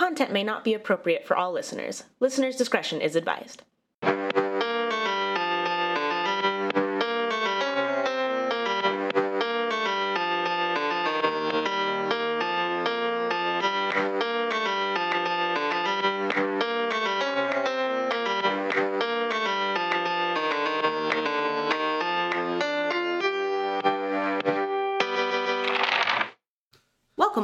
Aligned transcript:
content 0.00 0.32
may 0.32 0.42
not 0.42 0.64
be 0.64 0.72
appropriate 0.72 1.26
for 1.26 1.36
all 1.36 1.52
listeners. 1.52 2.04
Listener's 2.20 2.56
discretion 2.56 3.02
is 3.02 3.16
advised. 3.16 3.64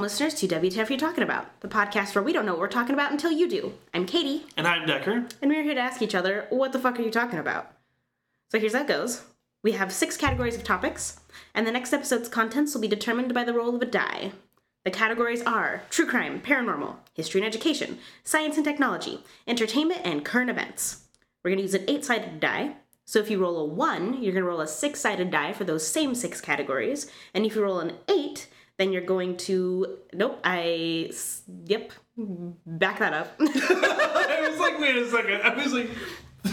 Listeners, 0.07 0.35
to 0.35 0.47
WTF 0.47 0.89
You're 0.89 1.01
Talking 1.01 1.25
About, 1.25 1.61
the 1.63 1.67
podcast 1.67 2.15
where 2.15 2.23
we 2.23 2.33
don't 2.33 2.47
know 2.47 2.53
what 2.53 2.61
we're 2.61 2.69
talking 2.69 2.95
about 2.95 3.11
until 3.11 3.33
you 3.33 3.49
do. 3.49 3.73
I'm 3.93 4.07
Katie, 4.07 4.45
And 4.57 4.65
I'm 4.65 4.87
Decker. 4.87 5.27
and 5.43 5.51
we're 5.51 5.65
here 5.65 5.75
to 5.75 5.81
ask 5.81 6.01
each 6.01 6.15
other, 6.15 6.47
what 6.51 6.71
the 6.73 6.79
fuck 6.79 6.97
are 7.01 7.03
you 7.03 7.11
talking 7.11 7.41
about? 7.41 7.73
So 8.53 8.61
here's 8.61 8.75
how 8.75 8.83
it 8.83 8.87
goes. 8.87 9.25
We 9.65 9.73
have 9.73 9.91
six 9.91 10.17
categories 10.17 10.55
of 10.55 10.63
topics, 10.63 11.19
and 11.57 11.67
the 11.67 11.73
next 11.73 11.93
episode's 11.93 12.29
contents 12.29 12.73
will 12.73 12.81
be 12.83 12.87
determined 12.87 13.35
by 13.35 13.43
the 13.43 13.53
roll 13.53 13.75
of 13.75 13.83
a 13.83 13.85
die. 13.85 14.31
The 14.85 14.93
categories 14.93 15.43
are 15.43 15.83
true 15.91 16.07
crime, 16.07 16.41
paranormal, 16.41 16.99
history 17.13 17.41
and 17.41 17.49
education, 17.49 17.99
science 18.23 18.55
and 18.55 18.65
technology, 18.65 19.25
entertainment, 19.49 20.03
and 20.05 20.25
current 20.25 20.51
events. 20.51 21.01
We're 21.43 21.51
going 21.51 21.59
to 21.59 21.63
use 21.65 21.75
an 21.75 21.85
eight 21.91 22.05
sided 22.05 22.39
die. 22.39 22.77
So 23.07 23.19
if 23.19 23.29
you 23.29 23.41
roll 23.41 23.59
a 23.59 23.65
one, 23.65 24.23
you're 24.23 24.33
going 24.33 24.45
to 24.45 24.49
roll 24.49 24.61
a 24.61 24.69
six 24.69 25.01
sided 25.01 25.33
die 25.33 25.53
for 25.53 25.65
those 25.65 25.85
same 25.85 26.15
six 26.15 26.41
categories. 26.41 27.11
And 27.35 27.45
if 27.45 27.57
you 27.57 27.65
roll 27.65 27.81
an 27.81 27.95
eight, 28.09 28.47
then 28.79 28.93
you're 28.93 29.03
going 29.03 29.37
to. 29.39 29.99
Nope, 30.13 30.41
i 30.45 31.11
Yep. 31.67 31.93
Back 32.67 32.99
that 33.01 33.13
up. 33.13 33.35
I 33.41 34.49
was 34.51 34.59
like, 34.59 34.79
wait 34.81 34.97
a 34.97 35.11
second. 35.11 35.43
I 35.43 35.55
was 35.55 35.73
like, 35.73 35.91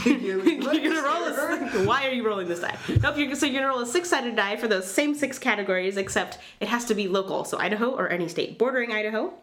you're 0.06 0.40
gonna 0.44 1.02
roll 1.02 1.24
a. 1.26 1.86
Why 1.86 2.08
are 2.08 2.12
you 2.12 2.26
rolling 2.26 2.48
this 2.48 2.60
die? 2.60 2.76
Nope. 3.02 3.16
You're, 3.18 3.36
so 3.36 3.46
you're 3.46 3.62
gonna 3.62 3.72
roll 3.72 3.82
a 3.84 3.86
six-sided 3.86 4.36
die 4.36 4.58
for 4.58 4.68
those 4.68 4.90
same 4.90 5.14
six 5.16 5.38
categories, 5.40 5.98
except 5.98 6.40
it 6.60 6.68
has 6.68 6.86
to 6.86 6.96
be 6.96 7.08
local, 7.08 7.46
so 7.46 7.58
Idaho 7.60 7.92
or 7.92 8.10
any 8.10 8.28
state 8.28 8.58
bordering 8.58 8.92
Idaho. 8.92 9.34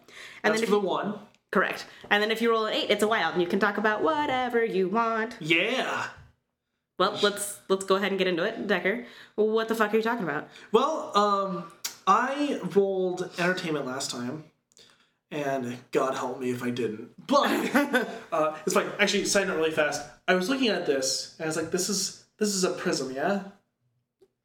And 0.43 0.53
that's 0.53 0.61
then 0.63 0.69
for 0.69 0.77
if 0.77 0.83
the 0.83 0.87
one. 0.89 1.15
correct. 1.53 1.87
And 2.11 2.23
then 2.23 2.31
if 2.31 2.43
you 2.43 2.51
roll 2.51 2.67
an 2.67 2.75
eight, 2.75 2.91
it's 2.91 3.03
a 3.03 3.09
wild, 3.09 3.35
and 3.35 3.43
you 3.43 3.49
can 3.49 3.61
talk 3.61 3.79
about 3.79 4.03
whatever 4.03 4.65
you 4.65 4.89
want. 4.89 5.37
Yeah. 5.41 6.07
Well, 6.99 7.19
let's 7.23 7.59
let's 7.69 7.85
go 7.85 7.95
ahead 7.97 8.11
and 8.11 8.19
get 8.19 8.27
into 8.29 8.43
it, 8.43 8.67
Decker. 8.67 9.07
What 9.37 9.69
the 9.69 9.75
fuck 9.75 9.95
are 9.95 9.97
you 9.97 10.03
talking 10.03 10.25
about? 10.25 10.49
Well, 10.73 11.17
um, 11.17 11.73
I 12.11 12.59
rolled 12.75 13.31
entertainment 13.39 13.87
last 13.87 14.11
time, 14.11 14.43
and 15.31 15.79
God 15.93 16.17
help 16.17 16.41
me 16.41 16.51
if 16.51 16.61
I 16.61 16.71
didn't. 16.71 17.11
But 17.25 17.47
uh, 18.33 18.57
it's 18.67 18.75
fine. 18.75 18.91
Actually, 18.99 19.27
side 19.27 19.47
note 19.47 19.59
really 19.59 19.71
fast. 19.71 20.05
I 20.27 20.35
was 20.35 20.49
looking 20.49 20.71
at 20.71 20.87
this, 20.87 21.37
and 21.39 21.45
I 21.45 21.47
was 21.47 21.57
like, 21.57 21.71
this 21.71 21.89
is 21.89 22.25
this 22.37 22.49
is 22.49 22.65
a 22.65 22.71
prism, 22.71 23.15
yeah. 23.15 23.43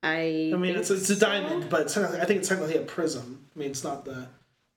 I. 0.03 0.51
I 0.53 0.57
mean, 0.57 0.75
it's 0.75 0.91
it's 0.91 1.09
a 1.09 1.15
so. 1.15 1.25
diamond, 1.25 1.71
but 1.71 1.81
it's 1.81 1.97
I 1.97 2.25
think 2.25 2.41
it's 2.41 2.49
technically 2.49 2.77
a 2.77 2.83
prism. 2.83 3.47
I 3.55 3.59
mean, 3.59 3.71
it's 3.71 3.83
not 3.83 4.05
the 4.05 4.27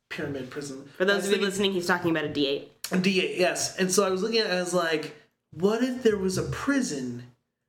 pyramid 0.08 0.48
prism. 0.48 0.88
For 0.96 1.04
those 1.04 1.26
of 1.28 1.36
you 1.36 1.42
listening, 1.44 1.72
he's 1.72 1.86
talking 1.86 2.10
about 2.10 2.24
a 2.24 2.28
D8. 2.28 2.68
A 2.92 2.96
D8, 2.96 3.36
yes. 3.36 3.76
And 3.76 3.92
so 3.92 4.06
I 4.06 4.08
was 4.08 4.22
looking 4.22 4.38
at 4.38 4.46
it 4.46 4.52
as 4.52 4.72
like, 4.72 5.14
what 5.52 5.84
if 5.84 6.02
there 6.02 6.16
was 6.16 6.38
a 6.38 6.44
prison 6.44 7.24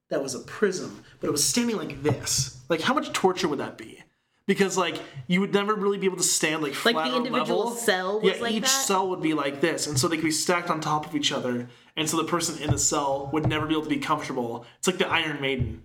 that 0.08 0.24
was 0.24 0.34
a 0.34 0.40
prism, 0.40 1.04
but 1.20 1.28
it 1.28 1.32
was 1.32 1.44
standing 1.44 1.76
like 1.76 2.02
this? 2.04 2.62
Like, 2.70 2.80
how 2.80 2.94
much 2.94 3.12
torture 3.12 3.50
would 3.50 3.60
that 3.60 3.78
be? 3.78 4.02
Because 4.50 4.76
like 4.80 5.00
you 5.28 5.42
would 5.42 5.54
never 5.54 5.76
really 5.76 6.00
be 6.00 6.08
able 6.08 6.18
to 6.18 6.24
stand 6.24 6.64
like 6.64 6.74
flat 6.74 6.96
Like 6.96 7.12
the 7.12 7.18
individual 7.18 7.66
level. 7.66 7.76
cell 7.76 8.20
was 8.20 8.36
yeah, 8.36 8.42
like 8.42 8.52
each 8.54 8.64
that? 8.64 8.68
cell 8.88 9.08
would 9.10 9.22
be 9.22 9.36
like 9.36 9.62
this, 9.62 9.86
and 9.86 9.98
so 10.00 10.08
they 10.08 10.16
could 10.18 10.26
be 10.26 10.32
stacked 10.32 10.72
on 10.72 10.82
top 10.82 11.06
of 11.06 11.16
each 11.16 11.32
other, 11.32 11.68
and 11.96 12.10
so 12.10 12.18
the 12.18 12.24
person 12.24 12.60
in 12.64 12.72
the 12.72 12.80
cell 12.80 13.30
would 13.32 13.48
never 13.48 13.68
be 13.68 13.74
able 13.76 13.84
to 13.84 13.90
be 13.90 14.00
comfortable. 14.00 14.66
It's 14.80 14.88
like 14.88 14.98
the 14.98 15.08
Iron 15.08 15.40
Maiden, 15.40 15.84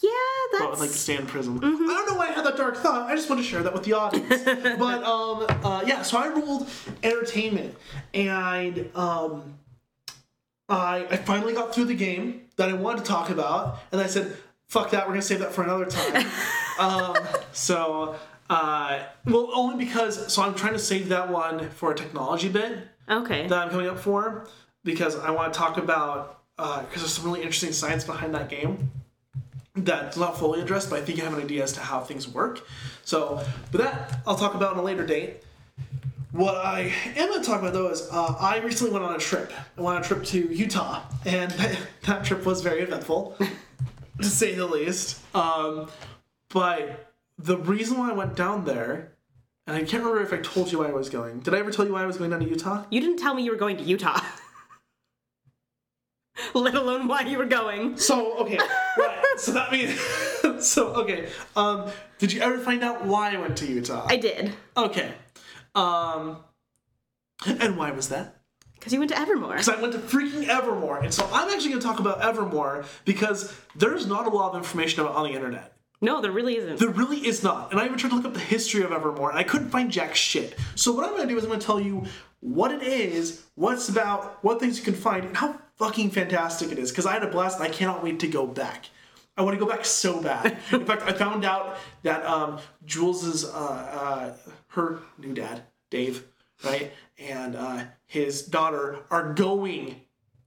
Yeah, 0.00 0.10
that's. 0.50 0.70
with 0.72 0.80
like 0.80 0.90
the 0.90 0.96
stand 0.98 1.28
prism. 1.28 1.60
Mm-hmm. 1.60 1.90
I 1.90 1.94
don't 1.94 2.08
know 2.10 2.16
why 2.18 2.26
I 2.30 2.32
had 2.32 2.44
that 2.44 2.56
dark 2.56 2.76
thought. 2.78 3.08
I 3.08 3.14
just 3.14 3.30
want 3.30 3.40
to 3.40 3.46
share 3.46 3.62
that 3.62 3.72
with 3.72 3.84
the 3.84 3.92
audience. 3.92 4.42
but 4.80 5.04
um, 5.04 5.46
uh, 5.62 5.84
yeah, 5.86 6.02
so 6.02 6.18
I 6.18 6.26
ruled 6.26 6.68
entertainment, 7.04 7.76
and 8.14 8.90
um, 8.96 9.58
I 10.68 11.06
I 11.08 11.16
finally 11.18 11.52
got 11.54 11.72
through 11.72 11.84
the 11.84 11.94
game 11.94 12.48
that 12.56 12.68
I 12.68 12.72
wanted 12.72 13.04
to 13.04 13.04
talk 13.04 13.30
about, 13.30 13.78
and 13.92 14.00
I 14.00 14.08
said, 14.08 14.36
"Fuck 14.72 14.90
that, 14.90 15.06
we're 15.06 15.12
gonna 15.12 15.22
save 15.22 15.40
that 15.40 15.52
for 15.52 15.62
another 15.62 15.86
time." 15.86 16.26
um, 16.78 17.16
so. 17.52 18.16
Uh, 18.50 19.04
well, 19.24 19.48
only 19.54 19.82
because 19.82 20.30
so 20.30 20.42
I'm 20.42 20.54
trying 20.54 20.74
to 20.74 20.78
save 20.78 21.08
that 21.08 21.30
one 21.30 21.70
for 21.70 21.92
a 21.92 21.94
technology 21.94 22.50
bit 22.50 22.86
okay. 23.08 23.46
that 23.46 23.58
I'm 23.58 23.70
coming 23.70 23.86
up 23.86 23.98
for 23.98 24.46
because 24.84 25.16
I 25.16 25.30
want 25.30 25.54
to 25.54 25.58
talk 25.58 25.78
about 25.78 26.42
because 26.56 26.96
there's 26.96 27.12
some 27.12 27.24
really 27.24 27.40
interesting 27.40 27.72
science 27.72 28.04
behind 28.04 28.34
that 28.34 28.50
game 28.50 28.90
that's 29.74 30.16
not 30.16 30.38
fully 30.38 30.60
addressed, 30.60 30.90
but 30.90 31.00
I 31.00 31.04
think 31.04 31.18
you 31.18 31.24
have 31.24 31.32
an 31.32 31.40
idea 31.40 31.62
as 31.62 31.72
to 31.72 31.80
how 31.80 32.00
things 32.00 32.28
work. 32.28 32.66
So, 33.04 33.42
but 33.70 33.80
that 33.80 34.20
I'll 34.26 34.36
talk 34.36 34.54
about 34.54 34.72
on 34.72 34.78
a 34.78 34.82
later 34.82 35.06
date. 35.06 35.42
What 36.32 36.56
I 36.56 36.92
am 37.16 37.28
going 37.28 37.42
to 37.42 37.46
talk 37.46 37.60
about 37.60 37.74
though 37.74 37.90
is 37.90 38.08
uh, 38.10 38.34
I 38.38 38.58
recently 38.58 38.92
went 38.92 39.04
on 39.04 39.14
a 39.14 39.18
trip. 39.18 39.52
I 39.76 39.80
went 39.80 39.96
on 39.96 40.02
a 40.02 40.04
trip 40.04 40.24
to 40.24 40.38
Utah, 40.52 41.02
and 41.26 41.50
that 42.06 42.24
trip 42.24 42.44
was 42.44 42.62
very 42.62 42.80
eventful, 42.80 43.36
to 44.22 44.28
say 44.28 44.54
the 44.54 44.66
least. 44.66 45.20
Um, 45.34 45.88
but 46.48 47.12
the 47.38 47.58
reason 47.58 47.98
why 47.98 48.10
I 48.10 48.14
went 48.14 48.36
down 48.36 48.64
there, 48.64 49.12
and 49.66 49.76
I 49.76 49.80
can't 49.80 50.02
remember 50.02 50.22
if 50.22 50.32
I 50.32 50.42
told 50.42 50.72
you 50.72 50.78
why 50.78 50.88
I 50.88 50.92
was 50.92 51.08
going. 51.08 51.40
Did 51.40 51.54
I 51.54 51.58
ever 51.58 51.70
tell 51.70 51.86
you 51.86 51.92
why 51.92 52.02
I 52.02 52.06
was 52.06 52.16
going 52.16 52.30
down 52.30 52.40
to 52.40 52.48
Utah? 52.48 52.84
You 52.90 53.00
didn't 53.00 53.18
tell 53.18 53.34
me 53.34 53.42
you 53.42 53.50
were 53.50 53.56
going 53.56 53.76
to 53.76 53.84
Utah. 53.84 54.20
Let 56.54 56.74
alone 56.74 57.08
why 57.08 57.22
you 57.22 57.38
were 57.38 57.46
going. 57.46 57.96
So 57.96 58.38
okay, 58.38 58.58
right. 58.98 59.22
So 59.36 59.52
that 59.52 59.70
means 59.70 60.00
so 60.66 60.88
okay. 60.94 61.28
Um, 61.54 61.90
did 62.18 62.32
you 62.32 62.40
ever 62.40 62.58
find 62.58 62.82
out 62.82 63.04
why 63.04 63.34
I 63.34 63.38
went 63.38 63.56
to 63.58 63.66
Utah? 63.66 64.06
I 64.08 64.16
did. 64.16 64.52
okay. 64.76 65.12
Um, 65.74 66.38
and 67.46 67.76
why 67.76 67.92
was 67.92 68.08
that? 68.08 68.41
Because 68.82 68.92
you 68.92 68.98
went 68.98 69.12
to 69.12 69.18
Evermore. 69.18 69.52
Because 69.52 69.68
I 69.68 69.80
went 69.80 69.92
to 69.92 70.00
freaking 70.00 70.48
Evermore, 70.48 70.98
and 70.98 71.14
so 71.14 71.24
I'm 71.32 71.48
actually 71.50 71.68
going 71.68 71.80
to 71.80 71.86
talk 71.86 72.00
about 72.00 72.20
Evermore 72.20 72.84
because 73.04 73.54
there's 73.76 74.08
not 74.08 74.26
a 74.26 74.30
lot 74.30 74.50
of 74.50 74.56
information 74.56 75.02
about 75.02 75.14
on 75.14 75.28
the 75.28 75.34
internet. 75.34 75.76
No, 76.00 76.20
there 76.20 76.32
really 76.32 76.56
isn't. 76.56 76.80
There 76.80 76.88
really 76.88 77.24
is 77.24 77.44
not. 77.44 77.70
And 77.70 77.78
I 77.78 77.84
even 77.84 77.96
tried 77.96 78.10
to 78.10 78.16
look 78.16 78.24
up 78.24 78.34
the 78.34 78.40
history 78.40 78.82
of 78.82 78.90
Evermore, 78.90 79.30
and 79.30 79.38
I 79.38 79.44
couldn't 79.44 79.70
find 79.70 79.88
jack 79.88 80.16
shit. 80.16 80.58
So 80.74 80.90
what 80.90 81.04
I'm 81.04 81.10
going 81.10 81.28
to 81.28 81.32
do 81.32 81.38
is 81.38 81.44
I'm 81.44 81.50
going 81.50 81.60
to 81.60 81.64
tell 81.64 81.80
you 81.80 82.02
what 82.40 82.72
it 82.72 82.82
is, 82.82 83.44
what's 83.54 83.88
about, 83.88 84.42
what 84.42 84.58
things 84.58 84.76
you 84.80 84.84
can 84.84 84.94
find, 84.94 85.26
and 85.26 85.36
how 85.36 85.60
fucking 85.76 86.10
fantastic 86.10 86.72
it 86.72 86.78
is. 86.80 86.90
Because 86.90 87.06
I 87.06 87.12
had 87.12 87.22
a 87.22 87.28
blast, 87.30 87.60
and 87.60 87.68
I 87.68 87.70
cannot 87.70 88.02
wait 88.02 88.18
to 88.18 88.26
go 88.26 88.48
back. 88.48 88.86
I 89.36 89.42
want 89.42 89.54
to 89.54 89.64
go 89.64 89.70
back 89.70 89.84
so 89.84 90.20
bad. 90.20 90.58
In 90.72 90.84
fact, 90.84 91.02
I 91.02 91.12
found 91.12 91.44
out 91.44 91.78
that 92.02 92.26
um, 92.26 92.58
Jules's 92.84 93.44
uh, 93.44 94.34
uh, 94.42 94.50
her 94.70 94.98
new 95.18 95.34
dad, 95.34 95.62
Dave, 95.88 96.24
right, 96.64 96.90
and 97.22 97.56
uh, 97.56 97.84
his 98.06 98.42
daughter 98.42 99.00
are 99.10 99.32
going 99.32 100.00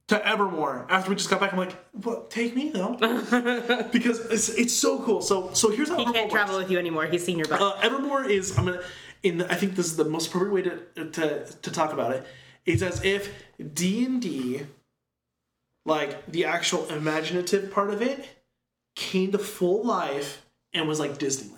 to 0.08 0.26
Evermore 0.26 0.86
after 0.88 1.10
we 1.10 1.16
just 1.16 1.28
got 1.30 1.40
back. 1.40 1.52
I'm 1.52 1.58
like, 1.58 1.76
what? 1.92 2.30
Take 2.30 2.54
me 2.54 2.70
though, 2.70 2.94
because 3.92 4.20
it's, 4.26 4.48
it's 4.50 4.72
so 4.72 5.02
cool. 5.02 5.20
So 5.20 5.50
so 5.52 5.70
here's 5.70 5.88
how 5.88 5.96
he 5.96 6.02
Evermore 6.02 6.14
can't 6.14 6.32
works. 6.32 6.32
travel 6.32 6.58
with 6.58 6.70
you 6.70 6.78
anymore. 6.78 7.06
He's 7.06 7.24
seen 7.24 7.38
your 7.38 7.48
butt. 7.48 7.60
Uh, 7.60 7.74
Evermore 7.82 8.24
is 8.24 8.56
I'm 8.56 8.66
gonna 8.66 8.82
in 9.22 9.42
I 9.42 9.54
think 9.54 9.74
this 9.74 9.86
is 9.86 9.96
the 9.96 10.04
most 10.04 10.28
appropriate 10.28 10.52
way 10.52 10.62
to 10.62 11.10
to, 11.10 11.44
to 11.46 11.70
talk 11.70 11.92
about 11.92 12.12
it. 12.12 12.24
It's 12.64 12.82
as 12.82 13.04
if 13.04 13.32
D 13.74 14.04
and 14.04 14.22
D, 14.22 14.62
like 15.84 16.26
the 16.30 16.44
actual 16.44 16.86
imaginative 16.88 17.70
part 17.72 17.90
of 17.90 18.00
it, 18.02 18.28
came 18.94 19.32
to 19.32 19.38
full 19.38 19.84
life 19.84 20.46
and 20.72 20.86
was 20.86 21.00
like 21.00 21.18
Disneyland. 21.18 21.55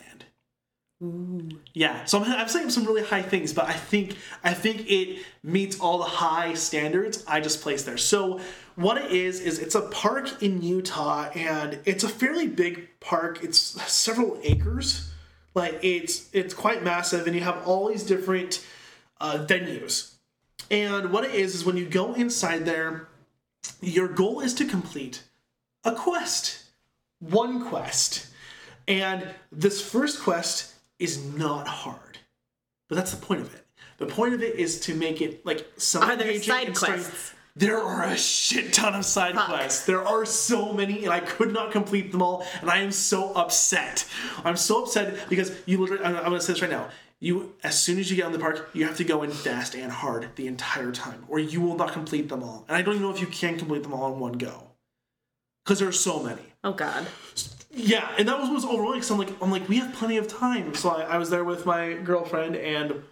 Yeah, 1.75 2.05
so 2.07 2.23
I'm, 2.23 2.33
I'm 2.33 2.49
saying 2.49 2.71
some 2.71 2.85
really 2.85 3.05
high 3.05 3.23
things, 3.23 3.53
but 3.53 3.67
I 3.67 3.73
think 3.73 4.17
I 4.43 4.53
think 4.53 4.91
it 4.91 5.25
meets 5.45 5.79
all 5.79 5.99
the 5.99 6.05
high 6.05 6.55
standards 6.55 7.25
I 7.29 7.41
just 7.41 7.63
placed 7.63 7.87
there. 7.87 7.97
So 7.97 8.41
what 8.75 8.99
it 8.99 9.13
is 9.13 9.41
is 9.41 9.61
it's 9.61 9.77
a 9.77 9.83
park 9.83 10.43
in 10.43 10.61
Utah, 10.61 11.31
and 11.37 11.79
it's 11.85 12.03
a 12.03 12.09
fairly 12.09 12.49
big 12.49 12.89
park. 12.99 13.45
It's 13.45 13.59
several 13.59 14.41
acres, 14.43 15.09
like 15.55 15.79
it's 15.83 16.29
it's 16.33 16.53
quite 16.53 16.83
massive, 16.83 17.29
and 17.29 17.37
you 17.37 17.43
have 17.43 17.65
all 17.65 17.89
these 17.89 18.03
different 18.03 18.67
uh, 19.21 19.47
venues. 19.49 20.15
And 20.69 21.13
what 21.13 21.23
it 21.23 21.33
is 21.33 21.55
is 21.55 21.65
when 21.65 21.77
you 21.77 21.87
go 21.87 22.13
inside 22.15 22.65
there, 22.65 23.07
your 23.81 24.09
goal 24.09 24.41
is 24.41 24.53
to 24.55 24.65
complete 24.65 25.23
a 25.85 25.93
quest, 25.93 26.65
one 27.21 27.65
quest, 27.69 28.27
and 28.89 29.29
this 29.53 29.81
first 29.81 30.21
quest 30.21 30.75
is 30.99 31.25
not 31.35 31.67
hard, 31.67 32.19
but 32.89 32.97
that's 32.97 33.13
the 33.13 33.25
point 33.25 33.41
of 33.41 33.55
it. 33.55 33.65
The 33.99 34.07
point 34.07 34.35
of 34.35 34.43
it 34.43 34.57
is 34.57 34.81
to 34.83 34.95
make 34.95 35.21
it 35.21 35.45
like 35.45 35.67
some 35.77 36.03
Are 36.03 36.17
there 36.17 36.41
side 36.41 36.75
quests? 36.75 37.35
There 37.57 37.79
are 37.79 38.05
a 38.05 38.17
shit 38.17 38.73
ton 38.73 38.95
of 38.95 39.05
side 39.05 39.35
Fuck. 39.35 39.49
quests. 39.49 39.85
There 39.85 40.07
are 40.07 40.25
so 40.25 40.73
many, 40.73 41.03
and 41.05 41.13
I 41.13 41.19
could 41.19 41.53
not 41.53 41.73
complete 41.73 42.13
them 42.13 42.23
all, 42.23 42.47
and 42.61 42.71
I 42.71 42.79
am 42.79 42.93
so 42.93 43.33
upset. 43.35 44.07
I'm 44.45 44.57
so 44.57 44.85
upset 44.85 45.29
because 45.29 45.51
you 45.67 45.79
literally. 45.79 46.05
I'm, 46.05 46.17
I'm 46.17 46.25
gonna 46.25 46.41
say 46.41 46.53
this 46.53 46.63
right 46.63 46.71
now. 46.71 46.89
you 47.19 47.55
as 47.65 47.77
soon 47.77 47.99
as 47.99 48.09
you 48.11 48.17
get 48.17 48.27
on 48.27 48.33
the 48.33 48.39
park, 48.39 48.71
you 48.75 48.87
have 48.87 48.97
to 48.99 49.05
go 49.05 49.25
in 49.25 49.33
fast 49.33 49.75
and 49.75 49.91
hard 49.91 50.29
the 50.37 50.47
entire 50.47 50.93
time, 50.93 51.25
or 51.29 51.41
you 51.41 51.61
will 51.61 51.75
not 51.75 51.93
complete 51.93 52.29
them 52.29 52.45
all. 52.45 52.65
And 52.69 52.77
I 52.77 52.83
don't 52.83 52.95
even 52.95 53.07
know 53.09 53.15
if 53.15 53.21
you 53.21 53.27
can 53.27 53.59
complete 53.59 53.83
them 53.83 53.93
all 53.93 54.13
in 54.13 54.21
one 54.21 54.35
go, 54.35 54.69
because 55.65 55.81
there 55.81 55.89
are 55.89 55.93
so 55.93 56.23
many. 56.23 56.43
Oh 56.63 56.73
God. 56.73 57.09
Yeah, 57.71 58.11
and 58.17 58.27
that 58.29 58.39
was 58.39 58.49
what 58.49 58.55
was 58.55 58.65
overwhelming. 58.65 59.01
Cause 59.01 59.11
I'm 59.11 59.19
like, 59.19 59.43
I'm 59.43 59.51
like, 59.51 59.69
we 59.69 59.79
have 59.79 59.93
plenty 59.93 60.17
of 60.17 60.27
time. 60.27 60.75
So 60.75 60.91
I, 60.91 61.03
I 61.03 61.19
was 61.19 61.31
there 61.31 61.45
with 61.45 61.67
my 61.67 61.95
girlfriend, 61.95 62.57
and 62.57 63.03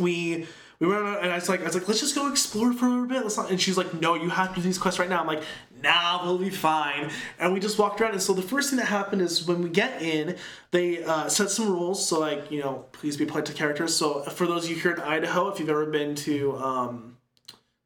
we 0.00 0.46
we 0.80 0.88
went 0.88 1.04
out, 1.04 1.22
and 1.22 1.30
I 1.30 1.36
was 1.36 1.48
like, 1.48 1.60
I 1.60 1.64
was 1.64 1.74
like, 1.74 1.86
let's 1.86 2.00
just 2.00 2.14
go 2.14 2.28
explore 2.30 2.72
for 2.72 2.86
a 2.86 2.88
little 2.88 3.06
bit. 3.06 3.22
Let's 3.22 3.36
not. 3.36 3.50
And 3.50 3.60
she's 3.60 3.76
like, 3.76 3.94
no, 3.94 4.14
you 4.14 4.28
have 4.30 4.50
to 4.50 4.54
do 4.56 4.60
these 4.62 4.78
quests 4.78 4.98
right 4.98 5.08
now. 5.08 5.20
I'm 5.20 5.26
like, 5.26 5.42
nah, 5.82 6.24
we'll 6.24 6.38
be 6.38 6.50
fine. 6.50 7.10
And 7.38 7.52
we 7.52 7.60
just 7.60 7.78
walked 7.78 8.00
around. 8.00 8.12
And 8.12 8.22
so 8.22 8.32
the 8.32 8.42
first 8.42 8.70
thing 8.70 8.78
that 8.78 8.86
happened 8.86 9.22
is 9.22 9.46
when 9.46 9.62
we 9.62 9.68
get 9.68 10.02
in, 10.02 10.36
they 10.72 11.04
uh, 11.04 11.28
set 11.28 11.50
some 11.50 11.68
rules. 11.70 12.06
So 12.06 12.18
like, 12.18 12.50
you 12.50 12.60
know, 12.60 12.86
please 12.92 13.16
be 13.16 13.26
polite 13.26 13.46
to 13.46 13.52
characters. 13.52 13.94
So 13.94 14.22
for 14.22 14.46
those 14.46 14.64
of 14.64 14.70
you 14.70 14.76
here 14.76 14.92
in 14.92 15.00
Idaho, 15.00 15.48
if 15.48 15.60
you've 15.60 15.68
ever 15.68 15.86
been 15.86 16.14
to 16.16 16.56
um, 16.56 17.13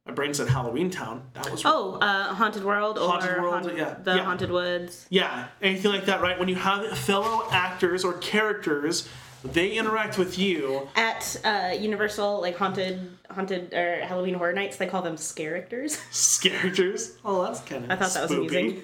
my 0.08 0.14
brain 0.14 0.32
said 0.34 0.48
Halloween 0.48 0.90
Town. 0.90 1.22
That 1.34 1.50
was 1.50 1.62
Oh, 1.64 1.98
uh, 2.00 2.32
Haunted 2.34 2.64
World 2.64 2.98
or 2.98 3.08
Haunted 3.10 3.40
World, 3.40 3.64
Haunt- 3.66 3.76
yeah, 3.76 3.94
the 4.02 4.16
yeah. 4.16 4.24
Haunted 4.24 4.50
Woods. 4.50 5.06
Yeah, 5.10 5.48
anything 5.62 5.92
like 5.92 6.06
that, 6.06 6.20
right? 6.22 6.38
When 6.38 6.48
you 6.48 6.54
have 6.56 6.96
fellow 6.98 7.46
actors 7.50 8.04
or 8.04 8.14
characters, 8.14 9.06
they 9.44 9.72
interact 9.72 10.16
with 10.18 10.38
you. 10.38 10.88
At 10.96 11.36
uh, 11.44 11.74
Universal, 11.78 12.40
like 12.40 12.56
haunted, 12.56 13.10
haunted 13.30 13.72
or 13.74 14.00
Halloween 14.00 14.34
Horror 14.34 14.54
Nights, 14.54 14.78
they 14.78 14.86
call 14.86 15.02
them 15.02 15.16
characters. 15.36 15.98
Characters. 16.42 17.16
Oh, 17.24 17.42
that's 17.44 17.60
kind 17.60 17.84
of. 17.84 17.90
I 17.90 17.96
thought 17.96 18.14
that 18.14 18.22
was 18.22 18.30
amusing. 18.32 18.82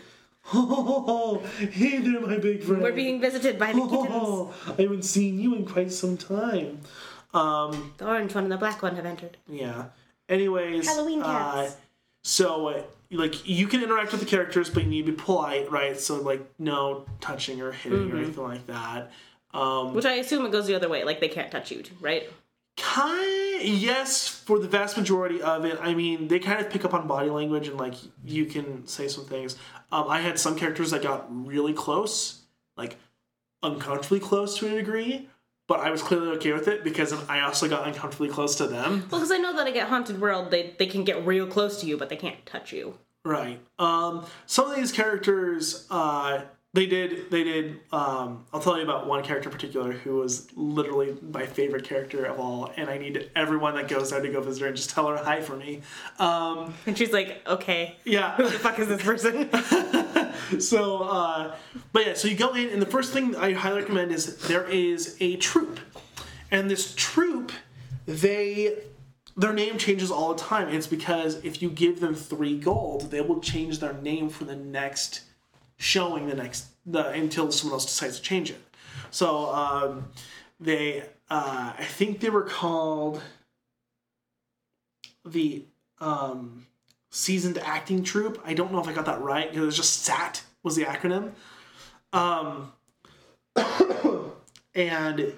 Oh, 0.53 1.43
hey 1.59 1.99
there, 2.01 2.21
my 2.21 2.37
big 2.37 2.63
friend. 2.63 2.83
We're 2.83 2.93
being 2.93 3.19
visited 3.19 3.59
by 3.59 3.73
the 3.73 3.81
kittens. 3.89 4.09
Oh, 4.11 4.53
I 4.79 4.83
haven't 4.83 5.05
seen 5.05 5.41
you 5.41 5.55
in 5.55 5.65
quite 5.65 5.91
some 5.91 6.19
time. 6.19 6.81
Um, 7.33 7.95
The 7.97 8.07
orange 8.07 8.35
one 8.35 8.45
and 8.45 8.53
the 8.53 8.59
black 8.59 8.83
one 8.83 8.95
have 8.97 9.07
entered. 9.07 9.39
yeah. 9.49 9.87
Anyways, 10.29 10.87
Halloween 10.87 11.23
uh, 11.23 11.71
so, 12.23 12.69
uh, 12.69 12.83
like, 13.11 13.47
you 13.47 13.67
can 13.67 13.83
interact 13.83 14.13
with 14.13 14.21
the 14.21 14.27
characters, 14.27 14.71
but 14.71 14.85
you 14.85 14.89
need 14.89 15.07
to 15.07 15.13
be 15.13 15.19
polite, 15.19 15.71
right? 15.71 15.99
So, 15.99 16.17
like, 16.21 16.43
no 16.59 17.05
touching 17.21 17.61
or 17.61 17.73
hitting 17.73 17.99
Mm-hmm. 18.09 18.17
or 18.17 18.21
anything 18.21 18.45
like 18.45 18.67
that. 18.67 19.13
Um, 19.53 19.95
Which 19.95 20.07
I 20.07 20.15
assume 20.15 20.47
it 20.47 20.53
goes 20.53 20.67
the 20.67 20.75
other 20.75 20.89
way, 20.89 21.05
like 21.05 21.21
they 21.21 21.29
can't 21.29 21.51
touch 21.51 21.71
you, 21.71 21.85
right? 22.01 22.25
Kind 22.77 23.63
yes, 23.63 24.27
for 24.27 24.59
the 24.59 24.67
vast 24.67 24.97
majority 24.97 25.41
of 25.41 25.65
it. 25.65 25.79
I 25.81 25.95
mean, 25.95 26.27
they 26.27 26.41
kind 26.41 26.61
of 26.61 26.71
pick 26.71 26.85
up 26.85 26.93
on 26.93 27.07
body 27.07 27.31
language 27.31 27.69
and 27.69 27.77
like 27.79 27.95
you 28.25 28.47
can 28.47 28.85
say 28.89 29.07
some 29.07 29.25
things. 29.27 29.57
Um, 29.93 30.09
I 30.09 30.21
had 30.21 30.41
some 30.41 30.57
characters 30.57 30.91
that 30.91 31.03
got 31.03 31.27
really 31.31 31.73
close, 31.73 32.41
like 32.77 32.97
uncomfortably 33.63 34.19
close 34.19 34.59
to 34.59 34.67
a 34.67 34.71
degree, 34.71 35.29
but 35.67 35.81
I 35.81 35.91
was 35.91 36.03
clearly 36.03 36.29
okay 36.37 36.53
with 36.53 36.69
it 36.69 36.85
because 36.85 37.13
I 37.29 37.41
also 37.41 37.69
got 37.69 37.87
uncomfortably 37.87 38.29
close 38.29 38.57
to 38.57 38.67
them. 38.67 39.07
Well, 39.11 39.21
because 39.21 39.33
I 39.33 39.39
know 39.39 39.55
that 39.57 39.67
I 39.67 39.71
get 39.71 39.89
Haunted 39.89 40.21
World, 40.21 40.51
they 40.51 40.75
they 40.79 40.87
can 40.87 41.05
get 41.05 41.25
real 41.27 41.47
close 41.47 41.81
to 41.81 41.87
you, 41.87 41.97
but 41.97 42.09
they 42.09 42.17
can't 42.17 42.45
touch 42.47 42.73
you. 42.73 42.99
Right. 43.25 43.59
Um, 43.79 44.27
some 44.47 44.71
of 44.71 44.77
these 44.77 44.93
characters, 44.93 45.87
uh, 45.91 46.43
they 46.75 46.87
did, 46.87 47.31
they 47.31 47.45
did. 47.45 47.81
Um, 47.93 48.45
I'll 48.53 48.61
tell 48.61 48.77
you 48.77 48.83
about 48.83 49.07
one 49.07 49.23
character 49.23 49.49
in 49.49 49.55
particular 49.55 49.93
who 49.93 50.17
was 50.17 50.49
literally 50.57 51.17
my 51.23 51.47
favorite 51.47 51.85
character 51.85 52.25
of 52.25 52.41
all, 52.41 52.73
and 52.77 52.91
I 52.91 52.99
need 52.99 53.31
everyone 53.37 53.77
that 53.77 53.87
goes 53.87 54.11
there 54.11 54.21
to 54.21 54.29
go 54.29 54.41
visit 54.41 54.63
her 54.63 54.67
and 54.67 54.77
just 54.77 54.91
tell 54.91 55.07
her 55.07 55.17
hi 55.17 55.41
for 55.41 55.57
me. 55.57 55.83
Um, 56.19 56.75
And 56.85 56.99
she's 56.99 57.13
like, 57.13 57.43
okay, 57.47 57.97
yeah. 58.05 58.35
who 58.35 58.43
the 58.43 58.59
fuck 58.59 58.81
is 58.81 58.89
this 58.89 59.01
person? 59.01 59.49
so, 60.61 61.05
uh, 61.05 61.55
but 61.93 62.07
yeah, 62.07 62.15
so 62.15 62.27
you 62.27 62.37
go 62.37 62.55
in, 62.55 62.69
and 62.71 62.83
the 62.83 62.87
first 62.87 63.13
thing 63.13 63.37
I 63.37 63.53
highly 63.53 63.81
recommend 63.83 64.11
is 64.11 64.37
there 64.49 64.65
is 64.65 65.17
a 65.21 65.37
troop, 65.37 65.79
and 66.51 66.69
this 66.69 66.93
troop, 66.97 67.53
they 68.07 68.79
their 69.37 69.53
name 69.53 69.79
changes 69.79 70.11
all 70.11 70.35
the 70.35 70.41
time. 70.41 70.69
It's 70.69 70.87
because 70.87 71.45
if 71.45 71.63
you 71.63 71.71
give 71.71 72.01
them 72.01 72.15
three 72.15 72.59
gold, 72.59 73.11
they 73.11 73.21
will 73.21 73.41
change 73.41 73.79
their 73.81 73.93
name 73.95 74.29
for 74.29 74.45
the 74.45 74.55
next 74.55 75.23
showing, 75.85 76.27
the 76.27 76.35
next 76.35 76.67
the 76.87 77.09
until 77.11 77.53
someone 77.53 77.75
else 77.75 77.85
decides 77.85 78.17
to 78.17 78.23
change 78.23 78.51
it. 78.51 78.61
So 79.11 79.55
um, 79.55 80.11
they, 80.59 81.03
uh, 81.31 81.73
I 81.79 81.85
think 81.85 82.21
they 82.21 82.31
were 82.31 82.43
called 82.43 83.23
the 85.25 85.65
um, 86.01 86.67
seasoned 87.11 87.59
acting 87.59 88.03
troupe. 88.03 88.41
I 88.45 88.55
don't 88.55 88.73
know 88.73 88.81
if 88.81 88.89
I 88.89 88.93
got 88.93 89.07
that 89.07 89.21
right. 89.21 89.49
Because 89.49 89.63
it 89.63 89.67
was 89.67 89.77
just 89.77 90.03
SAT 90.03 90.43
was 90.63 90.77
the 90.77 90.85
acronym. 90.85 91.33
Um, 92.13 92.73
and 94.75 95.33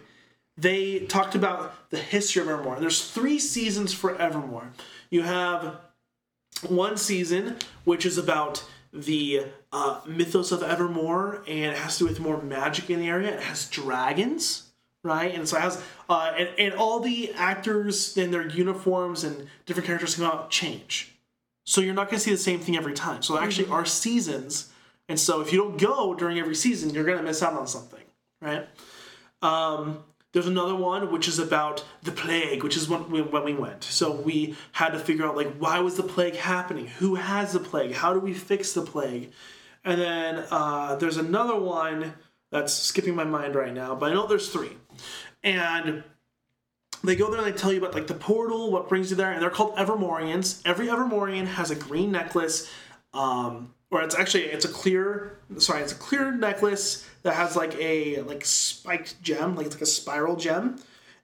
they 0.56 1.00
talked 1.00 1.34
about 1.34 1.90
the 1.90 1.98
history 1.98 2.42
of 2.42 2.48
Evermore. 2.48 2.78
There's 2.80 3.10
three 3.10 3.38
seasons 3.38 3.92
for 3.92 4.16
Evermore. 4.16 4.70
You 5.10 5.22
have 5.22 5.76
one 6.68 6.96
season 6.96 7.56
which 7.84 8.06
is 8.06 8.16
about 8.16 8.64
the 9.04 9.46
uh, 9.72 10.00
mythos 10.06 10.52
of 10.52 10.62
Evermore, 10.62 11.42
and 11.46 11.72
it 11.72 11.76
has 11.76 11.98
to 11.98 12.04
do 12.04 12.08
with 12.08 12.20
more 12.20 12.40
magic 12.40 12.90
in 12.90 13.00
the 13.00 13.08
area. 13.08 13.34
It 13.34 13.42
has 13.42 13.68
dragons, 13.68 14.70
right? 15.02 15.34
And 15.34 15.48
so 15.48 15.56
it 15.56 15.60
has, 15.60 15.82
uh, 16.08 16.32
and, 16.36 16.48
and 16.58 16.74
all 16.74 17.00
the 17.00 17.32
actors 17.34 18.16
in 18.16 18.30
their 18.30 18.46
uniforms 18.48 19.24
and 19.24 19.48
different 19.66 19.86
characters 19.86 20.16
come 20.16 20.24
out 20.24 20.50
change. 20.50 21.12
So 21.64 21.80
you're 21.80 21.94
not 21.94 22.08
going 22.08 22.18
to 22.18 22.24
see 22.24 22.30
the 22.30 22.36
same 22.36 22.60
thing 22.60 22.76
every 22.76 22.94
time. 22.94 23.22
So 23.22 23.34
there 23.34 23.42
actually 23.42 23.68
are 23.68 23.84
seasons, 23.84 24.72
and 25.08 25.18
so 25.18 25.40
if 25.40 25.52
you 25.52 25.58
don't 25.58 25.78
go 25.78 26.14
during 26.14 26.38
every 26.38 26.54
season, 26.54 26.90
you're 26.90 27.04
going 27.04 27.18
to 27.18 27.24
miss 27.24 27.42
out 27.42 27.54
on 27.54 27.66
something, 27.66 28.04
right? 28.40 28.68
Um, 29.42 30.04
there's 30.36 30.46
another 30.46 30.74
one 30.74 31.10
which 31.10 31.28
is 31.28 31.38
about 31.38 31.82
the 32.02 32.12
plague, 32.12 32.62
which 32.62 32.76
is 32.76 32.90
when 32.90 33.10
we, 33.10 33.22
when 33.22 33.42
we 33.42 33.54
went. 33.54 33.82
So 33.82 34.12
we 34.12 34.54
had 34.72 34.90
to 34.90 34.98
figure 34.98 35.24
out 35.24 35.34
like 35.34 35.56
why 35.56 35.78
was 35.78 35.96
the 35.96 36.02
plague 36.02 36.36
happening? 36.36 36.88
Who 36.88 37.14
has 37.14 37.54
the 37.54 37.58
plague? 37.58 37.94
How 37.94 38.12
do 38.12 38.20
we 38.20 38.34
fix 38.34 38.74
the 38.74 38.82
plague? 38.82 39.32
And 39.82 39.98
then 39.98 40.44
uh, 40.50 40.96
there's 40.96 41.16
another 41.16 41.58
one 41.58 42.12
that's 42.52 42.74
skipping 42.74 43.14
my 43.14 43.24
mind 43.24 43.54
right 43.54 43.72
now, 43.72 43.94
but 43.94 44.10
I 44.10 44.14
know 44.14 44.26
there's 44.26 44.50
three. 44.50 44.76
And 45.42 46.04
they 47.02 47.16
go 47.16 47.30
there 47.30 47.40
and 47.42 47.50
they 47.50 47.56
tell 47.56 47.72
you 47.72 47.78
about 47.78 47.94
like 47.94 48.06
the 48.06 48.12
portal, 48.12 48.70
what 48.70 48.90
brings 48.90 49.08
you 49.08 49.16
there, 49.16 49.32
and 49.32 49.40
they're 49.40 49.48
called 49.48 49.74
Evermorians. 49.76 50.60
Every 50.66 50.88
Evermorian 50.88 51.46
has 51.46 51.70
a 51.70 51.74
green 51.74 52.12
necklace, 52.12 52.70
um, 53.14 53.72
or 53.90 54.02
it's 54.02 54.14
actually 54.14 54.44
it's 54.44 54.66
a 54.66 54.68
clear, 54.70 55.38
sorry, 55.56 55.80
it's 55.80 55.92
a 55.92 55.96
clear 55.96 56.30
necklace 56.30 57.08
that 57.26 57.34
has 57.34 57.54
like 57.56 57.74
a 57.76 58.20
like 58.22 58.44
spiked 58.44 59.20
gem, 59.22 59.54
like 59.56 59.66
it's 59.66 59.74
like 59.74 59.82
a 59.82 59.86
spiral 59.86 60.36
gem 60.36 60.76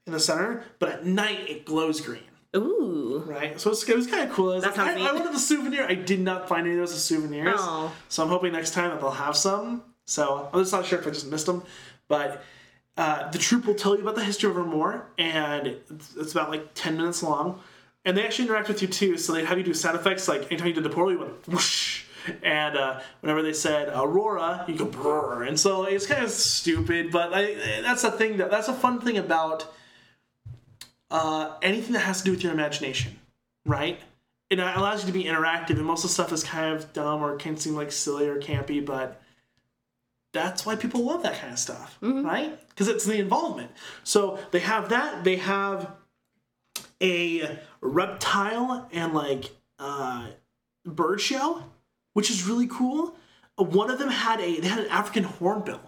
in 0.06 0.12
the 0.12 0.20
center, 0.20 0.64
but 0.78 0.88
at 0.90 1.06
night 1.06 1.48
it 1.48 1.64
glows 1.64 2.00
green. 2.00 2.22
Ooh. 2.54 3.22
Right, 3.26 3.58
so 3.58 3.70
it's, 3.70 3.88
it 3.88 3.96
was 3.96 4.06
kind 4.06 4.28
of 4.28 4.34
cool. 4.36 4.50
I, 4.50 4.54
was 4.56 4.64
That 4.64 4.76
like, 4.76 4.86
sounds 4.88 5.00
I, 5.00 5.08
I 5.08 5.12
wanted 5.14 5.34
a 5.34 5.38
souvenir. 5.38 5.86
I 5.88 5.94
did 5.94 6.20
not 6.20 6.48
find 6.48 6.66
any 6.66 6.74
of 6.74 6.80
those 6.80 6.92
as 6.92 7.02
souvenirs, 7.02 7.54
Oh. 7.58 7.90
so 8.08 8.22
I'm 8.22 8.28
hoping 8.28 8.52
next 8.52 8.74
time 8.74 8.90
that 8.90 9.00
they'll 9.00 9.10
have 9.10 9.36
some. 9.36 9.82
So 10.04 10.50
I'm 10.52 10.60
just 10.60 10.72
not 10.72 10.84
sure 10.84 10.98
if 10.98 11.06
I 11.06 11.10
just 11.10 11.28
missed 11.28 11.46
them, 11.46 11.62
but 12.08 12.44
uh, 12.98 13.30
the 13.30 13.38
troop 13.38 13.64
will 13.64 13.74
tell 13.74 13.94
you 13.94 14.02
about 14.02 14.16
the 14.16 14.24
history 14.24 14.50
of 14.50 14.56
Evermore, 14.56 15.06
and 15.16 15.66
it's, 15.68 16.14
it's 16.16 16.32
about 16.32 16.50
like 16.50 16.74
10 16.74 16.96
minutes 16.98 17.22
long. 17.22 17.60
And 18.04 18.16
they 18.16 18.24
actually 18.24 18.46
interact 18.48 18.68
with 18.68 18.82
you 18.82 18.88
too, 18.88 19.16
so 19.16 19.32
they 19.32 19.44
have 19.44 19.56
you 19.56 19.64
do 19.64 19.72
sound 19.72 19.96
effects. 19.96 20.26
Like 20.28 20.42
anytime 20.50 20.66
you 20.66 20.74
did 20.74 20.82
the 20.82 20.90
portal, 20.90 21.12
you 21.12 21.20
went 21.20 21.48
whoosh, 21.48 22.04
and 22.42 22.76
uh, 22.76 23.00
whenever 23.20 23.42
they 23.42 23.52
said 23.52 23.88
Aurora, 23.88 24.64
you 24.68 24.76
go 24.76 24.86
brrr. 24.86 25.46
And 25.46 25.58
so 25.58 25.84
it's 25.84 26.06
kind 26.06 26.24
of 26.24 26.30
stupid, 26.30 27.10
but 27.10 27.32
I, 27.32 27.54
that's 27.82 28.02
the 28.02 28.10
thing 28.10 28.38
that 28.38 28.50
that's 28.50 28.68
a 28.68 28.74
fun 28.74 29.00
thing 29.00 29.18
about 29.18 29.72
uh, 31.10 31.56
anything 31.62 31.92
that 31.92 32.00
has 32.00 32.18
to 32.18 32.24
do 32.24 32.30
with 32.30 32.42
your 32.42 32.52
imagination, 32.52 33.18
right? 33.66 34.00
It 34.50 34.58
allows 34.58 35.02
you 35.02 35.06
to 35.06 35.18
be 35.18 35.24
interactive, 35.24 35.76
and 35.76 35.84
most 35.84 36.04
of 36.04 36.10
the 36.10 36.14
stuff 36.14 36.32
is 36.32 36.44
kind 36.44 36.74
of 36.74 36.92
dumb 36.92 37.22
or 37.22 37.36
can 37.36 37.56
seem 37.56 37.74
like 37.74 37.90
silly 37.90 38.28
or 38.28 38.38
campy, 38.40 38.84
but 38.84 39.22
that's 40.32 40.66
why 40.66 40.76
people 40.76 41.04
love 41.04 41.22
that 41.22 41.38
kind 41.38 41.52
of 41.52 41.58
stuff, 41.58 41.98
right? 42.00 42.58
Because 42.68 42.88
it's 42.88 43.04
the 43.04 43.18
involvement. 43.18 43.70
So 44.04 44.38
they 44.50 44.60
have 44.60 44.88
that. 44.90 45.24
They 45.24 45.36
have 45.36 45.90
a 47.02 47.58
reptile 47.80 48.88
and 48.92 49.12
like 49.12 49.50
uh, 49.78 50.28
bird 50.84 51.20
show, 51.20 51.64
which 52.12 52.30
is 52.30 52.46
really 52.46 52.66
cool. 52.66 53.16
Uh, 53.58 53.64
One 53.64 53.90
of 53.90 53.98
them 53.98 54.08
had 54.08 54.40
a 54.40 54.60
they 54.60 54.68
had 54.68 54.80
an 54.80 54.90
African 54.90 55.24
hornbill 55.24 55.80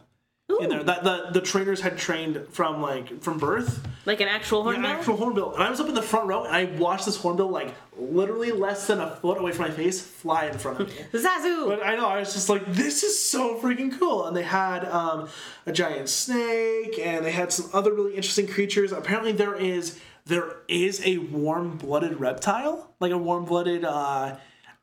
in 0.60 0.68
there 0.68 0.82
that 0.82 1.02
the 1.04 1.30
the 1.32 1.40
trainers 1.40 1.80
had 1.80 1.96
trained 1.98 2.46
from 2.50 2.80
like 2.82 3.22
from 3.22 3.38
birth. 3.38 3.86
Like 4.06 4.20
an 4.20 4.28
actual 4.28 4.62
hornbill? 4.62 4.84
An 4.84 4.96
actual 4.98 5.16
hornbill. 5.16 5.54
And 5.54 5.62
I 5.62 5.70
was 5.70 5.80
up 5.80 5.88
in 5.88 5.94
the 5.94 6.02
front 6.02 6.28
row 6.28 6.44
and 6.44 6.54
I 6.54 6.64
watched 6.64 7.06
this 7.06 7.16
hornbill 7.16 7.48
like 7.48 7.74
literally 7.96 8.52
less 8.52 8.86
than 8.86 9.00
a 9.00 9.16
foot 9.16 9.38
away 9.38 9.52
from 9.52 9.68
my 9.68 9.70
face 9.70 10.02
fly 10.02 10.46
in 10.46 10.58
front 10.58 10.80
of 10.80 10.88
me. 10.88 10.94
Zazu! 11.18 11.68
But 11.68 11.82
I 11.84 11.96
know, 11.96 12.06
I 12.06 12.18
was 12.18 12.34
just 12.34 12.50
like, 12.50 12.66
this 12.66 13.02
is 13.02 13.18
so 13.18 13.58
freaking 13.60 13.98
cool. 13.98 14.26
And 14.26 14.36
they 14.36 14.42
had 14.42 14.84
um, 14.84 15.28
a 15.64 15.72
giant 15.72 16.10
snake, 16.10 16.98
and 16.98 17.24
they 17.24 17.32
had 17.32 17.50
some 17.50 17.70
other 17.72 17.94
really 17.94 18.14
interesting 18.14 18.46
creatures. 18.46 18.92
Apparently, 18.92 19.32
there 19.32 19.54
is 19.54 19.98
there 20.26 20.56
is 20.68 21.00
a 21.06 21.18
warm 21.18 21.76
blooded 21.78 22.20
reptile, 22.20 22.94
like 23.00 23.12
a 23.12 23.18
warm 23.18 23.46
blooded. 23.46 23.84
Uh, 23.84 24.36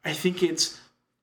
I 0.03 0.13
think 0.13 0.41
it's 0.41 0.79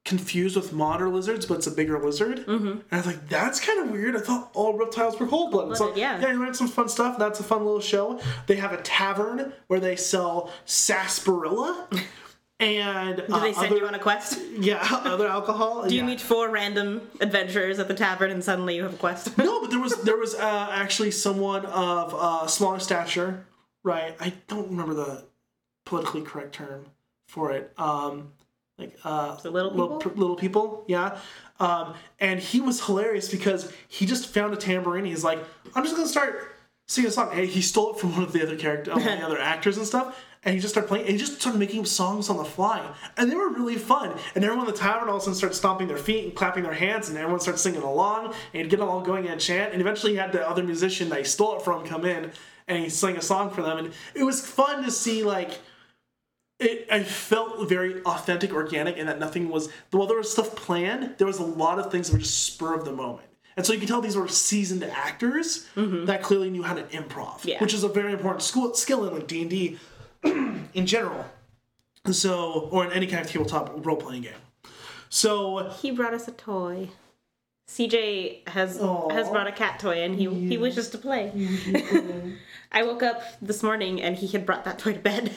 confused 0.09 0.57
with 0.57 0.73
monitor 0.73 1.11
lizards, 1.11 1.45
but 1.45 1.59
it's 1.59 1.67
a 1.67 1.71
bigger 1.71 2.03
lizard. 2.03 2.39
Mm-hmm. 2.47 2.67
And 2.67 2.85
I 2.91 2.97
was 2.97 3.07
like, 3.07 3.29
that's 3.29 3.61
kind 3.61 3.81
of 3.81 3.91
weird. 3.91 4.17
I 4.17 4.21
thought 4.21 4.51
all 4.55 4.73
reptiles 4.73 5.21
were 5.21 5.27
cold 5.27 5.51
blooded. 5.51 5.77
So 5.77 5.95
yeah. 5.95 6.19
yeah, 6.19 6.33
you 6.33 6.41
learned 6.41 6.57
some 6.57 6.67
fun 6.67 6.89
stuff. 6.89 7.19
That's 7.19 7.41
a 7.41 7.43
fun 7.43 7.65
little 7.65 7.81
show. 7.81 8.19
They 8.47 8.57
have 8.57 8.73
a 8.73 8.79
tavern 8.79 9.53
where 9.67 9.81
they 9.81 9.97
sell 9.97 10.51
sarsaparilla. 10.65 11.89
And 12.61 13.19
Do 13.19 13.41
they 13.41 13.53
send 13.53 13.73
you 13.77 13.87
on 13.87 13.95
a 13.95 14.01
quest? 14.01 14.41
yeah, 14.59 14.85
other 15.05 15.29
alcohol. 15.29 15.87
Do 15.87 15.95
yeah. 15.95 16.01
you 16.01 16.07
meet 16.09 16.21
four 16.21 16.51
random 16.51 17.03
adventurers 17.21 17.79
at 17.79 17.87
the 17.87 17.95
tavern 17.95 18.33
and 18.33 18.43
suddenly 18.43 18.75
you 18.75 18.83
have 18.83 18.95
a 18.95 18.97
quest? 18.97 19.39
No, 19.39 19.61
but 19.61 19.71
there 19.71 19.79
was 19.79 19.95
there 20.03 20.17
was 20.17 20.35
uh, 20.35 20.69
actually 20.73 21.13
someone 21.13 21.67
of 21.67 22.13
uh, 22.17 22.49
smaller 22.49 22.81
stature, 22.81 23.47
right? 23.85 24.17
I 24.19 24.33
don't 24.49 24.71
remember 24.71 24.95
the 24.95 25.25
politically 25.87 26.23
correct 26.23 26.57
term 26.57 26.87
for 27.29 27.53
it. 27.53 27.73
Um, 27.79 28.33
like 28.79 28.97
uh, 29.05 29.37
So 29.39 29.51
little 29.51 29.73
little, 29.73 29.97
people? 29.99 30.11
p- 30.13 30.21
little 30.21 30.37
people, 30.37 30.85
yeah. 30.87 31.19
Um, 31.61 31.95
and 32.21 32.39
he 32.39 32.61
was 32.61 32.85
hilarious 32.87 33.29
because 33.29 33.73
he 33.89 34.07
just 34.07 34.29
found 34.29 34.55
a 34.55 34.57
tambourine. 34.57 35.05
He's 35.05 35.25
like, 35.25 35.41
I'm 35.75 35.83
just 35.83 35.97
gonna 35.97 36.09
start 36.09 36.55
singing 36.87 37.09
a 37.09 37.13
song. 37.13 37.31
And 37.33 37.47
he 37.49 37.61
stole 37.61 37.95
it 37.95 37.99
from 38.01 38.13
one 38.15 38.23
of 38.23 38.33
the 38.33 38.43
other 38.43 38.57
character, 38.57 38.93
one 38.93 39.01
of 39.01 39.19
the 39.19 39.25
other 39.27 39.39
actors 39.41 39.77
and 39.77 39.87
stuff. 39.87 40.25
And 40.45 40.55
he 40.55 40.61
just 40.61 40.73
started 40.73 40.87
playing. 40.87 41.05
And 41.07 41.13
he 41.13 41.19
just 41.19 41.41
started 41.41 41.59
making 41.59 41.85
songs 41.85 42.31
on 42.31 42.37
the 42.37 42.45
fly, 42.45 42.89
and 43.17 43.29
they 43.31 43.35
were 43.35 43.49
really 43.51 43.75
fun. 43.77 44.17
And 44.37 44.45
everyone 44.45 44.69
in 44.69 44.73
the 44.73 44.79
tavern 44.79 45.09
all 45.09 45.17
of 45.17 45.21
a 45.23 45.25
sudden 45.25 45.35
started 45.35 45.57
stomping 45.57 45.89
their 45.89 45.97
feet 45.97 46.25
and 46.27 46.35
clapping 46.35 46.63
their 46.63 46.73
hands, 46.75 47.09
and 47.09 47.19
everyone 47.19 47.41
started 47.41 47.59
singing 47.59 47.83
along. 47.83 48.27
And 48.27 48.63
he'd 48.63 48.71
get 48.71 48.79
them 48.79 48.89
all 48.89 49.01
going 49.01 49.27
and 49.27 49.41
chant. 49.41 49.73
And 49.73 49.81
eventually, 49.83 50.13
he 50.13 50.19
had 50.19 50.31
the 50.31 50.49
other 50.49 50.63
musician 50.63 51.09
that 51.09 51.19
he 51.19 51.25
stole 51.25 51.57
it 51.57 51.63
from 51.63 51.85
come 51.85 52.05
in, 52.05 52.31
and 52.69 52.83
he 52.83 52.89
sang 52.89 53.17
a 53.17 53.23
song 53.23 53.51
for 53.51 53.63
them. 53.63 53.79
And 53.79 53.93
it 54.15 54.23
was 54.23 54.47
fun 54.47 54.85
to 54.85 54.93
see 54.93 55.25
like 55.25 55.59
it 56.59 56.87
I 56.91 57.03
felt 57.03 57.69
very 57.69 58.03
authentic, 58.03 58.53
organic, 58.53 58.99
and 58.99 59.09
that 59.09 59.19
nothing 59.19 59.49
was 59.49 59.71
while 59.91 60.07
there 60.07 60.19
was 60.19 60.31
stuff 60.31 60.57
planned, 60.57 61.15
there 61.19 61.27
was 61.27 61.39
a 61.39 61.45
lot 61.45 61.79
of 61.79 61.91
things 61.91 62.09
that 62.09 62.15
were 62.15 62.21
just 62.21 62.45
spur 62.45 62.75
of 62.75 62.85
the 62.85 62.93
moment. 62.93 63.29
And 63.57 63.67
so 63.67 63.73
you 63.73 63.81
can 63.81 63.89
tell 63.89 64.01
these 64.01 64.17
were 64.17 64.29
seasoned 64.29 64.85
actors 64.85 65.67
mm-hmm. 65.75 66.05
that 66.05 66.23
clearly 66.23 66.49
knew 66.49 66.63
how 66.63 66.75
to 66.75 66.83
improv, 66.85 67.45
Yeah. 67.45 67.59
which 67.61 67.75
is 67.75 67.83
a 67.83 67.89
very 67.89 68.13
important 68.13 68.43
school, 68.43 68.73
skill 68.75 69.05
in 69.07 69.13
like 69.13 69.27
D 69.27 69.41
and 69.43 69.51
D 69.51 69.79
in 70.75 70.87
general. 70.87 71.25
So, 72.11 72.69
or 72.71 72.85
in 72.87 72.93
any 72.93 73.07
kind 73.09 73.25
of 73.25 73.31
tabletop 73.31 73.85
role 73.85 73.97
playing 73.97 74.23
game. 74.23 74.33
So, 75.09 75.71
he 75.81 75.91
brought 75.91 76.15
us 76.15 76.29
a 76.29 76.33
toy. 76.33 76.91
CJ 77.69 78.49
has 78.49 78.81
Aw. 78.81 79.11
has 79.11 79.29
brought 79.29 79.47
a 79.47 79.53
cat 79.53 79.79
toy 79.79 80.03
and 80.03 80.15
he 80.15 80.27
he 80.49 80.57
wishes 80.57 80.89
to 80.91 80.99
play. 80.99 81.33
I 82.73 82.83
woke 82.83 83.03
up 83.03 83.23
this 83.43 83.63
morning 83.63 84.01
and 84.01 84.17
he 84.17 84.29
had 84.29 84.47
brought 84.47 84.65
that 84.65 84.79
toy 84.79 84.95
to 84.95 84.99
bed 85.01 85.33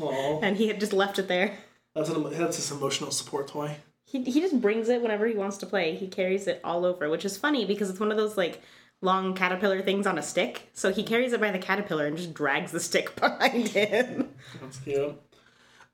aw, 0.00 0.40
and 0.40 0.56
he 0.56 0.68
had 0.68 0.80
just 0.80 0.92
left 0.92 1.18
it 1.18 1.28
there. 1.28 1.56
that's 1.94 2.08
an 2.08 2.22
that's 2.30 2.56
this 2.56 2.70
emotional 2.70 3.10
support 3.10 3.48
toy. 3.48 3.76
He 4.04 4.22
he 4.24 4.40
just 4.40 4.60
brings 4.60 4.88
it 4.88 5.00
whenever 5.02 5.26
he 5.26 5.34
wants 5.34 5.56
to 5.58 5.66
play. 5.66 5.94
He 5.94 6.08
carries 6.08 6.46
it 6.46 6.60
all 6.64 6.84
over, 6.84 7.08
which 7.08 7.24
is 7.24 7.36
funny 7.36 7.64
because 7.64 7.90
it's 7.90 8.00
one 8.00 8.10
of 8.10 8.16
those 8.16 8.36
like 8.36 8.60
long 9.00 9.34
caterpillar 9.34 9.82
things 9.82 10.06
on 10.06 10.18
a 10.18 10.22
stick. 10.22 10.68
So 10.74 10.92
he 10.92 11.02
carries 11.02 11.32
it 11.32 11.40
by 11.40 11.50
the 11.50 11.58
caterpillar 11.58 12.06
and 12.06 12.16
just 12.16 12.34
drags 12.34 12.72
the 12.72 12.80
stick 12.80 13.14
behind 13.20 13.68
him. 13.68 14.30
That's 14.60 14.78
cute. 14.78 15.20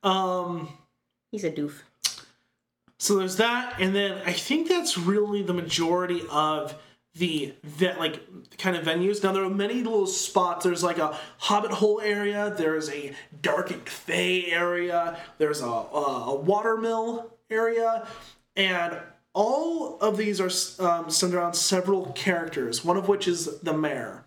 Um. 0.03 0.69
He's 1.31 1.45
a 1.45 1.51
doof. 1.51 1.83
So 2.99 3.17
there's 3.17 3.37
that, 3.37 3.77
and 3.79 3.95
then 3.95 4.21
I 4.27 4.33
think 4.33 4.69
that's 4.69 4.99
really 4.99 5.43
the 5.43 5.53
majority 5.55 6.23
of 6.31 6.75
the 7.19 7.55
that 7.79 7.99
like 7.99 8.21
kind 8.59 8.77
of 8.77 8.85
venues. 8.85 9.23
Now 9.23 9.33
there 9.33 9.45
are 9.45 9.51
many 9.51 9.75
little 9.83 10.07
spots. 10.07 10.65
There's 10.65 10.83
like 10.83 10.99
a 10.99 11.19
Hobbit 11.39 11.73
Hole 11.73 12.01
area. 12.01 12.55
There's 12.57 12.89
a 12.91 13.15
Darkened 13.43 13.89
Fey 13.89 14.47
area. 14.47 15.19
There's 15.39 15.61
a, 15.61 15.67
a, 15.67 16.27
a 16.29 16.35
watermill 16.35 17.35
area, 17.51 18.07
and 18.57 18.99
all 19.35 19.99
of 19.99 20.17
these 20.17 20.41
are 20.41 20.51
um, 20.85 21.11
centered 21.11 21.39
around 21.39 21.55
several 21.55 22.13
characters. 22.13 22.85
One 22.85 22.97
of 22.97 23.09
which 23.09 23.29
is 23.29 23.61
the 23.61 23.73
mayor. 23.73 24.25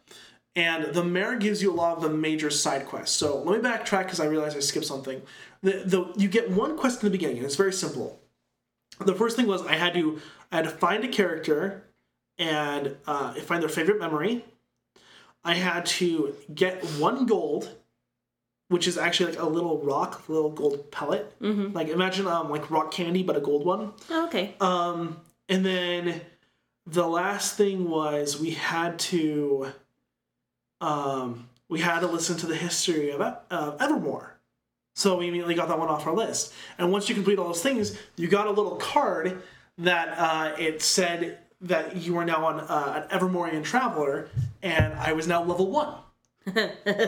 And 0.54 0.94
the 0.94 1.04
mayor 1.04 1.38
gives 1.38 1.64
you 1.64 1.72
a 1.72 1.74
lot 1.74 1.96
of 1.96 2.04
the 2.04 2.10
major 2.10 2.50
side 2.50 2.86
quests. 2.86 3.16
So 3.16 3.42
let 3.42 3.64
me 3.64 3.70
backtrack 3.70 4.04
because 4.04 4.20
I 4.20 4.26
realized 4.26 4.58
I 4.58 4.60
skipped 4.60 4.86
something. 4.86 5.22
The, 5.62 5.84
the, 5.86 6.14
you 6.18 6.28
get 6.28 6.52
one 6.52 6.78
quest 6.78 7.02
in 7.02 7.08
the 7.08 7.12
beginning, 7.12 7.38
and 7.38 7.46
it's 7.46 7.56
very 7.56 7.72
simple 7.72 8.22
the 9.06 9.16
first 9.16 9.36
thing 9.36 9.48
was 9.48 9.66
I 9.66 9.74
had 9.76 9.94
to 9.94 10.20
I 10.52 10.58
had 10.58 10.66
to 10.66 10.72
find 10.72 11.04
a 11.04 11.08
character 11.08 11.84
and 12.42 12.98
uh, 13.06 13.34
find 13.36 13.62
their 13.62 13.70
favorite 13.70 14.00
memory. 14.00 14.44
I 15.44 15.54
had 15.54 15.86
to 15.88 16.36
get 16.54 16.84
one 17.00 17.26
gold, 17.28 17.70
which 18.68 18.88
is 18.88 18.98
actually 18.98 19.34
like 19.34 19.42
a 19.42 19.46
little 19.46 19.78
rock, 19.80 20.28
a 20.28 20.32
little 20.32 20.50
gold 20.50 20.92
pellet. 20.92 21.40
Mm-hmm. 21.40 21.74
Like 21.74 21.88
imagine 21.88 22.28
um 22.28 22.50
like 22.50 22.70
rock 22.70 22.92
candy, 22.92 23.24
but 23.24 23.38
a 23.38 23.40
gold 23.40 23.66
one. 23.66 23.94
Oh, 24.10 24.26
okay. 24.26 24.56
Um, 24.60 25.22
and 25.48 25.66
then 25.66 26.22
the 26.86 27.08
last 27.08 27.58
thing 27.58 27.90
was 27.90 28.40
we 28.40 28.52
had 28.52 29.00
to 29.00 29.72
um 30.82 31.48
we 31.70 31.80
had 31.80 32.00
to 32.02 32.08
listen 32.08 32.38
to 32.38 32.48
the 32.48 32.56
history 32.56 33.12
of 33.12 33.22
uh, 33.22 33.78
Evermore. 33.80 34.38
So 34.96 35.18
we 35.18 35.28
immediately 35.28 35.56
got 35.56 35.70
that 35.70 35.80
one 35.80 35.88
off 35.88 36.06
our 36.06 36.14
list. 36.14 36.54
And 36.78 36.92
once 36.92 37.08
you 37.08 37.16
complete 37.16 37.40
all 37.40 37.48
those 37.48 37.64
things, 37.64 37.98
you 38.18 38.28
got 38.28 38.48
a 38.48 38.52
little 38.52 38.76
card 38.76 39.42
that 39.78 40.10
uh, 40.18 40.56
it 40.60 40.82
said 40.82 41.40
that 41.62 41.98
you 41.98 42.18
are 42.18 42.26
now 42.26 42.46
on 42.46 42.60
uh, 42.60 43.04
an 43.04 43.12
Evermorean 43.12 43.64
Traveler, 43.64 44.30
and 44.62 44.94
I 44.94 45.14
was 45.14 45.28
now 45.28 45.44
level 45.44 45.70
one. 45.70 45.96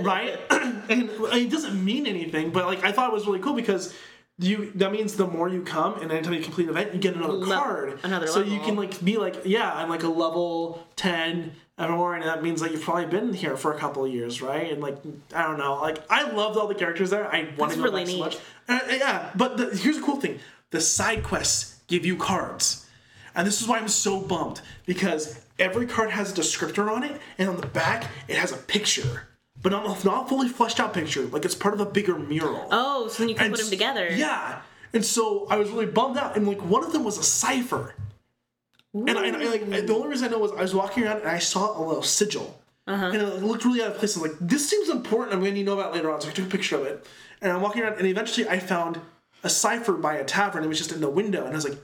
right? 0.01 0.39
and 0.51 1.09
it 1.09 1.49
doesn't 1.49 1.83
mean 1.83 2.05
anything, 2.05 2.51
but 2.51 2.65
like 2.65 2.83
I 2.83 2.91
thought 2.91 3.09
it 3.09 3.13
was 3.13 3.25
really 3.25 3.39
cool 3.39 3.53
because 3.53 3.93
you 4.39 4.71
that 4.75 4.91
means 4.91 5.15
the 5.15 5.27
more 5.27 5.47
you 5.47 5.61
come 5.61 5.99
and 6.01 6.11
anytime 6.11 6.33
you 6.33 6.41
complete 6.41 6.65
an 6.65 6.71
event, 6.71 6.93
you 6.93 6.99
get 6.99 7.15
another 7.15 7.33
Le- 7.33 7.45
card. 7.45 7.99
another 8.03 8.27
so 8.27 8.41
you 8.41 8.59
can 8.59 8.75
like 8.75 9.03
be 9.03 9.17
like, 9.17 9.37
yeah, 9.45 9.73
I'm 9.73 9.89
like 9.89 10.03
a 10.03 10.07
level 10.07 10.85
ten 10.95 11.53
Evermore, 11.79 12.13
and 12.13 12.23
that 12.23 12.43
means 12.43 12.61
like 12.61 12.71
you've 12.71 12.83
probably 12.83 13.07
been 13.07 13.33
here 13.33 13.57
for 13.57 13.73
a 13.73 13.77
couple 13.79 14.05
of 14.05 14.13
years, 14.13 14.43
right? 14.43 14.71
And 14.71 14.81
like 14.81 14.97
I 15.33 15.43
don't 15.43 15.57
know, 15.57 15.81
like 15.81 15.99
I 16.09 16.29
loved 16.29 16.57
all 16.57 16.67
the 16.67 16.75
characters 16.75 17.09
there. 17.09 17.27
I 17.27 17.45
want 17.57 17.57
That's 17.57 17.73
to 17.73 17.77
go 17.79 17.83
really 17.85 18.03
back 18.03 18.11
so 18.11 18.19
much. 18.19 18.37
And, 18.67 18.81
uh, 18.81 18.95
yeah, 18.95 19.29
but 19.35 19.57
the, 19.57 19.75
here's 19.75 19.97
a 19.97 20.01
cool 20.01 20.21
thing: 20.21 20.39
the 20.69 20.79
side 20.79 21.23
quests 21.23 21.81
give 21.87 22.05
you 22.05 22.15
cards, 22.15 22.82
and 23.35 23.47
this 23.47 23.61
is 23.61 23.67
why 23.67 23.77
I'm 23.77 23.87
so 23.87 24.19
bummed 24.19 24.61
because 24.85 25.39
every 25.59 25.85
card 25.85 26.09
has 26.11 26.31
a 26.31 26.35
descriptor 26.35 26.91
on 26.91 27.03
it, 27.03 27.19
and 27.37 27.49
on 27.49 27.57
the 27.57 27.67
back 27.67 28.09
it 28.27 28.37
has 28.37 28.51
a 28.51 28.57
picture, 28.57 29.27
but 29.61 29.71
not 29.71 30.03
not 30.05 30.29
fully 30.29 30.49
fleshed 30.49 30.79
out 30.79 30.93
picture. 30.93 31.23
Like 31.23 31.45
it's 31.45 31.55
part 31.55 31.73
of 31.73 31.79
a 31.79 31.85
bigger 31.85 32.17
mural. 32.17 32.67
Oh, 32.71 33.07
so 33.07 33.23
then 33.23 33.29
you 33.29 33.35
can 33.35 33.45
And 33.45 33.53
put 33.53 33.61
them 33.61 33.69
together. 33.69 34.09
Yeah. 34.11 34.61
And 34.93 35.03
so 35.03 35.47
I 35.49 35.57
was 35.57 35.69
really 35.71 35.87
bummed 35.87 36.17
out. 36.17 36.37
And 36.37 36.47
like 36.47 36.63
one 36.63 36.83
of 36.83 36.93
them 36.93 37.03
was 37.03 37.17
a 37.17 37.23
cipher. 37.23 37.95
And 38.93 39.09
I, 39.09 39.25
and 39.25 39.37
I 39.37 39.45
like 39.45 39.67
the 39.67 39.93
only 39.93 40.09
reason 40.09 40.27
I 40.27 40.31
know 40.31 40.37
was 40.37 40.51
I 40.51 40.61
was 40.61 40.75
walking 40.75 41.03
around 41.03 41.21
and 41.21 41.29
I 41.29 41.39
saw 41.39 41.79
a 41.79 41.81
little 41.83 42.03
sigil. 42.03 42.61
Uh-huh. 42.85 43.05
And 43.07 43.15
it 43.15 43.41
looked 43.41 43.65
really 43.65 43.81
out 43.81 43.91
of 43.91 43.97
place. 43.97 44.15
I 44.15 44.21
was 44.21 44.31
like, 44.31 44.39
this 44.39 44.69
seems 44.69 44.89
important. 44.89 45.33
I'm 45.33 45.39
going 45.39 45.51
to 45.51 45.55
need 45.55 45.65
to 45.65 45.71
know 45.71 45.79
about 45.79 45.93
it 45.93 45.95
later 45.95 46.11
on. 46.11 46.21
So 46.21 46.29
I 46.29 46.31
took 46.31 46.45
a 46.45 46.49
picture 46.49 46.75
of 46.75 46.85
it. 46.85 47.07
And 47.41 47.51
I'm 47.51 47.61
walking 47.61 47.81
around 47.81 47.97
and 47.97 48.05
eventually 48.05 48.47
I 48.47 48.59
found 48.59 48.99
a 49.43 49.49
cipher 49.49 49.93
by 49.93 50.15
a 50.15 50.23
tavern. 50.23 50.63
It 50.63 50.67
was 50.67 50.77
just 50.77 50.91
in 50.91 51.01
the 51.01 51.09
window. 51.09 51.43
And 51.43 51.53
I 51.53 51.55
was 51.55 51.67
like, 51.67 51.79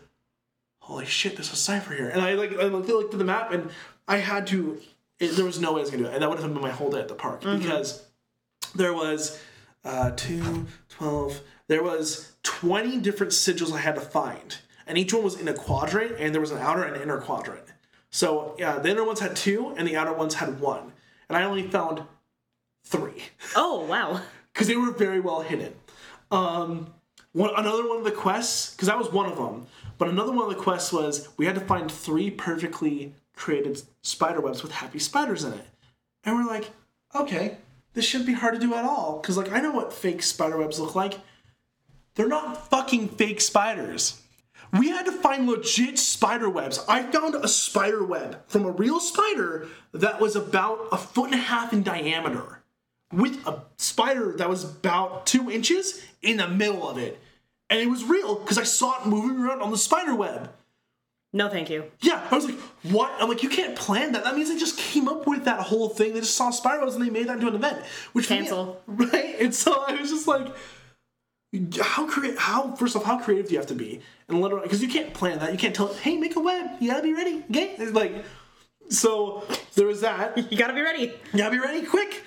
holy 0.90 1.06
shit, 1.06 1.36
there's 1.36 1.54
a 1.54 1.56
cipher 1.56 1.94
here. 1.94 2.10
And 2.10 2.20
I 2.22 2.34
like 2.34 2.58
I 2.58 2.64
looked, 2.64 2.90
looked 2.90 3.14
at 3.14 3.20
the 3.20 3.26
map 3.26 3.52
and 3.52 3.70
I 4.08 4.18
had 4.18 4.48
to, 4.48 4.82
it, 5.20 5.36
there 5.36 5.46
was 5.46 5.60
no 5.60 5.74
way 5.74 5.80
I 5.80 5.82
was 5.82 5.92
to 5.92 5.98
do 5.98 6.06
it. 6.06 6.14
And 6.14 6.24
that 6.24 6.30
would 6.30 6.40
have 6.40 6.52
been 6.52 6.62
my 6.62 6.72
whole 6.72 6.90
day 6.90 7.00
at 7.00 7.08
the 7.08 7.14
park 7.14 7.42
because 7.42 8.04
there 8.74 8.94
was 8.94 9.40
uh, 9.86 10.12
2, 10.16 10.66
12, 10.90 11.42
there 11.68 11.84
was 11.84 12.34
20 12.42 13.00
different 13.02 13.32
sigils 13.32 13.72
I 13.72 13.78
had 13.78 13.96
to 13.96 14.02
find. 14.02 14.58
And 14.88 14.98
each 14.98 15.14
one 15.14 15.24
was 15.24 15.40
in 15.40 15.48
a 15.48 15.54
quadrant, 15.54 16.16
and 16.18 16.34
there 16.34 16.42
was 16.42 16.50
an 16.50 16.58
outer 16.58 16.84
and 16.84 17.00
inner 17.00 17.20
quadrant. 17.20 17.66
So 18.10 18.56
yeah, 18.58 18.80
the 18.80 18.90
inner 18.90 19.04
ones 19.04 19.20
had 19.20 19.36
two, 19.36 19.76
and 19.78 19.88
the 19.88 19.96
outer 19.96 20.14
ones 20.14 20.34
had 20.34 20.60
one. 20.60 20.94
And 21.30 21.38
I 21.38 21.44
only 21.44 21.68
found 21.68 22.02
three 22.84 23.26
Oh, 23.56 23.86
wow. 23.86 24.22
because 24.54 24.68
they 24.68 24.76
were 24.76 24.92
very 24.92 25.20
well 25.20 25.42
hidden. 25.42 25.76
Um, 26.32 26.92
one, 27.40 27.52
another 27.56 27.88
one 27.88 28.00
of 28.00 28.04
the 28.04 28.12
quests, 28.12 28.72
because 28.72 28.90
that 28.90 28.98
was 28.98 29.12
one 29.14 29.26
of 29.26 29.38
them, 29.38 29.66
but 29.98 30.10
another 30.10 30.34
one 30.34 30.44
of 30.44 30.50
the 30.50 30.62
quests 30.62 30.92
was 30.92 31.30
we 31.38 31.46
had 31.46 31.56
to 31.56 31.62
find 31.62 31.90
three 31.90 32.30
perfectly 32.30 33.14
created 33.34 33.82
spider 34.02 34.42
webs 34.42 34.62
with 34.62 34.74
happy 34.74 35.00
spiders 35.00 35.46
in 35.46 35.54
it. 35.54 35.66
And 36.26 36.36
we're 36.36 36.46
like, 36.46 36.70
okay, 37.16 37.58
this 37.94 38.04
shouldn't 38.04 38.28
be 38.28 38.34
hard 38.34 38.56
to 38.56 38.60
do 38.60 38.74
at 38.74 38.84
all, 38.84 39.20
because 39.22 39.38
like 39.38 39.54
I 39.54 39.62
know 39.62 39.72
what 39.72 39.94
fake 39.94 40.22
spider 40.22 40.58
webs 40.58 40.82
look 40.82 40.96
like. 40.96 41.14
They're 42.16 42.28
not 42.28 42.70
fucking 42.70 43.08
fake 43.08 43.40
spiders. 43.40 44.22
We 44.78 44.90
had 44.90 45.06
to 45.06 45.14
find 45.14 45.48
legit 45.48 45.98
spider 45.98 46.50
webs. 46.50 46.84
I 46.90 47.04
found 47.04 47.36
a 47.36 47.48
spider 47.48 48.04
web 48.04 48.42
from 48.48 48.66
a 48.66 48.72
real 48.72 49.00
spider 49.00 49.70
that 49.94 50.20
was 50.20 50.36
about 50.36 50.90
a 50.92 50.98
foot 50.98 51.32
and 51.32 51.36
a 51.36 51.44
half 51.44 51.72
in 51.72 51.84
diameter 51.84 52.62
with 53.14 53.48
a 53.48 53.64
spider 53.78 54.34
that 54.34 54.50
was 54.50 54.66
about 54.66 55.26
two 55.26 55.50
inches 55.50 56.06
in 56.22 56.36
the 56.38 56.48
middle 56.50 56.88
of 56.88 56.98
it. 56.98 57.18
And 57.70 57.80
it 57.80 57.88
was 57.90 58.04
real 58.04 58.36
because 58.36 58.58
I 58.58 58.64
saw 58.64 59.00
it 59.02 59.06
moving 59.08 59.40
around 59.44 59.62
on 59.62 59.72
the 59.72 59.78
spider 59.78 60.16
web. 60.16 60.52
No, 61.32 61.48
thank 61.48 61.70
you. 61.70 61.84
Yeah, 62.02 62.26
I 62.32 62.36
was 62.36 62.46
like, 62.46 62.58
what? 62.84 63.12
I'm 63.20 63.30
like, 63.30 63.44
you 63.44 63.50
can't 63.50 63.76
plan 63.76 64.14
that. 64.14 64.24
That 64.24 64.36
means 64.36 64.50
they 64.50 64.58
just 64.58 64.80
came 64.80 65.08
up 65.08 65.28
with 65.28 65.46
that 65.46 65.60
whole 65.60 65.90
thing. 65.90 66.14
They 66.16 66.22
just 66.22 66.34
saw 66.36 66.50
spider 66.50 66.80
webs 66.82 66.96
and 66.96 67.06
they 67.06 67.12
made 67.12 67.28
that 67.28 67.36
into 67.36 67.48
an 67.48 67.54
event. 67.56 67.86
Which 68.14 68.26
for 68.26 68.34
me- 68.34 68.40
Cancel. 68.40 68.82
right? 68.88 69.36
And 69.40 69.54
so 69.54 69.84
I 69.88 69.94
was 69.94 70.10
just 70.10 70.28
like, 70.28 70.48
how 71.82 72.06
create 72.08 72.38
how 72.38 72.76
first 72.76 72.96
off 72.96 73.04
how 73.04 73.20
creative 73.20 73.48
do 73.48 73.54
you 73.54 73.58
have 73.58 73.66
to 73.66 73.74
be 73.74 74.00
and 74.28 74.40
literally 74.40 74.62
because 74.62 74.84
you 74.84 74.88
can't 74.88 75.16
plan 75.16 75.40
that 75.40 75.52
you 75.52 75.58
can't 75.58 75.74
tell 75.76 75.92
hey 75.96 76.16
make 76.16 76.36
a 76.36 76.40
web 76.40 76.70
you 76.80 76.92
gotta 76.92 77.02
be 77.02 77.12
ready 77.12 77.44
okay 77.50 77.74
It's 77.80 77.92
like 77.94 78.24
so 78.92 79.44
there 79.74 79.88
was 79.88 80.02
that 80.02 80.38
You 80.52 80.58
gotta 80.60 80.74
be 80.74 80.82
ready. 80.82 81.06
you 81.34 81.38
gotta 81.40 81.50
be 81.50 81.58
ready 81.58 81.82
quick 81.88 82.24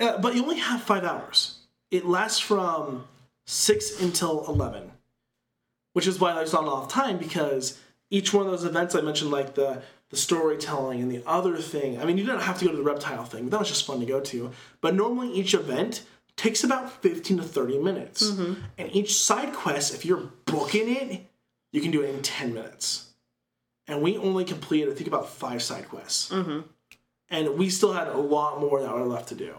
uh, 0.00 0.16
but 0.22 0.34
you 0.34 0.42
only 0.42 0.56
have 0.56 0.80
five 0.82 1.04
hours 1.04 1.58
it 1.90 2.06
lasts 2.06 2.38
from 2.40 3.04
six 3.46 4.00
until 4.00 4.44
11 4.46 4.92
which 5.94 6.06
is 6.06 6.18
why 6.18 6.32
there's 6.32 6.52
not 6.52 6.62
enough 6.62 6.88
time 6.88 7.18
because 7.18 7.78
each 8.10 8.32
one 8.32 8.44
of 8.46 8.50
those 8.50 8.64
events 8.64 8.94
i 8.94 9.00
mentioned 9.00 9.30
like 9.30 9.54
the 9.54 9.82
the 10.10 10.16
storytelling 10.16 11.00
and 11.00 11.10
the 11.10 11.22
other 11.26 11.56
thing 11.56 12.00
i 12.00 12.04
mean 12.04 12.18
you 12.18 12.24
don't 12.24 12.42
have 12.42 12.58
to 12.58 12.64
go 12.66 12.70
to 12.70 12.76
the 12.76 12.82
reptile 12.82 13.24
thing 13.24 13.44
but 13.44 13.50
that 13.52 13.60
was 13.60 13.68
just 13.68 13.86
fun 13.86 13.98
to 14.00 14.06
go 14.06 14.20
to. 14.20 14.50
But 14.80 14.94
normally 14.94 15.32
each 15.32 15.54
event 15.54 16.02
takes 16.36 16.62
about 16.64 17.02
15 17.02 17.38
to 17.38 17.42
30 17.42 17.78
minutes. 17.78 18.30
And 18.78 18.94
each 18.94 19.14
side 19.20 19.52
quest 19.54 19.94
if 19.94 20.04
you're 20.04 20.30
booking 20.44 20.88
it 20.94 21.26
you 21.72 21.80
can 21.80 21.90
do 21.90 22.02
it 22.02 22.14
in 22.14 22.20
10 22.22 22.52
minutes. 22.54 23.08
And 23.88 24.02
we 24.02 24.16
only 24.18 24.44
completed 24.44 24.90
i 24.90 24.94
think 24.94 25.08
about 25.08 25.28
five 25.30 25.62
side 25.62 25.88
quests. 25.88 26.30
And 27.30 27.56
we 27.58 27.70
still 27.70 27.94
had 27.94 28.08
a 28.08 28.16
lot 28.18 28.60
more 28.60 28.82
that 28.82 28.92
were 28.92 29.04
left 29.06 29.28
to 29.30 29.34
do. 29.34 29.54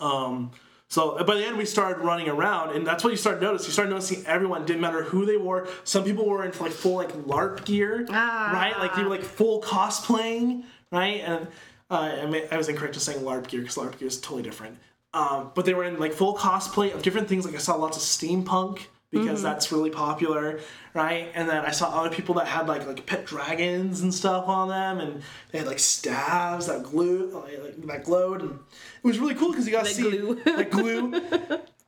Um, 0.00 0.52
so 0.94 1.24
by 1.24 1.34
the 1.34 1.44
end, 1.44 1.58
we 1.58 1.64
started 1.64 2.04
running 2.04 2.28
around, 2.28 2.76
and 2.76 2.86
that's 2.86 3.02
what 3.02 3.10
you 3.10 3.16
started 3.16 3.42
noticing. 3.42 3.66
You 3.66 3.72
started 3.72 3.90
noticing 3.90 4.24
everyone 4.26 4.64
didn't 4.64 4.80
matter 4.80 5.02
who 5.02 5.26
they 5.26 5.36
were. 5.36 5.66
Some 5.82 6.04
people 6.04 6.24
were 6.24 6.44
in 6.44 6.52
like 6.60 6.70
full 6.70 6.94
like 6.94 7.12
LARP 7.26 7.64
gear, 7.64 8.06
Ah. 8.10 8.52
right? 8.54 8.78
Like 8.78 8.94
they 8.94 9.02
were 9.02 9.10
like 9.10 9.24
full 9.24 9.60
cosplaying, 9.60 10.62
right? 10.92 11.20
And 11.26 11.48
uh, 11.90 11.94
I, 12.22 12.26
mean, 12.26 12.44
I 12.52 12.56
was 12.56 12.68
incorrect 12.68 12.94
in 12.94 13.00
saying 13.00 13.24
LARP 13.24 13.48
gear 13.48 13.62
because 13.62 13.74
LARP 13.74 13.98
gear 13.98 14.06
is 14.06 14.20
totally 14.20 14.44
different. 14.44 14.78
Um, 15.12 15.50
but 15.56 15.64
they 15.64 15.74
were 15.74 15.82
in 15.82 15.98
like 15.98 16.12
full 16.12 16.36
cosplay 16.36 16.94
of 16.94 17.02
different 17.02 17.28
things. 17.28 17.44
Like 17.44 17.56
I 17.56 17.58
saw 17.58 17.74
lots 17.74 17.96
of 17.96 18.02
steampunk 18.04 18.82
because 19.14 19.38
mm-hmm. 19.38 19.42
that's 19.44 19.70
really 19.70 19.90
popular, 19.90 20.60
right? 20.92 21.30
And 21.34 21.48
then 21.48 21.64
I 21.64 21.70
saw 21.70 22.00
other 22.00 22.14
people 22.14 22.34
that 22.36 22.46
had 22.46 22.66
like 22.66 22.86
like 22.86 23.06
pet 23.06 23.24
dragons 23.24 24.00
and 24.00 24.12
stuff 24.12 24.48
on 24.48 24.68
them, 24.68 24.98
and 24.98 25.22
they 25.50 25.58
had 25.58 25.66
like 25.66 25.78
staves 25.78 26.66
that 26.66 26.82
glue 26.82 27.30
like, 27.30 27.86
that 27.86 28.04
glowed, 28.04 28.42
and 28.42 28.50
it 28.52 29.06
was 29.06 29.18
really 29.18 29.34
cool 29.34 29.50
because 29.50 29.66
you 29.66 29.72
got 29.72 29.86
to 29.86 29.94
see 29.94 30.02
glue. 30.02 30.34
that 30.44 30.70
glue. 30.70 31.14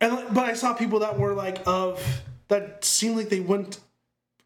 and 0.01 0.35
but 0.35 0.45
I 0.45 0.55
saw 0.55 0.73
people 0.73 1.01
that 1.01 1.19
were 1.19 1.35
like 1.35 1.59
of 1.67 2.03
that 2.49 2.85
seemed 2.85 3.17
like 3.17 3.29
they 3.29 3.41
wouldn't 3.41 3.81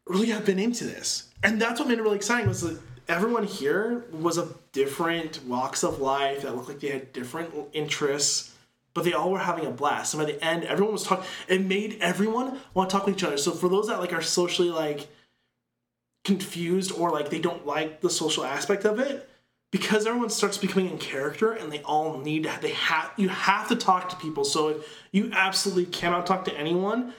really 0.07 0.29
have 0.29 0.45
been 0.45 0.59
into 0.59 0.83
this, 0.83 1.29
and 1.43 1.61
that's 1.61 1.79
what 1.79 1.87
made 1.87 1.99
it 1.99 2.01
really 2.01 2.15
exciting 2.15 2.47
was 2.47 2.61
that 2.61 2.79
everyone 3.07 3.43
here 3.43 4.05
was 4.11 4.37
of 4.37 4.57
different 4.71 5.43
walks 5.45 5.83
of 5.83 5.99
life 5.99 6.41
that 6.41 6.55
looked 6.55 6.69
like 6.69 6.79
they 6.79 6.89
had 6.89 7.13
different 7.13 7.53
interests 7.73 8.50
but 8.93 9.03
they 9.03 9.13
all 9.13 9.31
were 9.31 9.39
having 9.39 9.65
a 9.65 9.71
blast. 9.71 10.13
And 10.13 10.23
by 10.23 10.31
the 10.31 10.43
end, 10.43 10.63
everyone 10.65 10.93
was 10.93 11.03
talking. 11.03 11.25
It 11.47 11.61
made 11.61 11.97
everyone 12.01 12.59
want 12.73 12.89
to 12.89 12.95
talk 12.95 13.05
with 13.05 13.15
each 13.15 13.23
other. 13.23 13.37
So 13.37 13.51
for 13.51 13.69
those 13.69 13.87
that 13.87 13.99
like 13.99 14.13
are 14.13 14.21
socially 14.21 14.69
like 14.69 15.07
confused 16.23 16.91
or 16.91 17.11
like 17.11 17.29
they 17.29 17.39
don't 17.39 17.65
like 17.65 18.01
the 18.01 18.09
social 18.09 18.43
aspect 18.43 18.85
of 18.85 18.99
it, 18.99 19.29
because 19.71 20.05
everyone 20.05 20.29
starts 20.29 20.57
becoming 20.57 20.89
in 20.89 20.97
character 20.97 21.51
and 21.51 21.71
they 21.71 21.81
all 21.81 22.17
need 22.19 22.43
to, 22.43 22.51
they 22.61 22.73
have 22.73 23.11
you 23.17 23.29
have 23.29 23.67
to 23.69 23.75
talk 23.75 24.09
to 24.09 24.15
people. 24.17 24.43
So 24.43 24.69
if 24.69 24.99
you 25.11 25.31
absolutely 25.33 25.85
cannot 25.85 26.25
talk 26.25 26.45
to 26.45 26.57
anyone, 26.57 27.13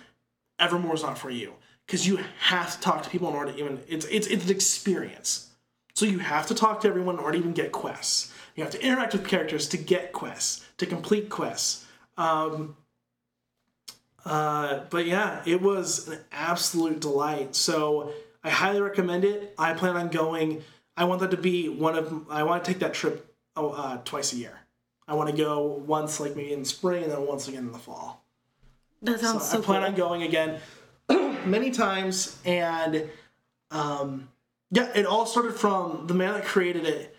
Evermore's 0.63 1.03
not 1.03 1.19
for 1.19 1.29
you 1.29 1.55
because 1.87 2.07
you 2.07 2.21
have 2.39 2.73
to 2.75 2.81
talk 2.81 3.03
to 3.03 3.11
people 3.11 3.29
in 3.29 3.35
order 3.35 3.53
to 3.53 3.59
even 3.59 3.81
it's 3.89 4.07
it's 4.07 4.29
it's 4.29 4.45
an 4.45 4.51
experience. 4.51 5.51
So 5.95 6.07
you 6.07 6.21
have 6.21 6.47
to 6.47 6.55
talk 6.55 6.83
to 6.83 6.89
everyone 6.89 7.17
in 7.17 7.21
order 7.21 7.33
to 7.33 7.39
even 7.39 7.53
get 7.53 7.73
quests. 7.73 8.33
You 8.55 8.63
have 8.63 8.73
to 8.73 8.81
interact 8.81 9.13
with 9.15 9.27
characters 9.27 9.69
to 9.71 9.77
get 9.77 10.13
quests, 10.13 10.65
to 10.83 10.87
complete 10.87 11.31
quests. 11.31 11.87
Um, 12.17 12.77
uh, 14.25 14.81
but 14.91 15.07
yeah, 15.07 15.43
it 15.47 15.61
was 15.63 16.09
an 16.09 16.19
absolute 16.31 17.01
delight. 17.01 17.55
So 17.57 18.13
I 18.45 18.51
highly 18.51 18.81
recommend 18.81 19.25
it. 19.25 19.55
I 19.59 19.75
plan 19.75 19.97
on 19.97 20.09
going. 20.09 20.63
I 20.97 21.05
want 21.05 21.21
that 21.21 21.31
to 21.31 21.37
be 21.37 21.69
one 21.69 21.97
of. 21.97 22.31
I 22.31 22.43
want 22.43 22.65
to 22.65 22.71
take 22.71 22.81
that 22.81 22.95
trip 22.95 23.35
oh, 23.57 23.71
uh, 23.71 23.99
twice 24.05 24.33
a 24.33 24.37
year. 24.37 24.59
I 25.09 25.15
want 25.15 25.31
to 25.31 25.37
go 25.37 25.83
once, 25.87 26.21
like 26.21 26.37
maybe 26.37 26.53
in 26.53 26.65
spring, 26.65 27.03
and 27.05 27.13
then 27.13 27.27
once 27.27 27.49
again 27.49 27.65
in 27.65 27.73
the 27.73 27.79
fall. 27.79 28.25
That 29.03 29.21
sounds 29.21 29.49
so, 29.49 29.59
I 29.59 29.61
plan 29.61 29.81
cool. 29.81 29.89
on 29.89 29.95
going 29.95 30.23
again 30.23 30.61
many 31.45 31.71
times, 31.71 32.39
and 32.45 33.09
um, 33.71 34.29
yeah, 34.71 34.91
it 34.95 35.07
all 35.07 35.27
started 35.27 35.55
from 35.55 36.07
the 36.07 36.15
man 36.15 36.35
that 36.35 36.45
created 36.45 36.87
it. 36.87 37.12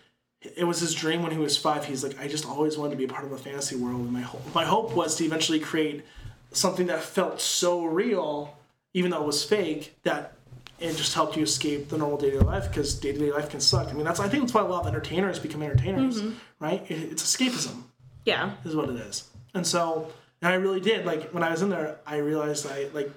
It 0.56 0.64
was 0.64 0.80
his 0.80 0.94
dream 0.94 1.22
when 1.22 1.32
he 1.32 1.38
was 1.38 1.56
five. 1.56 1.84
He's 1.84 2.02
like, 2.04 2.20
I 2.20 2.28
just 2.28 2.46
always 2.46 2.76
wanted 2.76 2.90
to 2.90 2.96
be 2.96 3.04
a 3.04 3.08
part 3.08 3.24
of 3.24 3.32
a 3.32 3.38
fantasy 3.38 3.76
world, 3.76 4.00
and 4.00 4.12
my 4.12 4.20
hope, 4.20 4.42
my 4.54 4.64
hope 4.64 4.94
was 4.94 5.16
to 5.16 5.24
eventually 5.24 5.58
create 5.60 6.04
something 6.52 6.86
that 6.86 7.02
felt 7.02 7.40
so 7.40 7.84
real, 7.84 8.56
even 8.92 9.10
though 9.10 9.22
it 9.22 9.26
was 9.26 9.42
fake, 9.42 9.96
that 10.02 10.34
it 10.78 10.96
just 10.96 11.14
helped 11.14 11.36
you 11.36 11.42
escape 11.42 11.88
the 11.88 11.96
normal 11.96 12.18
day-to-day 12.18 12.44
life 12.44 12.68
because 12.68 12.94
day-to-day 12.98 13.32
life 13.32 13.48
can 13.48 13.60
suck. 13.60 13.88
I 13.88 13.92
mean, 13.92 14.04
that's 14.04 14.20
I 14.20 14.28
think 14.28 14.42
that's 14.42 14.54
why 14.54 14.60
a 14.60 14.64
lot 14.64 14.82
of 14.82 14.88
entertainers 14.88 15.38
become 15.38 15.62
entertainers, 15.62 16.20
mm-hmm. 16.20 16.34
right? 16.60 16.84
It, 16.90 17.12
it's 17.12 17.22
escapism 17.22 17.84
Yeah. 18.24 18.52
is 18.64 18.76
what 18.76 18.88
it 18.90 18.96
is. 18.96 19.28
And 19.54 19.66
so, 19.66 20.12
and 20.42 20.52
I 20.52 20.56
really 20.56 20.80
did. 20.80 21.06
Like 21.06 21.30
when 21.30 21.42
I 21.42 21.50
was 21.50 21.62
in 21.62 21.70
there, 21.70 21.98
I 22.06 22.16
realized 22.16 22.66
I 22.66 22.88
like 22.92 23.10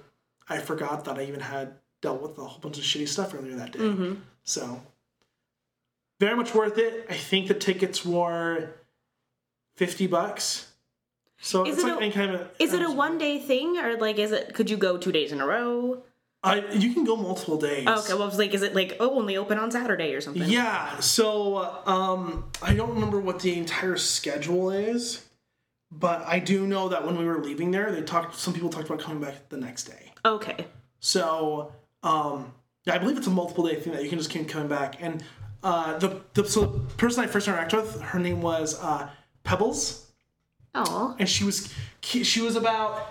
I 0.48 0.58
forgot 0.58 1.04
that 1.06 1.18
I 1.18 1.24
even 1.24 1.40
had 1.40 1.74
dealt 2.00 2.22
with 2.22 2.38
a 2.38 2.44
whole 2.44 2.60
bunch 2.60 2.78
of 2.78 2.84
shitty 2.84 3.08
stuff 3.08 3.34
earlier 3.34 3.56
that 3.56 3.72
day. 3.72 3.80
Mm-hmm. 3.80 4.14
So, 4.44 4.80
very 6.20 6.36
much 6.36 6.54
worth 6.54 6.78
it. 6.78 7.06
I 7.08 7.14
think 7.14 7.48
the 7.48 7.54
tickets 7.54 8.04
were 8.04 8.70
fifty 9.76 10.06
bucks. 10.06 10.72
So 11.40 11.64
Is 11.64 11.74
it's 11.76 11.84
it 11.84 11.88
like 11.88 12.00
a- 12.00 12.02
any 12.04 12.12
kind 12.12 12.32
of. 12.32 12.50
Is 12.58 12.72
it 12.72 12.82
a 12.82 12.90
one 12.90 13.18
day 13.18 13.38
thing 13.38 13.78
or 13.78 13.96
like 13.96 14.18
is 14.18 14.32
it 14.32 14.54
could 14.54 14.68
you 14.70 14.76
go 14.76 14.96
two 14.98 15.12
days 15.12 15.32
in 15.32 15.40
a 15.40 15.46
row? 15.46 16.02
I 16.42 16.64
you 16.72 16.92
can 16.94 17.04
go 17.04 17.16
multiple 17.16 17.58
days. 17.58 17.86
Okay, 17.86 18.12
well 18.14 18.22
I 18.22 18.26
was 18.26 18.38
like, 18.38 18.54
is 18.54 18.62
it 18.62 18.74
like 18.74 18.96
oh 19.00 19.18
only 19.18 19.36
open 19.36 19.58
on 19.58 19.70
Saturday 19.70 20.14
or 20.14 20.20
something? 20.20 20.48
Yeah, 20.48 20.98
so 21.00 21.82
um, 21.86 22.44
I 22.62 22.74
don't 22.74 22.90
remember 22.90 23.20
what 23.20 23.40
the 23.40 23.58
entire 23.58 23.96
schedule 23.96 24.70
is, 24.70 25.24
but 25.90 26.22
I 26.22 26.38
do 26.38 26.66
know 26.66 26.88
that 26.90 27.04
when 27.04 27.16
we 27.18 27.24
were 27.24 27.42
leaving 27.42 27.70
there, 27.72 27.90
they 27.90 28.02
talked. 28.02 28.36
Some 28.36 28.54
people 28.54 28.68
talked 28.68 28.86
about 28.86 29.00
coming 29.00 29.20
back 29.20 29.48
the 29.48 29.56
next 29.56 29.84
day. 29.84 30.12
Okay. 30.24 30.66
So 31.00 31.72
um, 32.04 32.52
I 32.88 32.98
believe 32.98 33.18
it's 33.18 33.26
a 33.26 33.30
multiple 33.30 33.66
day 33.66 33.76
thing 33.80 33.92
that 33.92 34.02
you 34.02 34.08
can 34.08 34.18
just 34.18 34.30
keep 34.30 34.48
coming 34.48 34.68
back. 34.68 34.96
And 35.00 35.22
uh, 35.62 35.98
the, 35.98 36.20
the 36.34 36.44
so 36.48 36.66
the 36.66 36.94
person 36.96 37.24
I 37.24 37.26
first 37.26 37.48
interacted 37.48 37.76
with, 37.82 38.00
her 38.00 38.18
name 38.18 38.40
was 38.42 38.78
uh, 38.82 39.08
Pebbles, 39.44 40.06
Oh. 40.74 41.16
and 41.18 41.28
she 41.28 41.44
was 41.44 41.72
she 42.02 42.40
was 42.40 42.56
about 42.56 43.10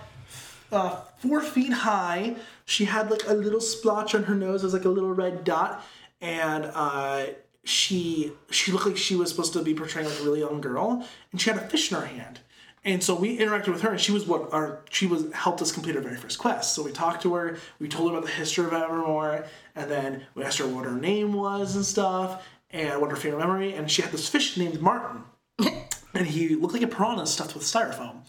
uh, 0.72 1.00
four 1.18 1.40
feet 1.40 1.72
high. 1.72 2.36
She 2.64 2.84
had 2.86 3.10
like 3.10 3.26
a 3.26 3.32
little 3.34 3.60
splotch 3.60 4.14
on 4.14 4.24
her 4.24 4.34
nose. 4.34 4.62
It 4.62 4.66
was 4.66 4.72
like 4.74 4.84
a 4.84 4.88
little 4.90 5.12
red 5.12 5.44
dot, 5.44 5.84
and 6.20 6.70
uh, 6.74 7.26
she 7.64 8.32
she 8.50 8.72
looked 8.72 8.86
like 8.86 8.96
she 8.96 9.16
was 9.16 9.30
supposed 9.30 9.52
to 9.54 9.62
be 9.62 9.74
portraying 9.74 10.08
like 10.08 10.18
a 10.20 10.22
really 10.22 10.40
young 10.40 10.60
girl, 10.60 11.06
and 11.32 11.40
she 11.40 11.50
had 11.50 11.58
a 11.62 11.68
fish 11.68 11.92
in 11.92 11.98
her 12.00 12.06
hand. 12.06 12.40
And 12.84 13.02
so 13.02 13.14
we 13.14 13.38
interacted 13.38 13.68
with 13.68 13.82
her, 13.82 13.90
and 13.90 14.00
she 14.00 14.12
was 14.12 14.26
what 14.26 14.52
our 14.52 14.80
she 14.90 15.06
was 15.06 15.30
helped 15.32 15.60
us 15.60 15.72
complete 15.72 15.96
our 15.96 16.02
very 16.02 16.16
first 16.16 16.38
quest. 16.38 16.74
So 16.74 16.82
we 16.82 16.92
talked 16.92 17.22
to 17.22 17.34
her, 17.34 17.58
we 17.78 17.88
told 17.88 18.10
her 18.10 18.16
about 18.16 18.26
the 18.26 18.32
history 18.32 18.64
of 18.64 18.72
Evermore, 18.72 19.46
and 19.74 19.90
then 19.90 20.26
we 20.34 20.44
asked 20.44 20.58
her 20.58 20.66
what 20.66 20.84
her 20.84 20.96
name 20.96 21.32
was 21.32 21.76
and 21.76 21.84
stuff, 21.84 22.46
and 22.70 23.00
what 23.00 23.10
her 23.10 23.16
favorite 23.16 23.40
memory. 23.40 23.74
And 23.74 23.90
she 23.90 24.02
had 24.02 24.12
this 24.12 24.28
fish 24.28 24.56
named 24.56 24.80
Martin 24.80 25.24
and 26.14 26.26
he 26.26 26.54
looked 26.54 26.74
like 26.74 26.82
a 26.82 26.88
piranha 26.88 27.26
stuffed 27.26 27.54
with 27.54 27.64
styrofoam. 27.64 28.22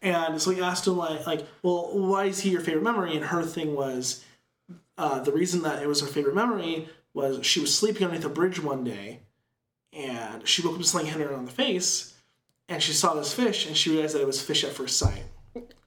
And 0.00 0.42
so 0.42 0.50
we 0.50 0.60
asked 0.60 0.86
him 0.86 0.96
like, 0.96 1.26
like, 1.26 1.46
well, 1.62 1.90
why 1.92 2.24
is 2.24 2.40
he 2.40 2.50
your 2.50 2.60
favorite 2.60 2.82
memory? 2.82 3.14
And 3.14 3.26
her 3.26 3.42
thing 3.42 3.74
was, 3.74 4.24
uh, 4.98 5.20
the 5.20 5.32
reason 5.32 5.62
that 5.62 5.82
it 5.82 5.88
was 5.88 6.00
her 6.00 6.06
favorite 6.06 6.34
memory 6.34 6.88
was 7.14 7.44
she 7.46 7.60
was 7.60 7.74
sleeping 7.74 8.04
underneath 8.04 8.24
a 8.24 8.28
bridge 8.28 8.60
one 8.60 8.84
day, 8.84 9.20
and 9.92 10.46
she 10.46 10.62
woke 10.62 10.74
up 10.74 10.80
to 10.80 10.86
something 10.86 11.10
hitting 11.10 11.28
her 11.28 11.34
on 11.34 11.44
the 11.44 11.52
face, 11.52 12.11
and 12.68 12.82
she 12.82 12.92
saw 12.92 13.14
this 13.14 13.32
fish, 13.32 13.66
and 13.66 13.76
she 13.76 13.90
realized 13.90 14.14
that 14.14 14.20
it 14.22 14.26
was 14.26 14.40
fish 14.42 14.64
at 14.64 14.72
first 14.72 14.98
sight. 14.98 15.24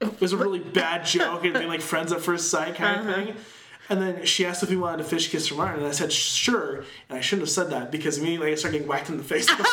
It 0.00 0.20
was 0.20 0.32
a 0.32 0.36
really 0.36 0.60
bad 0.60 1.04
joke, 1.04 1.44
and 1.44 1.54
being 1.54 1.68
like 1.68 1.80
friends 1.80 2.12
at 2.12 2.20
first 2.20 2.50
sight 2.50 2.74
kind 2.76 3.00
of 3.00 3.14
thing. 3.14 3.34
And 3.88 4.02
then 4.02 4.24
she 4.24 4.44
asked 4.44 4.62
if 4.62 4.70
we 4.70 4.76
wanted 4.76 4.98
to 4.98 5.04
fish 5.04 5.30
kiss 5.30 5.48
her 5.48 5.54
Martin, 5.54 5.80
and 5.80 5.88
I 5.88 5.92
said 5.92 6.12
sure. 6.12 6.84
And 7.08 7.18
I 7.18 7.20
shouldn't 7.20 7.46
have 7.46 7.50
said 7.50 7.70
that 7.70 7.90
because 7.92 8.18
immediately 8.18 8.50
I 8.52 8.54
started 8.56 8.78
getting 8.78 8.88
whacked 8.88 9.08
in 9.10 9.16
the 9.16 9.22
face. 9.24 9.48
with 9.48 9.58
the 9.58 9.64
fish. 9.64 9.72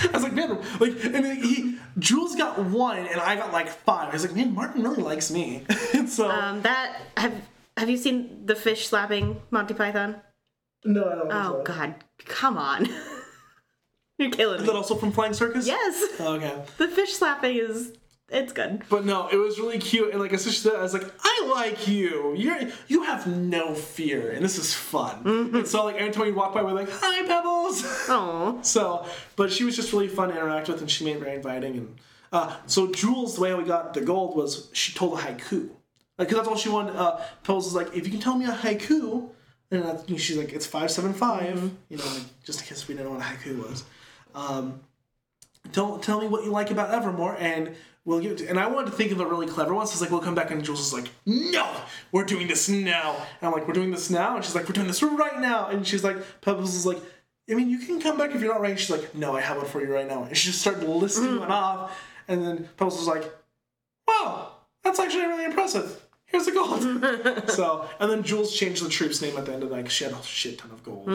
I 0.00 0.10
was 0.12 0.22
like, 0.22 0.32
man, 0.32 0.58
like, 0.80 1.04
and 1.04 1.24
then 1.24 1.42
he, 1.42 1.78
Jules 1.98 2.36
got 2.36 2.58
one, 2.58 2.98
and 2.98 3.20
I 3.20 3.36
got 3.36 3.52
like 3.52 3.68
five. 3.68 4.10
I 4.10 4.12
was 4.12 4.24
like, 4.24 4.36
man, 4.36 4.54
Martin 4.54 4.82
really 4.82 5.02
likes 5.02 5.30
me. 5.30 5.64
and 5.94 6.08
so, 6.08 6.30
Um 6.30 6.62
that 6.62 7.00
have 7.16 7.34
have 7.76 7.88
you 7.88 7.96
seen 7.96 8.46
the 8.46 8.54
fish 8.54 8.86
slapping 8.88 9.40
Monty 9.50 9.74
Python? 9.74 10.20
no, 10.84 11.04
I 11.04 11.14
don't. 11.14 11.32
Oh 11.32 11.62
god. 11.64 11.94
Come 12.24 12.56
on. 12.58 12.86
You're 14.20 14.30
killing 14.30 14.60
Is 14.60 14.66
that 14.66 14.72
me. 14.72 14.76
also 14.76 14.94
from 14.96 15.12
Flying 15.12 15.32
Circus? 15.32 15.66
Yes. 15.66 16.20
Okay. 16.20 16.62
The 16.76 16.88
fish 16.88 17.12
slapping 17.14 17.56
is 17.56 17.92
it's 18.30 18.52
good. 18.52 18.82
But 18.90 19.06
no, 19.06 19.28
it 19.28 19.36
was 19.36 19.58
really 19.58 19.78
cute, 19.78 20.10
and 20.10 20.20
like 20.20 20.32
as 20.34 20.42
soon 20.42 20.50
as 20.50 20.54
she 20.56 20.60
said, 20.60 20.74
it, 20.74 20.78
I 20.78 20.82
was 20.82 20.92
like, 20.92 21.10
I 21.22 21.50
like 21.54 21.88
you. 21.88 22.34
You're 22.36 22.58
you 22.86 23.04
have 23.04 23.26
no 23.26 23.74
fear, 23.74 24.32
and 24.32 24.44
this 24.44 24.58
is 24.58 24.74
fun. 24.74 25.22
And 25.54 25.66
so 25.66 25.84
like 25.84 25.96
every 25.96 26.12
time 26.12 26.26
we 26.26 26.32
walk 26.32 26.52
by, 26.52 26.62
we're 26.62 26.72
like, 26.72 26.90
hi, 26.90 27.22
Pebbles. 27.26 27.84
Oh. 28.10 28.58
So, 28.62 29.06
but 29.36 29.50
she 29.50 29.64
was 29.64 29.76
just 29.76 29.92
really 29.92 30.08
fun 30.08 30.28
to 30.28 30.34
interact 30.34 30.68
with, 30.68 30.80
and 30.80 30.90
she 30.90 31.04
made 31.04 31.16
it 31.16 31.20
very 31.20 31.36
inviting. 31.36 31.76
And 31.78 31.96
Uh, 32.32 32.54
so 32.66 32.92
Jules, 32.92 33.36
the 33.36 33.40
way 33.40 33.54
we 33.54 33.64
got 33.64 33.94
the 33.94 34.02
gold 34.02 34.36
was 34.36 34.68
she 34.74 34.92
told 34.92 35.18
a 35.18 35.22
haiku, 35.22 35.70
like 36.18 36.28
'cause 36.28 36.36
that's 36.36 36.48
all 36.48 36.56
she 36.56 36.68
wanted. 36.68 36.96
Uh, 36.96 37.16
Pebbles 37.44 37.64
was 37.64 37.74
like, 37.74 37.96
if 37.96 38.04
you 38.04 38.10
can 38.10 38.20
tell 38.20 38.36
me 38.36 38.44
a 38.44 38.52
haiku, 38.52 39.30
and 39.70 39.82
that's, 39.84 40.20
she's 40.20 40.36
like, 40.36 40.52
it's 40.52 40.66
five 40.66 40.90
seven 40.90 41.14
five. 41.14 41.56
You 41.88 41.96
know, 41.96 42.04
like, 42.04 42.24
just 42.44 42.60
in 42.60 42.66
case 42.66 42.86
we 42.88 42.94
didn't 42.94 43.06
know 43.10 43.16
what 43.16 43.24
a 43.26 43.30
haiku 43.30 43.56
was. 43.70 43.84
Um, 44.38 44.80
don't 45.72 46.02
tell 46.02 46.20
me 46.20 46.28
what 46.28 46.44
you 46.44 46.50
like 46.50 46.70
about 46.70 46.90
Evermore, 46.90 47.36
and 47.38 47.74
we'll 48.04 48.20
give 48.20 48.32
it. 48.32 48.38
To, 48.38 48.48
and 48.48 48.58
I 48.58 48.68
wanted 48.68 48.90
to 48.90 48.96
think 48.96 49.12
of 49.12 49.20
a 49.20 49.26
really 49.26 49.46
clever 49.46 49.74
one. 49.74 49.86
So 49.86 49.92
it's 49.92 50.00
like 50.00 50.10
we'll 50.10 50.20
come 50.20 50.34
back, 50.34 50.50
and 50.50 50.64
Jules 50.64 50.80
is 50.80 50.92
like, 50.94 51.10
"No, 51.26 51.68
we're 52.12 52.24
doing 52.24 52.46
this 52.46 52.68
now." 52.68 53.16
And 53.16 53.48
I'm 53.48 53.52
like, 53.52 53.66
"We're 53.66 53.74
doing 53.74 53.90
this 53.90 54.10
now," 54.10 54.36
and 54.36 54.44
she's 54.44 54.54
like, 54.54 54.68
"We're 54.68 54.74
doing 54.74 54.86
this 54.86 55.02
right 55.02 55.40
now." 55.40 55.66
And 55.66 55.86
she's 55.86 56.04
like, 56.04 56.16
Pebbles 56.40 56.74
is 56.74 56.86
like, 56.86 56.98
"I 57.50 57.54
mean, 57.54 57.68
you 57.68 57.78
can 57.78 58.00
come 58.00 58.16
back 58.16 58.30
if 58.30 58.40
you're 58.40 58.52
not 58.52 58.60
ready." 58.60 58.76
She's 58.76 58.90
like, 58.90 59.14
"No, 59.14 59.36
I 59.36 59.40
have 59.40 59.56
one 59.56 59.66
for 59.66 59.82
you 59.82 59.92
right 59.92 60.08
now." 60.08 60.22
And 60.22 60.36
she 60.36 60.48
just 60.48 60.60
started 60.60 60.88
listing 60.88 61.40
one 61.40 61.50
off, 61.50 62.00
and 62.28 62.42
then 62.44 62.68
Pebbles 62.76 62.96
was 62.96 63.08
like, 63.08 63.24
"Wow, 64.06 64.52
that's 64.84 65.00
actually 65.00 65.26
really 65.26 65.44
impressive." 65.44 66.00
Here's 66.26 66.44
the 66.44 66.52
gold. 66.52 66.82
so, 67.50 67.88
and 67.98 68.10
then 68.10 68.22
Jules 68.22 68.54
changed 68.54 68.84
the 68.84 68.90
troop's 68.90 69.22
name 69.22 69.38
at 69.38 69.46
the 69.46 69.52
end 69.54 69.62
of 69.62 69.70
that 69.70 69.76
because 69.76 69.92
she 69.92 70.04
had 70.04 70.12
a 70.12 70.22
shit 70.22 70.58
ton 70.58 70.70
of 70.70 70.84
gold. 70.84 71.08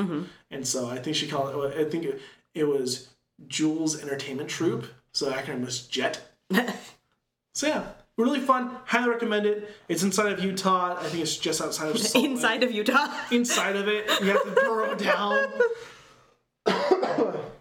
And 0.50 0.68
so 0.68 0.90
I 0.90 0.98
think 0.98 1.16
she 1.16 1.28
called 1.28 1.54
it, 1.72 1.80
I 1.80 1.88
think 1.88 2.06
it, 2.06 2.20
it 2.56 2.64
was 2.68 3.10
Jules 3.48 4.02
Entertainment 4.02 4.50
Troop. 4.50 4.86
So 5.12 5.26
the 5.26 5.32
acronym 5.32 5.66
was 5.66 5.86
JET. 5.88 6.20
so 7.54 7.68
yeah, 7.68 7.84
really 8.18 8.40
fun. 8.40 8.72
Highly 8.86 9.10
recommend 9.10 9.46
it. 9.46 9.70
It's 9.88 10.04
inside 10.04 10.32
of 10.32 10.44
Utah. 10.44 10.98
I 11.00 11.04
think 11.04 11.22
it's 11.24 11.38
just 11.38 11.62
outside 11.62 11.90
of 11.90 12.00
Salt 12.00 12.24
Lake. 12.24 12.32
Inside 12.32 12.64
of 12.64 12.72
Utah. 12.72 13.14
Inside 13.32 13.76
of 13.76 13.88
it, 13.88 14.10
you 14.22 14.28
have 14.28 14.44
to 14.44 14.52
burrow 14.52 14.96
down. 14.96 15.50
but 16.66 17.52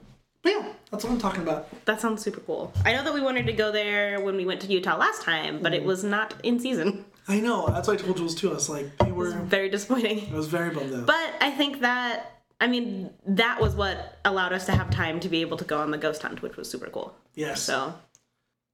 yeah, 0.44 0.72
that's 0.90 1.04
what 1.04 1.12
I'm 1.12 1.18
talking 1.18 1.42
about. 1.42 1.84
That 1.84 2.00
sounds 2.00 2.22
super 2.22 2.40
cool. 2.40 2.72
I 2.84 2.92
know 2.94 3.04
that 3.04 3.14
we 3.14 3.20
wanted 3.20 3.46
to 3.46 3.52
go 3.52 3.70
there 3.70 4.20
when 4.20 4.36
we 4.36 4.46
went 4.46 4.60
to 4.62 4.66
Utah 4.68 4.96
last 4.96 5.22
time, 5.22 5.60
but 5.60 5.74
it 5.74 5.82
mm. 5.82 5.86
was 5.86 6.04
not 6.04 6.34
in 6.42 6.58
season. 6.58 7.04
I 7.28 7.40
know. 7.40 7.68
That's 7.68 7.86
why 7.86 7.94
I 7.94 7.96
told 7.98 8.16
Jules 8.16 8.34
too. 8.34 8.50
I 8.50 8.54
was 8.54 8.68
like, 8.68 8.96
they 8.98 9.12
were. 9.12 9.30
Very 9.30 9.68
disappointing. 9.68 10.28
I 10.32 10.36
was 10.36 10.48
very 10.48 10.74
bummed 10.74 10.94
out. 10.94 11.06
But 11.06 11.34
I 11.40 11.50
think 11.50 11.80
that 11.80 12.41
I 12.62 12.68
mean 12.68 13.10
that 13.26 13.60
was 13.60 13.74
what 13.74 14.18
allowed 14.24 14.52
us 14.52 14.66
to 14.66 14.72
have 14.72 14.88
time 14.90 15.18
to 15.20 15.28
be 15.28 15.40
able 15.40 15.56
to 15.56 15.64
go 15.64 15.80
on 15.80 15.90
the 15.90 15.98
ghost 15.98 16.22
hunt, 16.22 16.42
which 16.42 16.56
was 16.56 16.70
super 16.70 16.86
cool. 16.88 17.14
yes. 17.34 17.60
So, 17.62 17.92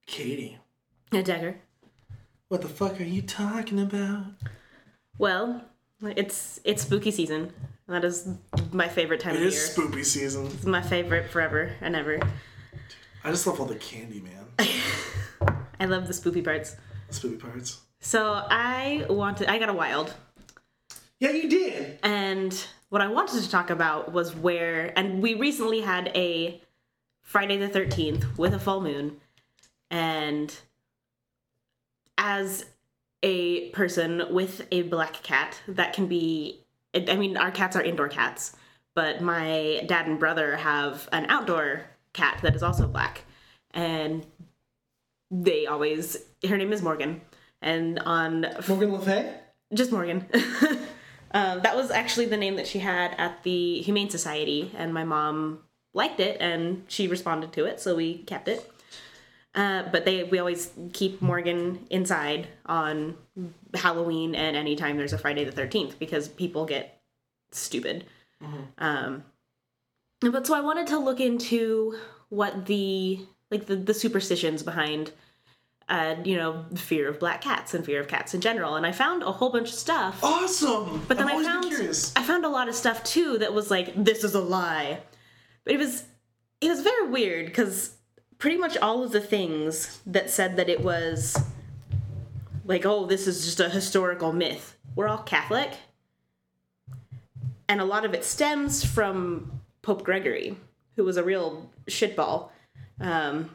Katie, 0.07 0.59
a 1.13 1.23
dagger. 1.23 1.57
what 2.49 2.61
the 2.61 2.69
fuck 2.69 3.01
are 3.01 3.05
you 3.05 3.23
talking 3.23 3.81
about? 3.81 4.25
Well, 5.17 5.63
it's 6.03 6.61
it's 6.65 6.83
spooky 6.83 7.11
season. 7.11 7.53
That 7.89 8.05
is 8.05 8.29
my 8.73 8.89
favorite 8.89 9.21
time 9.21 9.33
It 9.33 9.37
of 9.37 9.41
year. 9.41 9.49
It 9.49 9.55
is 9.55 9.71
spooky 9.73 10.05
season. 10.05 10.47
It's 10.47 10.67
my 10.67 10.83
favorite 10.83 11.31
forever 11.31 11.73
and 11.81 11.97
ever. 11.97 12.21
I 13.25 13.31
just 13.31 13.47
love 13.47 13.59
all 13.59 13.67
the 13.67 13.77
candy, 13.77 14.21
man. 14.21 14.45
I 15.81 15.87
love 15.87 16.07
the 16.07 16.13
spooky 16.13 16.43
parts. 16.43 16.77
Spooky 17.11 17.37
parts. 17.37 17.81
So 18.01 18.45
I 18.51 19.07
wanted 19.09 19.49
I 19.49 19.59
got 19.59 19.71
a 19.71 19.73
wild 19.73 20.13
Yeah, 21.21 21.31
you 21.31 21.49
did. 21.49 21.99
and 22.03 22.53
what 22.91 23.03
I 23.03 23.09
wanted 23.09 23.43
to 23.43 23.51
talk 23.51 23.71
about 23.71 24.13
was 24.13 24.35
where 24.35 24.93
and 24.99 25.23
we 25.23 25.35
recently 25.35 25.81
had 25.81 26.11
a 26.15 26.61
Friday 27.23 27.57
the 27.57 27.69
13th 27.69 28.39
with 28.39 28.55
a 28.55 28.59
full 28.59 28.81
moon 28.81 29.17
and 29.91 30.55
as 32.17 32.65
a 33.23 33.71
person 33.71 34.23
with 34.31 34.67
a 34.71 34.83
black 34.83 35.23
cat 35.23 35.61
that 35.69 35.93
can 35.93 36.07
be 36.07 36.61
I 36.95 37.17
mean 37.17 37.37
our 37.37 37.51
cats 37.51 37.77
are 37.77 37.83
indoor 37.83 38.09
cats 38.09 38.57
but 38.95 39.21
my 39.21 39.85
dad 39.87 40.07
and 40.07 40.19
brother 40.19 40.57
have 40.57 41.09
an 41.13 41.27
outdoor 41.29 41.83
cat 42.13 42.41
that 42.43 42.57
is 42.57 42.63
also 42.63 42.87
black 42.87 43.25
and 43.73 44.27
they 45.31 45.67
always 45.67 46.17
her 46.49 46.57
name 46.57 46.73
is 46.73 46.83
Morgan 46.83 47.21
and 47.61 47.99
on 48.01 48.47
Morgan 48.67 48.93
Le 48.93 49.01
Fay? 49.01 49.35
just 49.75 49.93
Morgan. 49.93 50.27
um, 51.33 51.61
that 51.63 51.77
was 51.77 51.91
actually 51.91 52.27
the 52.27 52.37
name 52.37 52.57
that 52.57 52.67
she 52.67 52.79
had 52.79 53.15
at 53.19 53.43
the 53.43 53.81
Humane 53.83 54.11
Society, 54.11 54.73
and 54.77 54.95
my 54.95 55.05
mom 55.05 55.61
liked 55.95 56.21
it 56.21 56.37
and 56.41 56.85
she 56.89 57.09
responded 57.09 57.53
to 57.53 57.65
it, 57.65 57.81
so 57.81 57.95
we 57.95 58.19
kept 58.19 58.49
it. 58.49 58.71
Uh, 59.55 59.83
but 59.91 60.05
they 60.05 60.25
we 60.25 60.39
always 60.39 60.71
keep 60.93 61.21
Morgan 61.21 61.87
inside 61.91 62.49
on 62.67 63.17
Halloween 63.75 64.35
and 64.35 64.57
anytime 64.57 64.97
there's 64.97 65.15
a 65.15 65.19
Friday 65.19 65.45
the 65.45 65.53
Thirteenth 65.53 65.99
because 65.99 66.29
people 66.29 66.65
get 66.67 67.01
stupid. 67.51 68.05
Um, 68.79 69.25
but 70.21 70.47
so 70.47 70.55
I 70.55 70.61
wanted 70.61 70.87
to 70.89 70.99
look 70.99 71.19
into 71.19 71.99
what 72.29 72.67
the 72.67 73.21
like 73.51 73.67
the, 73.67 73.77
the 73.77 73.95
superstitions 73.95 74.63
behind 74.63 75.13
uh, 75.89 76.17
you 76.25 76.37
know, 76.37 76.65
fear 76.75 77.09
of 77.09 77.19
black 77.19 77.41
cats 77.41 77.75
and 77.75 77.85
fear 77.85 78.01
of 78.01 78.09
cats 78.09 78.35
in 78.35 78.41
general. 78.41 78.77
And 78.77 78.85
I 78.85 78.93
found 78.93 79.23
a 79.23 79.33
whole 79.33 79.51
bunch 79.51 79.69
of 79.69 79.75
stuff. 79.75 80.23
Awesome. 80.23 81.03
But 81.09 81.19
then 81.19 81.29
I 81.29 81.43
found 81.43 81.67
curious. 81.67 82.13
I 82.17 82.23
found 82.23 82.45
a 82.45 82.49
lot 82.49 82.69
of 82.69 82.75
stuff 82.75 83.03
too 83.05 83.39
that 83.39 83.55
was 83.55 83.71
like 83.71 83.93
this 83.97 84.25
is 84.25 84.35
a 84.35 84.41
lie. 84.41 85.01
But 85.65 85.75
it 85.75 85.79
was 85.79 86.05
it 86.61 86.69
was 86.69 86.83
very 86.83 87.09
weird 87.09 87.47
because 87.47 87.97
pretty 88.39 88.59
much 88.59 88.77
all 88.77 89.03
of 89.03 89.13
the 89.13 89.21
things 89.21 90.01
that 90.07 90.31
said 90.31 90.57
that 90.57 90.69
it 90.69 90.81
was 90.81 91.37
like 92.65 92.85
oh 92.85 93.07
this 93.07 93.27
is 93.27 93.45
just 93.45 93.61
a 93.61 93.69
historical 93.69 94.33
myth 94.33 94.79
we're 94.99 95.07
all 95.07 95.19
Catholic. 95.19 95.71
And 97.69 97.81
a 97.81 97.85
lot 97.85 98.05
of 98.05 98.15
it 98.15 98.25
stems 98.25 98.85
from 98.85 99.61
Pope 99.81 100.03
Gregory, 100.03 100.57
who 100.97 101.05
was 101.05 101.17
a 101.17 101.23
real 101.23 101.71
shitball. 101.87 102.51
Um, 103.01 103.51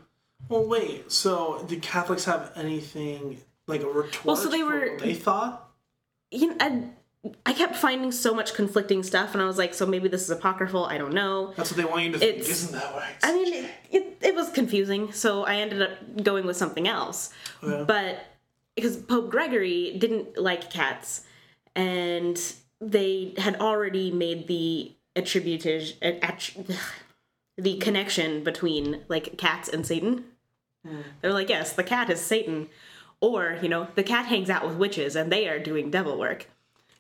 Well, 0.49 0.65
wait. 0.67 1.11
So, 1.11 1.63
did 1.67 1.81
Catholics 1.81 2.25
have 2.25 2.51
anything 2.55 3.39
like 3.67 3.81
a 3.81 3.87
retort? 3.87 4.25
Well, 4.25 4.35
so 4.35 4.49
they 4.49 4.63
were- 4.63 4.97
they 4.99 5.13
thought. 5.13 5.69
you 6.31 6.47
know, 6.47 6.55
I, 6.59 6.89
I 7.45 7.53
kept 7.53 7.75
finding 7.75 8.11
so 8.11 8.33
much 8.33 8.53
conflicting 8.53 9.03
stuff, 9.03 9.33
and 9.33 9.41
I 9.41 9.45
was 9.45 9.57
like, 9.57 9.73
so 9.73 9.85
maybe 9.85 10.09
this 10.09 10.23
is 10.23 10.29
apocryphal. 10.29 10.85
I 10.85 10.97
don't 10.97 11.13
know. 11.13 11.53
That's 11.55 11.71
what 11.71 11.77
they 11.77 11.85
want 11.85 12.03
you 12.05 12.11
to 12.13 12.17
think. 12.19 12.33
It's- 12.39 12.49
Isn't 12.49 12.73
that 12.73 12.93
right? 12.95 13.15
I 13.23 13.33
mean, 13.33 13.53
it, 13.53 13.69
it, 13.91 14.17
it 14.21 14.35
was 14.35 14.49
confusing, 14.49 15.11
so 15.13 15.43
I 15.43 15.55
ended 15.57 15.81
up 15.81 16.23
going 16.23 16.45
with 16.45 16.57
something 16.57 16.87
else. 16.87 17.31
Yeah. 17.65 17.83
But 17.87 18.19
because 18.75 18.97
Pope 18.97 19.29
Gregory 19.29 19.95
didn't 19.97 20.37
like 20.37 20.69
cats, 20.69 21.21
and 21.75 22.37
they 22.81 23.33
had 23.37 23.55
already 23.61 24.11
made 24.11 24.47
the 24.47 24.91
attributage, 25.15 25.97
attr- 26.01 26.77
the 27.57 27.77
connection 27.77 28.43
between 28.43 29.01
like 29.07 29.37
cats 29.37 29.69
and 29.69 29.85
Satan. 29.85 30.25
They're 31.21 31.33
like, 31.33 31.49
yes, 31.49 31.73
the 31.73 31.83
cat 31.83 32.09
is 32.09 32.19
Satan, 32.19 32.67
or 33.21 33.57
you 33.61 33.69
know, 33.69 33.87
the 33.95 34.03
cat 34.03 34.25
hangs 34.25 34.49
out 34.49 34.67
with 34.67 34.77
witches, 34.77 35.15
and 35.15 35.31
they 35.31 35.47
are 35.47 35.59
doing 35.59 35.89
devil 35.89 36.17
work. 36.19 36.47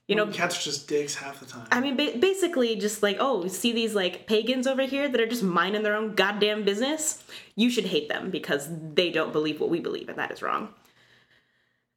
You 0.07 0.17
know, 0.17 0.27
Cats 0.27 0.59
are 0.59 0.61
just 0.61 0.89
dicks 0.89 1.15
half 1.15 1.39
the 1.39 1.45
time. 1.45 1.65
I 1.71 1.79
mean, 1.79 1.95
ba- 1.95 2.17
basically, 2.19 2.75
just 2.75 3.01
like, 3.01 3.17
oh, 3.21 3.47
see 3.47 3.71
these 3.71 3.95
like 3.95 4.27
pagans 4.27 4.67
over 4.67 4.83
here 4.83 5.07
that 5.07 5.19
are 5.21 5.25
just 5.27 5.43
minding 5.43 5.83
their 5.83 5.95
own 5.95 6.13
goddamn 6.13 6.63
business? 6.63 7.23
You 7.55 7.69
should 7.69 7.85
hate 7.85 8.09
them 8.09 8.29
because 8.29 8.67
they 8.93 9.09
don't 9.11 9.31
believe 9.31 9.61
what 9.61 9.69
we 9.69 9.79
believe, 9.79 10.09
and 10.09 10.17
that 10.17 10.31
is 10.31 10.41
wrong. 10.41 10.73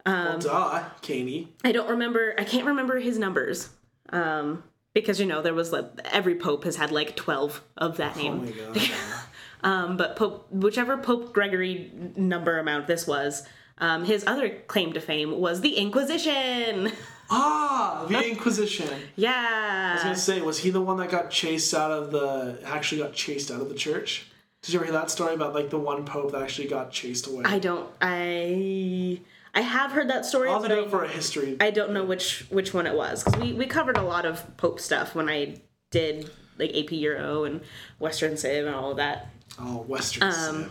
well, 0.07 0.39
duh, 0.39 0.85
Katie. 1.03 1.49
I 1.65 1.73
don't 1.73 1.91
remember, 1.91 2.35
I 2.39 2.45
can't 2.45 2.67
remember 2.67 3.01
his 3.01 3.19
numbers. 3.19 3.71
Um, 4.11 4.63
because, 4.95 5.19
you 5.19 5.27
know, 5.27 5.43
there 5.43 5.53
was 5.53 5.73
like, 5.73 5.87
every 6.13 6.37
pope 6.37 6.63
has 6.65 6.77
had 6.77 6.91
like 6.93 7.17
12 7.17 7.61
of 7.77 7.97
that 7.97 8.17
Oh 8.17 8.23
name. 8.23 8.55
Um, 9.63 9.97
but 9.97 10.17
Pope, 10.17 10.47
whichever 10.51 10.99
Pope 10.99 11.33
Gregory 11.33 11.91
number 12.17 12.59
amount 12.59 12.87
this 12.87 13.07
was, 13.07 13.47
um, 13.79 14.05
his 14.05 14.27
other 14.27 14.51
claim 14.67 14.93
to 14.95 15.01
fame 15.01 15.39
was 15.39 15.61
the 15.61 15.77
Inquisition. 15.77 16.93
ah, 17.31 18.07
the 18.09 18.31
Inquisition. 18.31 18.89
Yeah. 19.17 19.91
I 19.91 19.95
was 19.95 20.03
gonna 20.03 20.17
say, 20.17 20.41
was 20.41 20.59
he 20.59 20.71
the 20.71 20.81
one 20.81 20.97
that 20.99 21.11
got 21.11 21.31
chased 21.31 21.75
out 21.75 21.91
of 21.91 22.11
the? 22.11 22.59
Actually, 22.65 23.03
got 23.03 23.13
chased 23.13 23.51
out 23.51 23.61
of 23.61 23.69
the 23.69 23.75
church. 23.75 24.27
Did 24.63 24.73
you 24.73 24.81
ever 24.81 24.87
hear 24.87 24.95
that 24.95 25.11
story 25.11 25.35
about 25.35 25.55
like 25.55 25.71
the 25.71 25.79
one 25.79 26.05
pope 26.05 26.33
that 26.33 26.43
actually 26.43 26.69
got 26.69 26.91
chased 26.91 27.27
away? 27.27 27.45
I 27.45 27.59
don't. 27.59 27.89
I 28.01 29.21
I 29.55 29.61
have 29.61 29.93
heard 29.93 30.11
that 30.11 30.27
story, 30.27 30.51
I'll 30.51 30.61
but 30.61 30.69
do 30.69 30.75
I, 30.75 30.83
it 30.83 30.91
for 30.91 31.05
a 31.05 31.09
history. 31.09 31.57
I 31.61 31.71
don't 31.71 31.93
know 31.93 32.05
which 32.05 32.47
which 32.51 32.75
one 32.75 32.87
it 32.87 32.95
was 32.95 33.23
because 33.23 33.41
we 33.41 33.53
we 33.53 33.67
covered 33.67 33.97
a 33.97 34.03
lot 34.03 34.27
of 34.27 34.57
Pope 34.57 34.81
stuff 34.81 35.15
when 35.15 35.29
I 35.29 35.61
did 35.91 36.31
like 36.59 36.77
AP 36.77 36.93
Euro 36.93 37.45
and 37.45 37.61
Western 37.99 38.37
Civ 38.37 38.67
and 38.67 38.75
all 38.75 38.91
of 38.91 38.97
that. 38.97 39.29
Oh, 39.59 39.79
Western 39.89 40.23
Um, 40.25 40.71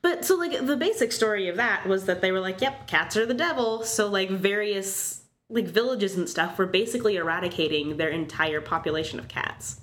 But 0.00 0.24
so 0.24 0.36
like 0.36 0.64
the 0.66 0.76
basic 0.76 1.10
story 1.12 1.48
of 1.48 1.56
that 1.56 1.86
was 1.86 2.04
that 2.06 2.20
they 2.20 2.30
were 2.32 2.40
like, 2.40 2.60
"Yep, 2.60 2.86
cats 2.86 3.16
are 3.16 3.26
the 3.26 3.34
devil." 3.34 3.82
So 3.82 4.06
like 4.08 4.30
various 4.30 5.22
like 5.50 5.66
villages 5.66 6.14
and 6.14 6.28
stuff 6.28 6.58
were 6.58 6.66
basically 6.66 7.16
eradicating 7.16 7.96
their 7.96 8.10
entire 8.10 8.60
population 8.60 9.18
of 9.18 9.28
cats. 9.28 9.80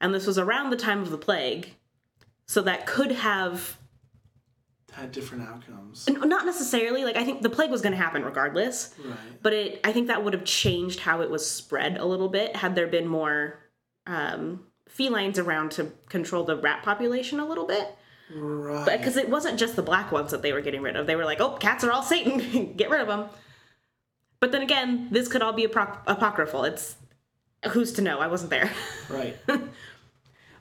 And 0.00 0.14
this 0.14 0.26
was 0.28 0.38
around 0.38 0.70
the 0.70 0.76
time 0.76 1.02
of 1.02 1.10
the 1.10 1.18
plague. 1.18 1.74
So 2.46 2.62
that 2.62 2.86
could 2.86 3.10
have 3.12 3.76
Had 4.92 5.10
different 5.12 5.42
outcomes. 5.48 6.08
not 6.08 6.46
necessarily 6.46 7.04
like 7.04 7.16
I 7.16 7.24
think 7.24 7.42
the 7.42 7.50
plague 7.50 7.70
was 7.70 7.82
going 7.82 7.92
to 7.92 7.98
happen 7.98 8.24
regardless. 8.24 8.94
Right. 9.04 9.16
but 9.42 9.52
it 9.52 9.80
i 9.84 9.92
think 9.92 10.06
that 10.06 10.22
would 10.24 10.32
have 10.32 10.44
changed 10.44 11.00
how 11.00 11.20
it 11.20 11.30
was 11.30 11.48
spread 11.48 11.98
a 11.98 12.04
little 12.06 12.28
bit 12.28 12.56
had 12.56 12.74
there 12.74 12.86
been 12.86 13.06
more 13.08 13.58
um, 14.06 14.64
felines 14.88 15.38
around 15.38 15.70
to 15.72 15.92
control 16.08 16.44
the 16.44 16.56
rat 16.56 16.82
population 16.82 17.38
a 17.40 17.46
little 17.46 17.66
bit 17.66 17.94
Right. 18.34 18.98
because 18.98 19.16
it 19.16 19.28
wasn't 19.30 19.58
just 19.58 19.76
the 19.76 19.82
black 19.82 20.12
ones 20.12 20.30
that 20.32 20.42
they 20.42 20.52
were 20.52 20.60
getting 20.60 20.82
rid 20.82 20.96
of. 20.96 21.06
They 21.06 21.16
were 21.16 21.24
like, 21.24 21.40
"Oh, 21.40 21.50
cats 21.56 21.84
are 21.84 21.92
all 21.92 22.02
Satan, 22.02 22.72
get 22.76 22.90
rid 22.90 23.00
of 23.00 23.06
them." 23.08 23.26
But 24.40 24.52
then 24.52 24.62
again, 24.62 25.08
this 25.10 25.28
could 25.28 25.42
all 25.42 25.52
be 25.52 25.66
apoc- 25.66 26.02
apocryphal. 26.06 26.64
It's 26.64 26.96
who's 27.70 27.92
to 27.94 28.02
know? 28.02 28.18
I 28.18 28.26
wasn't 28.28 28.50
there. 28.50 28.70
right. 29.08 29.36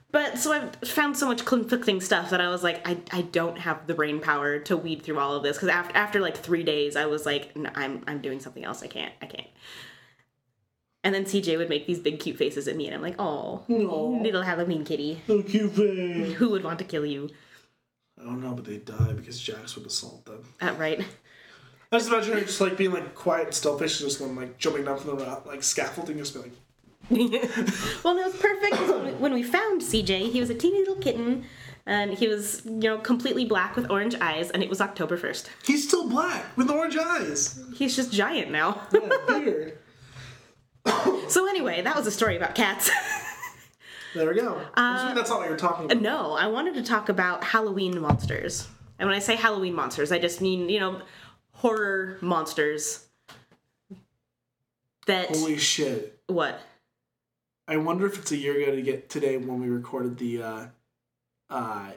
But 0.09 0.37
so 0.39 0.53
I've 0.53 0.73
found 0.87 1.17
so 1.17 1.27
much 1.27 1.43
conflicting 1.43 1.99
stuff 1.99 2.29
that 2.29 2.39
I 2.39 2.47
was 2.47 2.63
like, 2.63 2.87
I, 2.87 2.97
I 3.11 3.23
don't 3.23 3.57
have 3.59 3.87
the 3.87 3.93
brain 3.93 4.21
power 4.21 4.57
to 4.59 4.77
weed 4.77 5.03
through 5.03 5.19
all 5.19 5.35
of 5.35 5.43
this 5.43 5.57
because 5.57 5.67
after 5.67 5.97
after 5.97 6.19
like 6.21 6.37
three 6.37 6.63
days, 6.63 6.95
I 6.95 7.05
was 7.07 7.25
like, 7.25 7.55
no, 7.57 7.69
I'm 7.75 8.03
I'm 8.07 8.21
doing 8.21 8.39
something 8.39 8.63
else. 8.63 8.81
I 8.81 8.87
can't. 8.87 9.11
I 9.21 9.25
can't. 9.25 9.47
And 11.07 11.15
then 11.15 11.23
CJ 11.23 11.57
would 11.57 11.69
make 11.69 11.87
these 11.87 11.99
big 11.99 12.19
cute 12.19 12.35
faces 12.35 12.67
at 12.67 12.75
me, 12.75 12.85
and 12.87 12.93
I'm 12.93 13.01
like, 13.01 13.15
oh, 13.17 13.63
little 13.69 14.41
Halloween 14.41 14.83
kitty, 14.83 15.21
So 15.25 15.41
cute 15.41 15.71
face. 15.71 16.33
who 16.33 16.49
would 16.49 16.65
want 16.65 16.79
to 16.79 16.83
kill 16.85 17.05
you? 17.05 17.29
I 18.19 18.25
don't 18.25 18.41
know, 18.41 18.51
but 18.53 18.65
they 18.65 18.75
die 18.75 19.13
because 19.13 19.39
Jax 19.39 19.77
would 19.77 19.85
assault 19.85 20.25
them. 20.25 20.43
Uh, 20.61 20.73
right? 20.77 20.99
I 21.93 21.97
just 21.97 22.09
imagine 22.09 22.33
her 22.33 22.41
just 22.41 22.59
like 22.59 22.75
being 22.75 22.91
like 22.91 23.15
quiet 23.15 23.45
and 23.45 23.53
still 23.55 23.77
fish 23.77 23.99
just 23.99 24.19
like 24.19 24.57
jumping 24.57 24.83
down 24.83 24.97
from 24.99 25.15
the 25.17 25.41
like 25.45 25.63
scaffolding, 25.63 26.17
just 26.17 26.33
be 26.33 26.41
like, 26.41 26.51
well, 28.03 28.17
it 28.17 28.25
was 28.25 28.35
perfect 28.35 28.75
when 28.89 29.05
we- 29.05 29.11
when 29.13 29.33
we 29.33 29.43
found 29.43 29.81
CJ. 29.81 30.29
He 30.33 30.41
was 30.41 30.49
a 30.49 30.55
teeny 30.55 30.79
little 30.79 30.97
kitten, 30.97 31.45
and 31.85 32.13
he 32.15 32.27
was 32.27 32.63
you 32.65 32.71
know 32.89 32.97
completely 32.97 33.45
black 33.45 33.77
with 33.77 33.89
orange 33.89 34.15
eyes, 34.19 34.51
and 34.51 34.61
it 34.61 34.69
was 34.69 34.81
October 34.81 35.15
first. 35.15 35.49
he's 35.63 35.87
still 35.87 36.09
black 36.09 36.57
with 36.57 36.69
orange 36.69 36.97
eyes. 36.97 37.57
He's 37.75 37.95
just 37.95 38.11
giant 38.11 38.51
now. 38.51 38.81
Yeah, 38.91 39.07
weird. 39.29 39.77
so 41.30 41.47
anyway, 41.47 41.82
that 41.82 41.95
was 41.95 42.08
a 42.08 42.12
story 42.12 42.38
about 42.38 42.56
cats. 42.56 42.89
There 44.17 44.28
we 44.28 44.36
go. 44.36 44.60
I'm 44.73 45.15
that's 45.15 45.30
not 45.30 45.39
what 45.39 45.50
you're 45.50 45.58
talking 45.58 45.86
about. 45.86 46.02
No, 46.02 46.34
I 46.34 46.47
wanted 46.47 46.73
to 46.76 46.84
talk 46.84 47.10
about 47.10 47.43
Halloween 47.43 48.00
monsters. 48.00 48.67
And 48.97 49.08
when 49.08 49.15
I 49.15 49.19
say 49.19 49.36
Halloween 49.36 49.76
monsters, 49.76 50.12
I 50.12 50.17
just 50.17 50.41
mean, 50.41 50.69
you 50.69 50.80
know, 50.80 51.02
horror 51.52 52.17
monsters 52.21 53.06
that 55.06 55.36
Holy 55.36 55.58
shit. 55.58 56.19
what? 56.28 56.60
I 57.67 57.78
wonder 57.78 58.06
if 58.08 58.17
it's 58.17 58.32
a 58.32 58.38
year 58.38 58.60
ago 58.62 58.76
to 58.76 58.82
get 58.82 59.10
today 59.10 59.38
when 59.38 59.62
we 59.62 59.67
recorded 59.67 60.17
the 60.17 60.41
uh 60.41 60.65
uh 61.50 61.91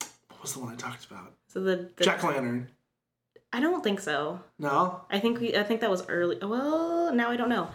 what 0.00 0.42
was 0.42 0.54
the 0.54 0.60
one 0.60 0.72
I 0.72 0.76
talked 0.76 1.06
about? 1.06 1.32
So 1.48 1.60
the, 1.60 1.88
the 1.96 2.04
Jack 2.04 2.22
Lantern. 2.22 2.68
I 3.52 3.60
don't 3.60 3.84
think 3.84 4.00
so. 4.00 4.40
No? 4.58 5.02
I 5.10 5.20
think 5.20 5.40
we 5.40 5.56
I 5.56 5.62
think 5.62 5.80
that 5.80 5.90
was 5.90 6.06
early. 6.08 6.38
Well, 6.42 7.14
now 7.14 7.30
I 7.30 7.36
don't 7.36 7.48
know. 7.48 7.68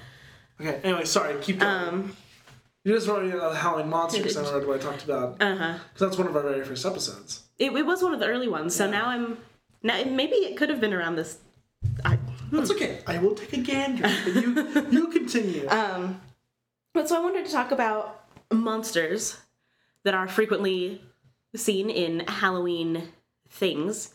Okay, 0.59 0.79
anyway, 0.83 1.05
sorry, 1.05 1.39
keep 1.41 1.59
going. 1.59 1.71
Um 1.71 2.17
you 2.83 2.93
just 2.93 3.07
wrote 3.07 3.25
me 3.25 3.31
about 3.31 3.51
the 3.51 3.57
Halloween 3.57 3.89
monsters, 3.89 4.37
I 4.37 4.43
know 4.43 4.65
what 4.65 4.79
I 4.79 4.83
talked 4.83 5.03
about. 5.03 5.41
uh-huh. 5.41 5.77
Because 5.93 6.07
that's 6.07 6.17
one 6.17 6.27
of 6.27 6.35
our 6.35 6.41
very 6.41 6.63
first 6.63 6.85
episodes. 6.85 7.43
It, 7.59 7.73
it 7.73 7.85
was 7.85 8.01
one 8.01 8.13
of 8.13 8.21
the 8.21 8.27
early 8.27 8.47
ones. 8.47 8.75
So 8.75 8.89
now 8.89 9.07
I'm 9.07 9.37
now 9.83 10.01
maybe 10.05 10.35
it 10.35 10.55
could 10.57 10.69
have 10.69 10.79
been 10.79 10.93
around 10.93 11.15
this 11.15 11.39
I, 12.03 12.17
That's 12.51 12.71
okay. 12.71 12.99
I 13.05 13.17
will 13.17 13.35
take 13.35 13.53
a 13.53 13.57
gander. 13.57 14.07
You 14.25 14.87
you 14.91 15.07
continue. 15.07 15.67
Um, 15.67 16.21
but 16.93 17.07
so 17.09 17.17
I 17.17 17.19
wanted 17.19 17.45
to 17.45 17.51
talk 17.51 17.71
about 17.71 18.25
monsters 18.51 19.37
that 20.03 20.13
are 20.13 20.27
frequently 20.27 21.01
seen 21.55 21.89
in 21.89 22.21
Halloween 22.21 23.09
things 23.49 24.13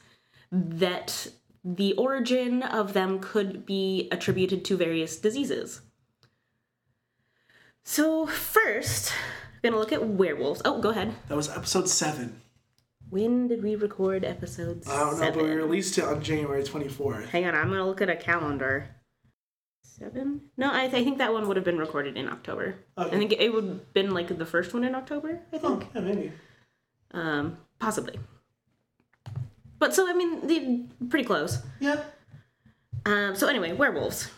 that 0.51 1.29
the 1.65 1.93
origin 1.95 2.63
of 2.63 2.93
them 2.93 3.21
could 3.21 3.65
be 3.65 4.09
attributed 4.11 4.65
to 4.67 4.77
various 4.77 5.17
diseases. 5.17 5.81
So 7.85 8.27
first, 8.27 9.13
I'm 9.65 9.71
gonna 9.71 9.79
look 9.79 9.93
at 9.93 10.07
werewolves. 10.07 10.63
Oh, 10.65 10.81
go 10.81 10.91
ahead. 10.91 11.15
that 11.29 11.37
was 11.37 11.49
episode 11.51 11.89
seven. 11.89 12.41
When 13.11 13.49
did 13.49 13.63
we 13.63 13.77
record 13.77 14.25
episode 14.25 14.83
I 14.89 14.99
don't 15.01 15.13
know, 15.13 15.19
seven? 15.19 15.35
but 15.41 15.45
we 15.45 15.51
released 15.51 15.99
it 15.99 16.05
on 16.05 16.23
January 16.23 16.65
twenty 16.65 16.89
fourth. 16.89 17.29
Hang 17.31 17.45
on, 17.47 17.55
I'm 17.55 17.69
gonna 17.69 17.87
look 17.87 18.01
at 18.01 18.09
a 18.09 18.17
calendar. 18.17 18.89
Seven? 19.85 20.41
No, 20.57 20.71
I, 20.73 20.89
th- 20.89 20.95
I 21.01 21.05
think 21.05 21.19
that 21.19 21.33
one 21.33 21.47
would 21.47 21.57
have 21.57 21.65
been 21.65 21.79
recorded 21.79 22.17
in 22.17 22.29
October. 22.29 22.77
Okay. 22.99 23.15
I 23.15 23.19
think 23.19 23.33
it 23.33 23.53
would 23.53 23.65
have 23.65 23.93
been 23.93 24.13
like 24.13 24.37
the 24.37 24.47
first 24.47 24.73
one 24.75 24.83
in 24.85 24.95
October. 24.95 25.41
I 25.53 25.59
think, 25.59 25.65
Oh, 25.65 25.83
yeah, 25.95 26.01
maybe. 26.01 26.33
um, 27.13 27.59
possibly. 27.79 28.19
But 29.79 29.95
so 29.95 30.09
I 30.09 30.15
mean, 30.15 30.47
they 30.47 30.87
pretty 31.09 31.25
close. 31.25 31.59
Yeah. 31.79 32.03
Um, 33.05 33.37
so 33.37 33.47
anyway, 33.49 33.73
werewolves. 33.73 34.31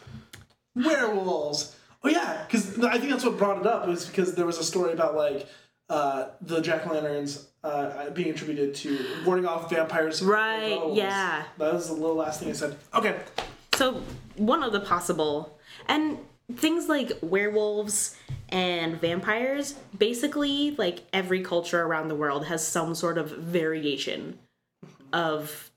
werewolves. 0.74 1.76
Oh 2.04 2.10
yeah, 2.10 2.44
because 2.46 2.78
I 2.80 2.98
think 2.98 3.10
that's 3.10 3.24
what 3.24 3.38
brought 3.38 3.58
it 3.58 3.66
up 3.66 3.88
was 3.88 4.06
because 4.06 4.34
there 4.34 4.44
was 4.44 4.58
a 4.58 4.64
story 4.64 4.92
about 4.92 5.16
like 5.16 5.48
uh, 5.88 6.26
the 6.42 6.60
jack 6.60 6.86
o' 6.86 6.92
lanterns 6.92 7.48
uh, 7.64 8.10
being 8.10 8.30
attributed 8.30 8.74
to 8.74 8.98
warding 9.24 9.46
off 9.46 9.70
vampires. 9.70 10.22
Right, 10.22 10.76
werewolves. 10.76 10.98
yeah. 10.98 11.44
That 11.58 11.72
was 11.72 11.88
the 11.88 11.94
little 11.94 12.16
last 12.16 12.40
thing 12.40 12.50
I 12.50 12.52
said. 12.52 12.76
Okay. 12.94 13.18
So 13.74 14.02
one 14.36 14.62
of 14.62 14.72
the 14.72 14.80
possible 14.80 15.58
and 15.88 16.18
things 16.56 16.88
like 16.88 17.12
werewolves 17.22 18.16
and 18.50 19.00
vampires, 19.00 19.74
basically 19.96 20.72
like 20.72 21.04
every 21.12 21.42
culture 21.42 21.82
around 21.82 22.08
the 22.08 22.14
world 22.14 22.46
has 22.46 22.66
some 22.66 22.94
sort 22.94 23.16
of 23.16 23.30
variation 23.30 24.38
of 25.12 25.70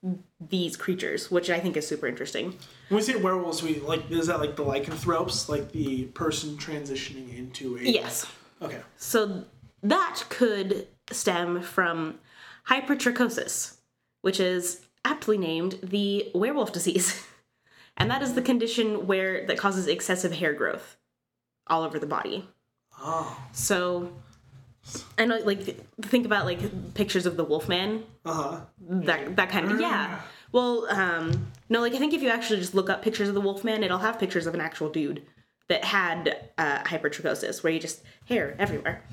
these 0.50 0.76
creatures, 0.76 1.32
which 1.32 1.50
I 1.50 1.60
think 1.60 1.78
is 1.78 1.88
super 1.88 2.08
interesting. 2.08 2.58
When 2.90 2.98
we 2.98 3.02
say 3.04 3.16
werewolves, 3.16 3.62
we 3.64 3.80
like 3.80 4.10
is 4.12 4.28
that 4.28 4.40
like 4.40 4.56
the 4.56 4.64
lycanthropes, 4.64 5.50
like 5.50 5.72
the 5.72 6.06
person 6.06 6.58
transitioning 6.58 7.38
into 7.38 7.78
a 7.78 7.82
Yes. 7.82 8.26
Okay. 8.62 8.82
So 8.98 9.44
that 9.84 10.24
could 10.30 10.88
stem 11.12 11.62
from 11.62 12.20
hypertrichosis, 12.70 13.78
which 14.22 14.40
is 14.40 14.82
aptly 15.06 15.38
named 15.38 15.80
the 15.84 16.32
werewolf 16.34 16.72
disease. 16.72 17.24
And 18.00 18.12
that 18.12 18.22
is 18.22 18.36
the 18.36 18.44
condition 18.44 19.08
where 19.08 19.48
that 19.48 19.58
causes 19.58 19.88
excessive 19.88 20.32
hair 20.32 20.54
growth 20.54 20.98
all 21.66 21.82
over 21.82 21.98
the 21.98 22.06
body. 22.06 22.48
Oh. 23.02 23.36
So 23.54 24.14
I 25.18 25.26
know 25.26 25.38
like 25.40 25.64
think 26.04 26.28
about 26.28 26.46
like 26.46 26.94
pictures 26.94 27.26
of 27.26 27.38
the 27.38 27.44
Wolfman, 27.44 28.04
Uh 28.24 28.34
huh. 28.34 28.60
that 28.80 29.36
that 29.38 29.50
kind 29.50 29.72
of 29.72 29.82
yeah. 29.82 30.22
Well, 30.52 30.88
um 30.90 31.52
no, 31.70 31.82
like 31.82 31.94
I 31.94 31.98
think 31.98 32.14
if 32.14 32.22
you 32.22 32.30
actually 32.30 32.60
just 32.60 32.74
look 32.74 32.90
up 32.90 33.02
pictures 33.02 33.28
of 33.28 33.36
the 33.36 33.42
Wolfman, 33.42 33.84
it'll 33.84 33.98
have 33.98 34.20
pictures 34.20 34.48
of 34.48 34.54
an 34.54 34.62
actual 34.62 34.90
dude 34.90 35.26
that 35.68 35.84
had 35.84 36.50
uh, 36.58 36.80
hypertrichosis, 36.84 37.62
where 37.64 37.74
you 37.74 37.80
just 37.80 38.02
hair 38.28 38.56
everywhere, 38.58 39.04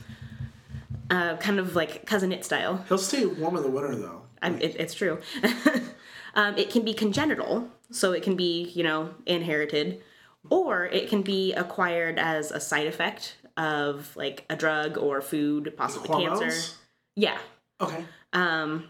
uh, 1.11 1.37
kind 1.39 1.59
of 1.59 1.75
like 1.75 2.07
Cousin 2.07 2.33
Itt 2.33 2.45
style. 2.45 2.85
He'll 2.89 2.99
stay 2.99 3.27
warm 3.27 3.57
in 3.57 3.63
the 3.63 3.71
winter 3.71 3.95
though. 3.97 4.23
I'm, 4.41 4.61
it, 4.61 4.77
it's 4.79 4.95
true. 4.95 5.19
um, 6.35 6.57
it 6.57 6.71
can 6.71 6.85
be 6.85 6.95
congenital, 6.95 7.69
so 7.91 8.13
it 8.13 8.23
can 8.23 8.37
be 8.37 8.71
you 8.75 8.85
know 8.85 9.15
inherited, 9.27 10.01
or 10.49 10.87
it 10.87 11.09
can 11.09 11.23
be 11.23 11.53
acquired 11.55 12.19
as 12.19 12.53
a 12.53 12.61
side 12.61 12.87
effect 12.87 13.37
of 13.57 14.15
like 14.17 14.45
a 14.49 14.57
drug 14.57 14.97
or 14.97 15.21
food, 15.21 15.75
possibly 15.77 16.07
Hormones? 16.07 16.41
cancer. 16.41 16.75
Yeah. 17.17 17.39
Okay. 17.81 18.05
Um, 18.33 18.89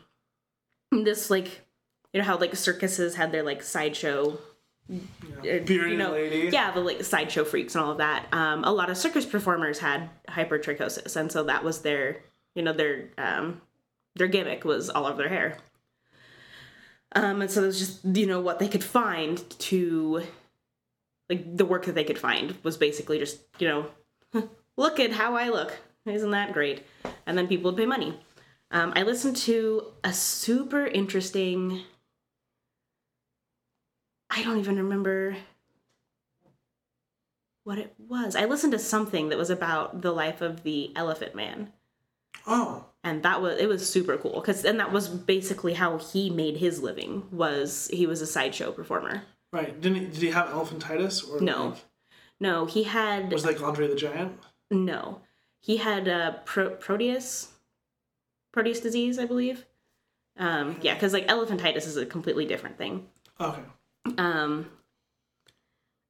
this 0.92 1.30
like 1.30 1.63
you 2.14 2.20
know 2.20 2.24
how 2.24 2.38
like 2.38 2.56
circuses 2.56 3.16
had 3.16 3.32
their 3.32 3.42
like 3.42 3.62
sideshow 3.62 4.38
uh, 4.90 4.96
Bearded 5.40 5.68
you 5.68 5.96
know, 5.96 6.12
lady. 6.12 6.48
Yeah, 6.52 6.70
the 6.70 6.80
like 6.80 7.02
sideshow 7.04 7.44
freaks 7.44 7.74
and 7.74 7.84
all 7.84 7.92
of 7.92 7.98
that. 7.98 8.26
Um, 8.32 8.64
a 8.64 8.72
lot 8.72 8.90
of 8.90 8.96
circus 8.96 9.24
performers 9.24 9.78
had 9.78 10.10
hypertrichosis, 10.28 11.16
and 11.16 11.32
so 11.32 11.44
that 11.44 11.64
was 11.64 11.80
their, 11.80 12.22
you 12.54 12.62
know, 12.62 12.72
their 12.72 13.08
um, 13.18 13.60
their 14.14 14.28
gimmick 14.28 14.64
was 14.64 14.90
all 14.90 15.06
of 15.06 15.16
their 15.16 15.28
hair. 15.28 15.58
Um, 17.16 17.42
and 17.42 17.50
so 17.50 17.62
it 17.62 17.66
was 17.66 17.78
just 17.78 18.04
you 18.04 18.26
know 18.26 18.40
what 18.40 18.58
they 18.58 18.68
could 18.68 18.84
find 18.84 19.38
to, 19.60 20.22
like 21.28 21.56
the 21.56 21.64
work 21.64 21.86
that 21.86 21.94
they 21.94 22.04
could 22.04 22.18
find 22.18 22.56
was 22.62 22.76
basically 22.76 23.18
just 23.18 23.40
you 23.58 23.68
know, 23.68 24.48
look 24.76 25.00
at 25.00 25.12
how 25.12 25.34
I 25.34 25.48
look, 25.48 25.78
isn't 26.06 26.30
that 26.30 26.52
great? 26.52 26.82
And 27.26 27.38
then 27.38 27.48
people 27.48 27.70
would 27.70 27.78
pay 27.78 27.86
money. 27.86 28.20
Um, 28.70 28.92
I 28.96 29.02
listened 29.02 29.36
to 29.36 29.92
a 30.02 30.12
super 30.12 30.86
interesting. 30.86 31.82
I 34.30 34.42
don't 34.42 34.58
even 34.58 34.76
remember 34.76 35.36
what 37.64 37.78
it 37.78 37.94
was. 37.98 38.36
I 38.36 38.44
listened 38.44 38.72
to 38.72 38.78
something 38.78 39.28
that 39.28 39.38
was 39.38 39.50
about 39.50 40.02
the 40.02 40.12
life 40.12 40.40
of 40.40 40.62
the 40.62 40.92
Elephant 40.96 41.34
Man, 41.34 41.72
Oh. 42.46 42.86
and 43.02 43.22
that 43.22 43.40
was 43.40 43.58
it 43.58 43.68
was 43.68 43.88
super 43.88 44.16
cool 44.18 44.40
because 44.40 44.64
and 44.64 44.78
that 44.80 44.92
was 44.92 45.08
basically 45.08 45.74
how 45.74 45.98
he 45.98 46.30
made 46.30 46.56
his 46.58 46.82
living 46.82 47.26
was 47.30 47.88
he 47.92 48.06
was 48.06 48.20
a 48.20 48.26
sideshow 48.26 48.72
performer. 48.72 49.22
Right. 49.52 49.80
Didn't 49.80 49.98
he, 49.98 50.04
did 50.06 50.16
he 50.22 50.30
have 50.30 50.48
elephantitis 50.48 51.28
or 51.30 51.40
No. 51.40 51.68
like, 51.68 51.84
No, 52.40 52.66
he 52.66 52.82
had 52.82 53.32
was 53.32 53.44
like 53.44 53.62
Andre 53.62 53.86
the 53.86 53.94
Giant? 53.94 54.38
no, 54.70 55.20
he 55.60 55.76
had 55.78 56.08
uh, 56.08 56.32
pro- 56.44 56.70
Proteus, 56.70 57.52
Proteus 58.52 58.80
disease, 58.80 59.18
I 59.18 59.26
believe. 59.26 59.64
Um, 60.36 60.76
yeah, 60.82 60.94
because 60.94 61.12
like 61.12 61.28
elephantitis 61.28 61.86
is 61.86 61.96
a 61.96 62.04
completely 62.04 62.44
different 62.44 62.76
thing. 62.76 63.06
Okay. 63.40 63.62
Um, 64.18 64.70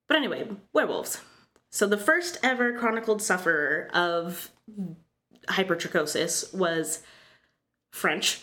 but 0.09 0.17
anyway, 0.17 0.47
werewolves. 0.73 1.21
So 1.71 1.87
the 1.87 1.99
first 1.99 2.39
ever 2.43 2.73
chronicled 2.79 3.21
sufferer 3.21 3.89
of 3.93 4.51
hypertrichosis 5.49 6.55
was 6.55 7.03
French. 7.91 8.43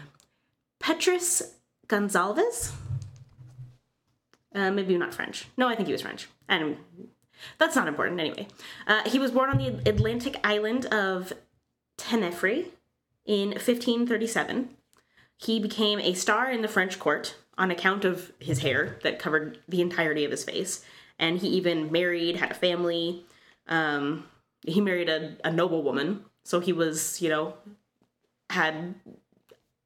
Petrus 0.80 1.54
Gonzalez. 1.88 2.72
Uh, 4.54 4.70
maybe 4.70 4.96
not 4.96 5.14
French. 5.14 5.46
No, 5.56 5.68
I 5.68 5.74
think 5.74 5.86
he 5.86 5.92
was 5.92 6.02
French. 6.02 6.28
And 6.48 6.76
that's 7.58 7.76
not 7.76 7.88
important 7.88 8.20
anyway. 8.20 8.46
Uh, 8.86 9.08
he 9.08 9.18
was 9.18 9.30
born 9.30 9.50
on 9.50 9.58
the 9.58 9.88
Atlantic 9.88 10.38
island 10.44 10.86
of 10.86 11.32
Tenerife 11.96 12.68
in 13.24 13.48
1537. 13.50 14.68
He 15.36 15.58
became 15.58 15.98
a 15.98 16.14
star 16.14 16.50
in 16.50 16.62
the 16.62 16.68
French 16.68 16.98
court 16.98 17.36
on 17.56 17.70
account 17.70 18.04
of 18.04 18.32
his 18.38 18.60
hair 18.60 18.98
that 19.02 19.18
covered 19.18 19.58
the 19.68 19.80
entirety 19.80 20.24
of 20.24 20.30
his 20.30 20.44
face. 20.44 20.84
And 21.18 21.38
he 21.38 21.48
even 21.48 21.92
married, 21.92 22.36
had 22.36 22.50
a 22.50 22.54
family. 22.54 23.24
Um, 23.68 24.26
he 24.66 24.80
married 24.80 25.08
a, 25.08 25.36
a 25.44 25.50
noblewoman. 25.50 26.24
So 26.44 26.60
he 26.60 26.72
was, 26.72 27.22
you 27.22 27.28
know, 27.28 27.54
had 28.50 28.94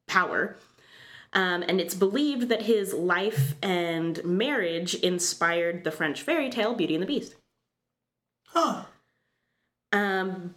power. 0.06 0.56
Um, 1.32 1.62
and 1.68 1.80
it's 1.80 1.94
believed 1.94 2.48
that 2.48 2.62
his 2.62 2.94
life 2.94 3.54
and 3.62 4.24
marriage 4.24 4.94
inspired 4.94 5.84
the 5.84 5.90
French 5.90 6.22
fairy 6.22 6.48
tale 6.48 6.74
Beauty 6.74 6.94
and 6.94 7.02
the 7.02 7.06
Beast. 7.06 7.34
Huh. 8.46 8.84
Um, 9.92 10.54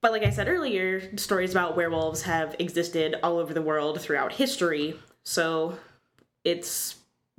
but 0.00 0.12
like 0.12 0.24
I 0.24 0.30
said 0.30 0.48
earlier, 0.48 1.16
stories 1.16 1.52
about 1.52 1.76
werewolves 1.76 2.22
have 2.22 2.56
existed 2.58 3.16
all 3.22 3.38
over 3.38 3.54
the 3.54 3.62
world 3.62 4.00
throughout 4.00 4.32
history. 4.32 4.96
So 5.24 5.78
it's 6.44 6.96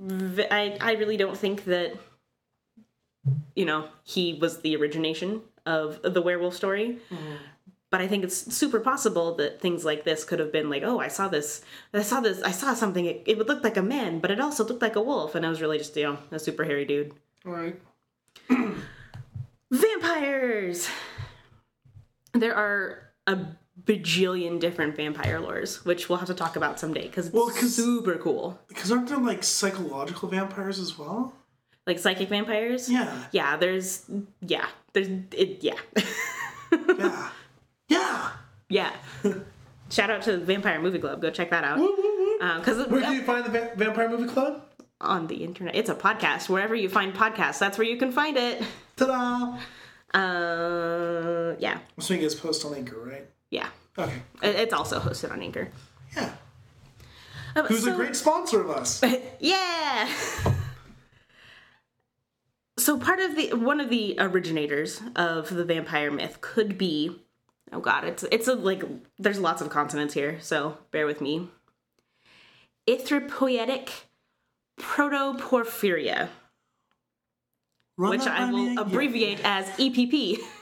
I 0.10 0.78
I 0.80 0.94
really 0.94 1.18
don't 1.18 1.38
think 1.38 1.66
that 1.66 1.94
you 3.56 3.66
know 3.66 3.88
he 4.04 4.34
was 4.34 4.62
the 4.62 4.76
origination 4.76 5.42
of 5.66 6.02
the 6.02 6.22
werewolf 6.22 6.56
story. 6.56 7.00
Mm-hmm. 7.12 7.36
But 7.92 8.02
I 8.02 8.08
think 8.08 8.24
it's 8.24 8.56
super 8.56 8.80
possible 8.80 9.34
that 9.36 9.60
things 9.62 9.84
like 9.84 10.04
this 10.04 10.24
could 10.24 10.38
have 10.38 10.52
been 10.52 10.70
like, 10.70 10.84
oh, 10.84 11.00
I 11.00 11.08
saw 11.08 11.28
this, 11.28 11.64
I 11.92 12.04
saw 12.04 12.20
this, 12.20 12.40
I 12.44 12.52
saw 12.52 12.76
something. 12.76 13.06
It, 13.06 13.24
it 13.26 13.36
would 13.36 13.48
look 13.48 13.64
like 13.64 13.78
a 13.78 13.82
man, 13.82 14.20
but 14.20 14.30
it 14.30 14.40
also 14.40 14.64
looked 14.64 14.84
like 14.84 14.96
a 14.96 15.02
wolf, 15.02 15.34
and 15.34 15.44
I 15.44 15.50
was 15.50 15.60
really 15.60 15.80
just 15.80 15.96
you 15.96 16.04
know 16.04 16.20
a 16.32 16.38
super 16.38 16.64
hairy 16.64 16.86
dude. 16.86 17.14
All 17.46 17.54
right. 17.54 17.80
Vampires! 19.72 20.88
There 22.34 22.56
are 22.56 23.10
a 23.26 23.40
bajillion 23.86 24.60
different 24.60 24.96
vampire 24.96 25.40
lores, 25.40 25.86
which 25.86 26.10
we'll 26.10 26.18
have 26.18 26.28
to 26.28 26.34
talk 26.34 26.56
about 26.56 26.80
someday 26.80 27.04
because 27.04 27.28
it's 27.28 27.34
Well, 27.36 27.50
'cause- 27.50 27.76
super 27.76 28.16
cool. 28.18 28.60
Because 28.68 28.92
aren't 28.92 29.08
there 29.08 29.18
like 29.18 29.44
psychological 29.44 30.30
vampires 30.30 30.80
as 30.80 30.98
well? 30.98 31.34
Like 31.88 32.00
psychic 32.00 32.30
vampires? 32.30 32.90
Yeah. 32.90 33.26
Yeah, 33.32 33.58
there's, 33.58 34.06
yeah, 34.42 34.68
there's, 34.94 35.08
it, 35.32 35.64
yeah. 35.64 35.76
Yeah. 37.00 37.30
yeah. 37.88 38.32
yeah. 38.70 38.92
Shout 39.90 40.12
out 40.12 40.22
to 40.24 40.34
the 40.34 40.38
Vampire 40.46 40.80
Movie 40.80 41.00
Club. 41.00 41.20
Go 41.22 41.32
check 41.32 41.50
that 41.50 41.64
out. 41.64 41.80
Because 42.60 42.88
Where 42.88 43.02
do 43.02 43.12
you 43.14 43.24
find 43.24 43.44
the 43.44 43.50
Va- 43.50 43.72
Vampire 43.76 44.08
Movie 44.10 44.32
Club? 44.32 44.64
on 45.02 45.28
the 45.28 45.36
internet, 45.46 45.76
it's 45.76 45.90
a 45.90 45.96
podcast. 45.96 46.50
Wherever 46.50 46.76
you 46.76 46.90
find 46.90 47.14
podcasts, 47.14 47.58
that's 47.58 47.78
where 47.78 47.88
you 47.88 47.96
can 47.98 48.12
find 48.12 48.36
it. 48.38 48.62
Ta-da! 48.98 49.58
Uh, 50.14 51.56
yeah, 51.58 51.76
I'm 51.76 51.82
assuming 51.98 52.24
it's 52.26 52.36
post 52.36 52.66
on 52.66 52.74
Anchor, 52.76 52.98
right? 53.00 53.26
Yeah. 53.50 53.70
Okay. 53.98 54.22
It- 54.44 54.56
It's 54.56 54.74
also 54.74 55.00
hosted 55.00 55.32
on 55.32 55.42
Anchor. 55.42 55.70
Yeah. 56.16 56.32
Uh, 57.56 57.64
Who's 57.64 57.84
so- 57.84 57.94
a 57.94 57.96
great 57.96 58.16
sponsor 58.16 58.62
of 58.62 58.70
us? 58.70 59.04
yeah. 59.40 60.08
So 62.78 62.98
part 62.98 63.20
of 63.20 63.36
the 63.36 63.54
one 63.54 63.82
of 63.82 63.90
the 63.90 64.16
originators 64.20 65.02
of 65.16 65.50
the 65.54 65.66
vampire 65.66 66.12
myth 66.12 66.40
could 66.42 66.78
be 66.78 67.20
oh 67.74 67.80
god, 67.82 68.06
it's 68.06 68.24
it's 68.32 68.48
a 68.48 68.54
like 68.56 68.84
there's 69.18 69.40
lots 69.40 69.62
of 69.62 69.70
consonants 69.70 70.14
here, 70.14 70.38
so 70.40 70.78
bear 70.92 71.06
with 71.06 71.20
me. 71.22 71.50
Erythropoietic 72.88 73.90
protoporphyria, 74.80 76.30
Run 77.98 78.10
which 78.12 78.22
I 78.26 78.50
will 78.50 78.64
again. 78.64 78.78
abbreviate 78.80 79.42
as 79.44 79.66
EPP. 79.78 80.38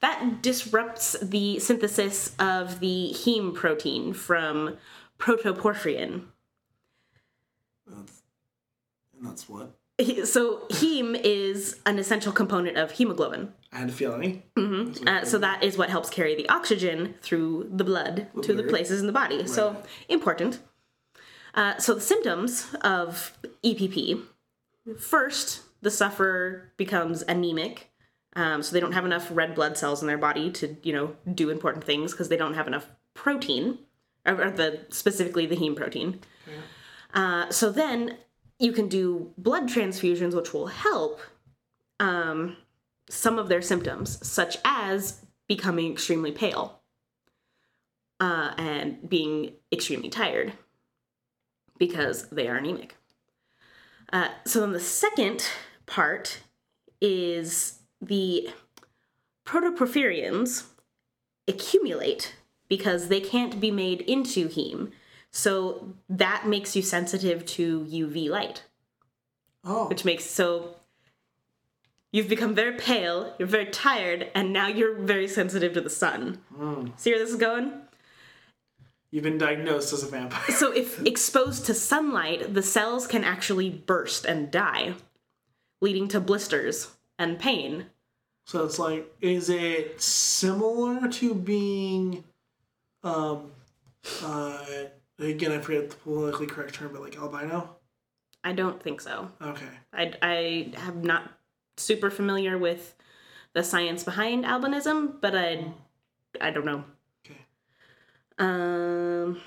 That 0.00 0.42
disrupts 0.42 1.16
the 1.20 1.58
synthesis 1.58 2.34
of 2.38 2.80
the 2.80 3.10
heme 3.14 3.54
protein 3.54 4.12
from 4.12 4.76
protoporphyrin. 5.18 6.22
That's, 7.86 8.22
that's 9.20 9.48
what? 9.48 9.74
So 10.24 10.58
heme 10.70 11.20
is 11.24 11.80
an 11.84 11.98
essential 11.98 12.30
component 12.32 12.76
of 12.76 12.92
hemoglobin. 12.92 13.52
I 13.72 13.78
had 13.78 13.88
a 13.88 13.92
feeling. 13.92 14.44
Uh, 15.06 15.24
so 15.24 15.38
that 15.38 15.64
is 15.64 15.76
what 15.76 15.90
helps 15.90 16.08
carry 16.08 16.36
the 16.36 16.48
oxygen 16.48 17.14
through 17.20 17.68
the 17.74 17.82
blood 17.82 18.28
to 18.42 18.54
the 18.54 18.62
places 18.62 19.00
in 19.00 19.08
the 19.08 19.12
body. 19.12 19.46
So 19.48 19.76
important. 20.08 20.60
Uh, 21.54 21.76
so 21.78 21.94
the 21.94 22.00
symptoms 22.00 22.72
of 22.82 23.36
EPP 23.64 24.22
first, 25.00 25.62
the 25.82 25.90
sufferer 25.90 26.72
becomes 26.76 27.22
anemic. 27.22 27.90
Um, 28.36 28.62
so 28.62 28.72
they 28.72 28.80
don't 28.80 28.92
have 28.92 29.06
enough 29.06 29.28
red 29.32 29.54
blood 29.54 29.76
cells 29.76 30.00
in 30.00 30.06
their 30.06 30.18
body 30.18 30.50
to, 30.52 30.76
you 30.82 30.92
know, 30.92 31.16
do 31.34 31.50
important 31.50 31.84
things 31.84 32.12
because 32.12 32.28
they 32.28 32.36
don't 32.36 32.54
have 32.54 32.66
enough 32.66 32.86
protein, 33.14 33.78
or, 34.26 34.50
the 34.50 34.86
specifically 34.90 35.46
the 35.46 35.56
heme 35.56 35.74
protein. 35.74 36.20
Uh, 37.14 37.50
so 37.50 37.70
then 37.70 38.18
you 38.58 38.72
can 38.72 38.88
do 38.88 39.32
blood 39.38 39.64
transfusions, 39.64 40.34
which 40.34 40.52
will 40.52 40.66
help 40.66 41.20
um, 41.98 42.56
some 43.08 43.38
of 43.38 43.48
their 43.48 43.62
symptoms, 43.62 44.24
such 44.26 44.58
as 44.64 45.24
becoming 45.48 45.90
extremely 45.90 46.30
pale 46.30 46.80
uh, 48.20 48.52
and 48.58 49.08
being 49.08 49.52
extremely 49.72 50.10
tired 50.10 50.52
because 51.78 52.28
they 52.28 52.48
are 52.48 52.56
anemic. 52.56 52.96
Uh, 54.12 54.28
so 54.44 54.60
then 54.60 54.72
the 54.72 54.80
second 54.80 55.48
part 55.86 56.40
is 57.00 57.77
the 58.00 58.50
protoporphyrins 59.44 60.64
accumulate 61.46 62.34
because 62.68 63.08
they 63.08 63.20
can't 63.20 63.60
be 63.60 63.70
made 63.70 64.02
into 64.02 64.48
heme. 64.48 64.90
So 65.30 65.94
that 66.08 66.46
makes 66.46 66.74
you 66.76 66.82
sensitive 66.82 67.44
to 67.46 67.84
UV 67.84 68.28
light 68.28 68.62
Oh. 69.64 69.88
which 69.88 70.04
makes 70.04 70.24
so 70.24 70.76
you've 72.12 72.28
become 72.28 72.54
very 72.54 72.78
pale, 72.78 73.34
you're 73.38 73.48
very 73.48 73.66
tired, 73.66 74.30
and 74.34 74.52
now 74.52 74.66
you're 74.68 74.94
very 74.94 75.28
sensitive 75.28 75.74
to 75.74 75.80
the 75.80 75.90
sun. 75.90 76.38
Hmm. 76.54 76.88
See 76.96 77.10
where 77.10 77.18
this 77.18 77.30
is 77.30 77.36
going? 77.36 77.72
You've 79.10 79.24
been 79.24 79.36
diagnosed 79.38 79.92
as 79.92 80.02
a 80.02 80.06
vampire. 80.06 80.54
So 80.54 80.72
if 80.72 81.02
exposed 81.06 81.66
to 81.66 81.74
sunlight, 81.74 82.54
the 82.54 82.62
cells 82.62 83.06
can 83.06 83.24
actually 83.24 83.68
burst 83.70 84.24
and 84.24 84.50
die, 84.50 84.94
leading 85.80 86.08
to 86.08 86.20
blisters 86.20 86.92
and 87.18 87.38
pain. 87.38 87.86
So 88.44 88.64
it's 88.64 88.78
like, 88.78 89.12
is 89.20 89.50
it 89.50 90.00
similar 90.00 91.08
to 91.08 91.34
being, 91.34 92.24
um, 93.02 93.50
uh, 94.22 94.64
again, 95.18 95.52
I 95.52 95.58
forget 95.58 95.90
the 95.90 95.96
politically 95.96 96.46
correct 96.46 96.74
term, 96.74 96.92
but 96.92 97.02
like 97.02 97.16
albino? 97.18 97.76
I 98.44 98.52
don't 98.52 98.82
think 98.82 99.00
so. 99.00 99.30
Okay. 99.42 99.66
I, 99.92 100.14
I 100.22 100.72
am 100.78 101.02
not 101.02 101.30
super 101.76 102.08
familiar 102.10 102.56
with 102.56 102.94
the 103.52 103.62
science 103.62 104.04
behind 104.04 104.44
albinism, 104.44 105.20
but 105.20 105.34
I 105.36 105.64
I 106.40 106.50
don't 106.50 106.64
know. 106.64 106.84
Okay. 107.26 107.40
Um, 108.38 109.40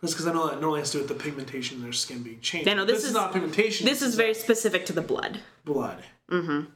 That's 0.00 0.12
because 0.12 0.26
I 0.26 0.32
know 0.32 0.48
that 0.48 0.60
normally 0.60 0.80
has 0.80 0.90
to 0.92 0.98
do 0.98 1.04
with 1.04 1.08
the 1.16 1.22
pigmentation 1.22 1.76
in 1.78 1.82
their 1.84 1.92
skin 1.92 2.22
being 2.22 2.40
changed. 2.40 2.66
Yeah, 2.66 2.74
no, 2.74 2.84
this 2.84 3.04
is- 3.04 3.12
not 3.12 3.32
pigmentation. 3.32 3.86
this 3.86 4.02
is 4.02 4.14
very 4.16 4.34
specific 4.34 4.86
to 4.86 4.92
the 4.92 5.02
blood. 5.02 5.40
blood. 5.64 6.02
Mm-hmm. 6.30 6.70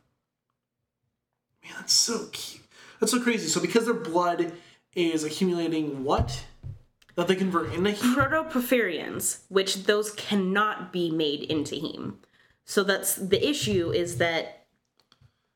Man, 1.71 1.81
that's 1.81 1.93
so 1.93 2.27
cute. 2.33 2.63
That's 2.99 3.13
so 3.13 3.21
crazy. 3.21 3.49
So 3.49 3.61
because 3.61 3.85
their 3.85 3.95
blood 3.95 4.53
is 4.95 5.25
accumulating 5.25 6.05
what? 6.05 6.45
That 7.17 7.29
they 7.29 7.35
convert 7.35 7.73
into 7.75 7.91
heat? 7.91 8.17
protoporphyrins, 8.17 9.41
which 9.49 9.85
those 9.85 10.11
cannot 10.13 10.93
be 10.93 11.11
made 11.11 11.43
into 11.43 11.75
heme. 11.75 12.15
So 12.65 12.85
that's 12.85 13.17
the 13.17 13.47
issue 13.47 13.91
is 13.91 14.19
that 14.19 14.67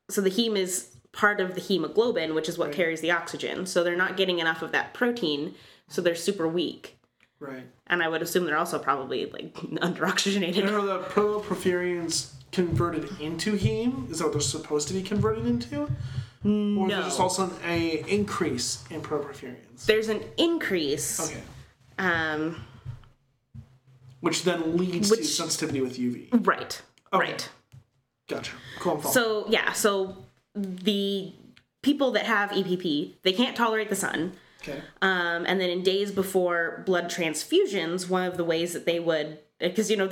so 0.09 0.21
the 0.21 0.29
heme 0.29 0.57
is 0.57 0.97
part 1.11 1.39
of 1.39 1.55
the 1.55 1.61
hemoglobin, 1.61 2.35
which 2.35 2.49
is 2.49 2.57
what 2.57 2.71
carries 2.71 3.01
the 3.01 3.11
oxygen. 3.11 3.65
So 3.65 3.83
they're 3.83 3.95
not 3.95 4.17
getting 4.17 4.39
enough 4.39 4.61
of 4.61 4.71
that 4.73 4.93
protein, 4.93 5.55
so 5.87 6.01
they're 6.01 6.13
super 6.13 6.47
weak. 6.47 6.94
Right. 7.39 7.67
And 7.87 8.01
I 8.01 8.07
would 8.07 8.21
assume 8.21 8.45
they're 8.45 8.57
also 8.57 8.79
probably 8.79 9.25
like 9.25 9.55
under 9.81 10.05
oxygenated. 10.05 10.65
are 10.65 10.81
the 10.81 10.99
protoporphyrins 10.99 12.31
converted 12.51 13.19
into 13.19 13.53
heme? 13.57 14.09
Is 14.09 14.19
that 14.19 14.25
what 14.25 14.33
they're 14.33 14.41
supposed 14.41 14.87
to 14.87 14.93
be 14.93 15.01
converted 15.03 15.45
into? 15.45 15.89
Or 16.43 16.87
is 16.87 16.91
there 16.91 17.01
just 17.01 17.19
also 17.19 17.45
an 17.45 17.51
a 17.65 18.03
increase 18.07 18.83
in 18.91 19.01
protoporphyrins? 19.01 19.85
There's 19.85 20.09
an 20.09 20.23
increase. 20.37 21.19
Okay. 21.19 21.41
Um 21.97 22.63
Which 24.21 24.43
then 24.43 24.77
leads 24.77 25.09
to 25.09 25.23
sensitivity 25.23 25.81
with 25.81 25.97
UV. 25.97 26.45
right. 26.47 26.81
Okay. 27.11 27.31
Right. 27.31 27.49
Gotcha. 28.27 28.53
Cool. 28.79 29.01
So 29.03 29.45
yeah, 29.49 29.71
so 29.73 30.17
the 30.55 31.33
people 31.81 32.11
that 32.11 32.25
have 32.25 32.49
EPP, 32.51 33.13
they 33.23 33.33
can't 33.33 33.55
tolerate 33.55 33.89
the 33.89 33.95
sun. 33.95 34.33
Okay. 34.67 34.81
Um, 35.01 35.45
and 35.45 35.61
then 35.61 35.69
in 35.69 35.83
days 35.83 36.11
before 36.11 36.83
blood 36.85 37.05
transfusions, 37.05 38.09
one 38.09 38.23
of 38.23 38.37
the 38.37 38.43
ways 38.43 38.73
that 38.73 38.85
they 38.85 38.99
would, 38.99 39.39
because 39.59 39.91
you 39.91 39.97
know, 39.97 40.09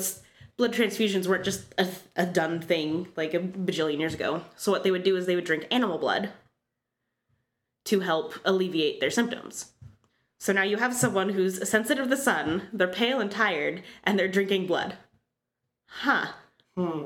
blood 0.57 0.73
transfusions 0.73 1.27
weren't 1.27 1.43
just 1.43 1.73
a, 1.77 1.87
a 2.15 2.25
done 2.25 2.61
thing 2.61 3.07
like 3.15 3.33
a 3.33 3.39
bajillion 3.39 3.99
years 3.99 4.13
ago. 4.13 4.43
So 4.55 4.71
what 4.71 4.83
they 4.83 4.91
would 4.91 5.03
do 5.03 5.15
is 5.17 5.25
they 5.25 5.35
would 5.35 5.45
drink 5.45 5.67
animal 5.71 5.97
blood 5.97 6.29
to 7.85 8.01
help 8.01 8.35
alleviate 8.45 8.99
their 8.99 9.11
symptoms. 9.11 9.71
So 10.39 10.53
now 10.53 10.63
you 10.63 10.77
have 10.77 10.93
someone 10.93 11.29
who's 11.29 11.67
sensitive 11.67 12.05
to 12.05 12.09
the 12.09 12.21
sun, 12.21 12.63
they're 12.73 12.87
pale 12.87 13.19
and 13.19 13.31
tired, 13.31 13.81
and 14.03 14.19
they're 14.19 14.27
drinking 14.27 14.67
blood. 14.67 14.97
Huh. 15.87 16.27
Hmm. 16.75 17.03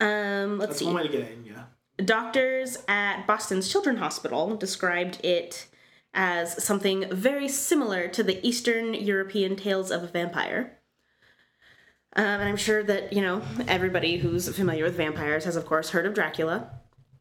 Um, 0.00 0.58
let's 0.58 0.70
That's 0.70 0.78
see. 0.78 0.84
one 0.86 0.94
way 0.94 1.02
to 1.04 1.08
get 1.08 1.30
in. 1.30 1.44
Yeah. 1.44 1.64
Doctors 1.98 2.78
at 2.88 3.26
Boston's 3.26 3.70
Children's 3.70 3.98
Hospital 3.98 4.56
described 4.56 5.24
it 5.24 5.66
as 6.14 6.62
something 6.62 7.04
very 7.10 7.48
similar 7.48 8.08
to 8.08 8.22
the 8.22 8.46
Eastern 8.46 8.94
European 8.94 9.56
tales 9.56 9.90
of 9.90 10.02
a 10.02 10.06
vampire. 10.08 10.78
Um, 12.14 12.24
and 12.24 12.48
I'm 12.48 12.56
sure 12.56 12.82
that, 12.82 13.12
you 13.12 13.22
know, 13.22 13.42
everybody 13.66 14.18
who's 14.18 14.54
familiar 14.54 14.84
with 14.84 14.96
vampires 14.96 15.44
has, 15.44 15.56
of 15.56 15.64
course, 15.64 15.90
heard 15.90 16.04
of 16.04 16.12
Dracula. 16.12 16.70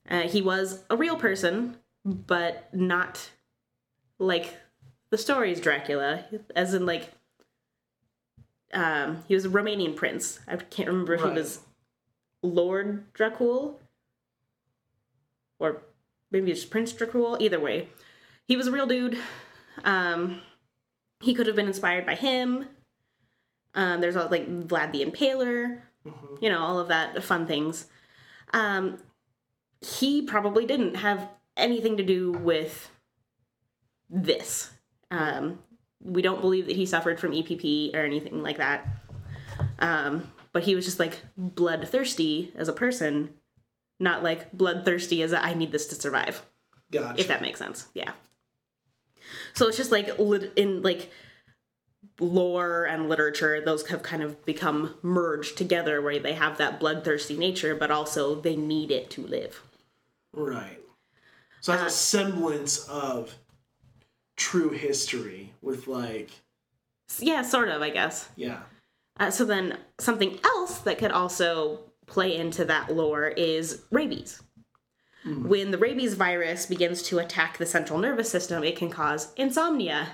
Uh, 0.10 0.22
he 0.22 0.42
was 0.42 0.84
a 0.90 0.98
real 0.98 1.16
person, 1.16 1.78
but 2.04 2.68
not 2.74 3.30
like 4.20 4.58
the 5.10 5.18
stories 5.18 5.62
Dracula, 5.62 6.26
as 6.56 6.74
in, 6.74 6.86
like, 6.86 7.10
um, 8.74 9.24
he 9.28 9.36
was 9.36 9.46
a 9.46 9.50
Romanian 9.50 9.96
prince. 9.96 10.40
I 10.48 10.58
can't 10.58 10.90
remember 10.90 11.14
if 11.14 11.22
Right. 11.22 11.34
he 11.34 11.40
was 11.40 11.60
Lord 12.42 13.14
Dracul 13.14 13.76
or 15.62 15.84
maybe 16.32 16.52
it's 16.52 16.66
Prince 16.66 16.94
Dracul. 16.94 17.40
Either 17.40 17.60
way, 17.60 17.88
he 18.48 18.58
was 18.58 18.68
a 18.68 18.72
real 18.72 18.88
dude. 18.88 19.18
Um, 19.84 20.42
he 21.22 21.34
could 21.34 21.48
have 21.48 21.56
been 21.56 21.68
inspired 21.68 22.06
by 22.06 22.16
him. 22.16 22.68
Um, 23.74 24.02
there's 24.02 24.16
all 24.16 24.28
like 24.30 24.50
Vlad 24.50 24.92
the 24.92 25.06
Impaler, 25.06 25.82
you 26.42 26.50
know, 26.50 26.60
all 26.60 26.80
of 26.80 26.90
that 26.90 27.24
fun 27.24 27.48
things. 27.48 27.86
Um, 28.54 28.98
he 29.80 30.24
probably 30.24 30.66
didn't 30.66 30.96
have 30.96 31.30
anything 31.56 31.98
to 31.98 32.04
do 32.04 32.32
with 32.32 32.90
this. 34.10 34.72
Um, 35.10 35.60
we 36.04 36.22
don't 36.22 36.42
believe 36.42 36.68
that 36.68 36.76
he 36.76 36.86
suffered 36.86 37.20
from 37.20 37.32
EPP 37.32 37.96
or 37.96 38.00
anything 38.00 38.42
like 38.42 38.58
that. 38.58 38.88
Um, 39.80 40.32
but 40.54 40.64
he 40.64 40.76
was 40.76 40.86
just 40.86 41.00
like 41.00 41.20
bloodthirsty 41.38 42.52
as 42.56 42.68
a 42.68 42.74
person, 42.74 43.34
not 44.02 44.24
like 44.24 44.52
bloodthirsty 44.52 45.22
as 45.22 45.32
a, 45.32 45.44
I 45.44 45.54
need 45.54 45.72
this 45.72 45.88
to 45.88 45.96
survive 45.96 46.46
Gotcha. 46.92 47.22
if 47.22 47.28
that 47.28 47.42
makes 47.42 47.60
sense. 47.60 47.88
Yeah. 47.94 48.12
So 49.54 49.68
it's 49.68 49.78
just 49.78 49.92
like 49.92 50.10
in 50.56 50.82
like 50.82 51.12
lore 52.20 52.86
and 52.86 53.08
literature, 53.10 53.62
those 53.64 53.88
have 53.88 54.04
kind 54.04 54.24
of 54.24 54.44
become 54.46 54.96
merged 55.02 55.58
together 55.58 56.02
where 56.02 56.20
they 56.20 56.34
have 56.34 56.58
that 56.58 56.80
bloodthirsty 56.80 57.38
nature, 57.38 57.76
but 57.76 57.92
also 57.92 58.36
they 58.36 58.56
need 58.56 58.92
it 58.92 59.10
to 59.12 59.26
live. 59.26 59.62
Right. 60.34 60.80
So 61.62 61.74
it 61.74 61.80
Uh, 61.80 61.86
a 61.86 61.90
semblance 61.90 62.88
of 62.90 63.36
true 64.36 64.70
history 64.72 65.54
with 65.62 65.88
like 65.88 66.30
Yeah, 67.20 67.42
sort 67.44 67.70
of, 67.70 67.82
I 67.82 67.90
guess. 67.92 68.30
yeah. 68.36 68.64
Uh, 69.20 69.30
so 69.30 69.46
then 69.46 69.78
something 70.00 70.40
else 70.44 70.80
that 70.80 70.98
could 70.98 71.12
also 71.12 71.91
play 72.12 72.36
into 72.36 72.66
that 72.66 72.94
lore 72.94 73.30
is 73.30 73.84
rabies. 73.90 74.44
When 75.24 75.72
the 75.72 75.78
rabies 75.78 76.16
virus 76.16 76.66
begins 76.66 77.04
to 77.04 77.20
attack 77.20 77.58
the 77.58 77.66
central 77.66 78.00
nervous 78.00 78.30
system, 78.30 78.64
it 78.64 78.76
can 78.76 78.90
cause 78.90 79.32
insomnia. 79.38 80.10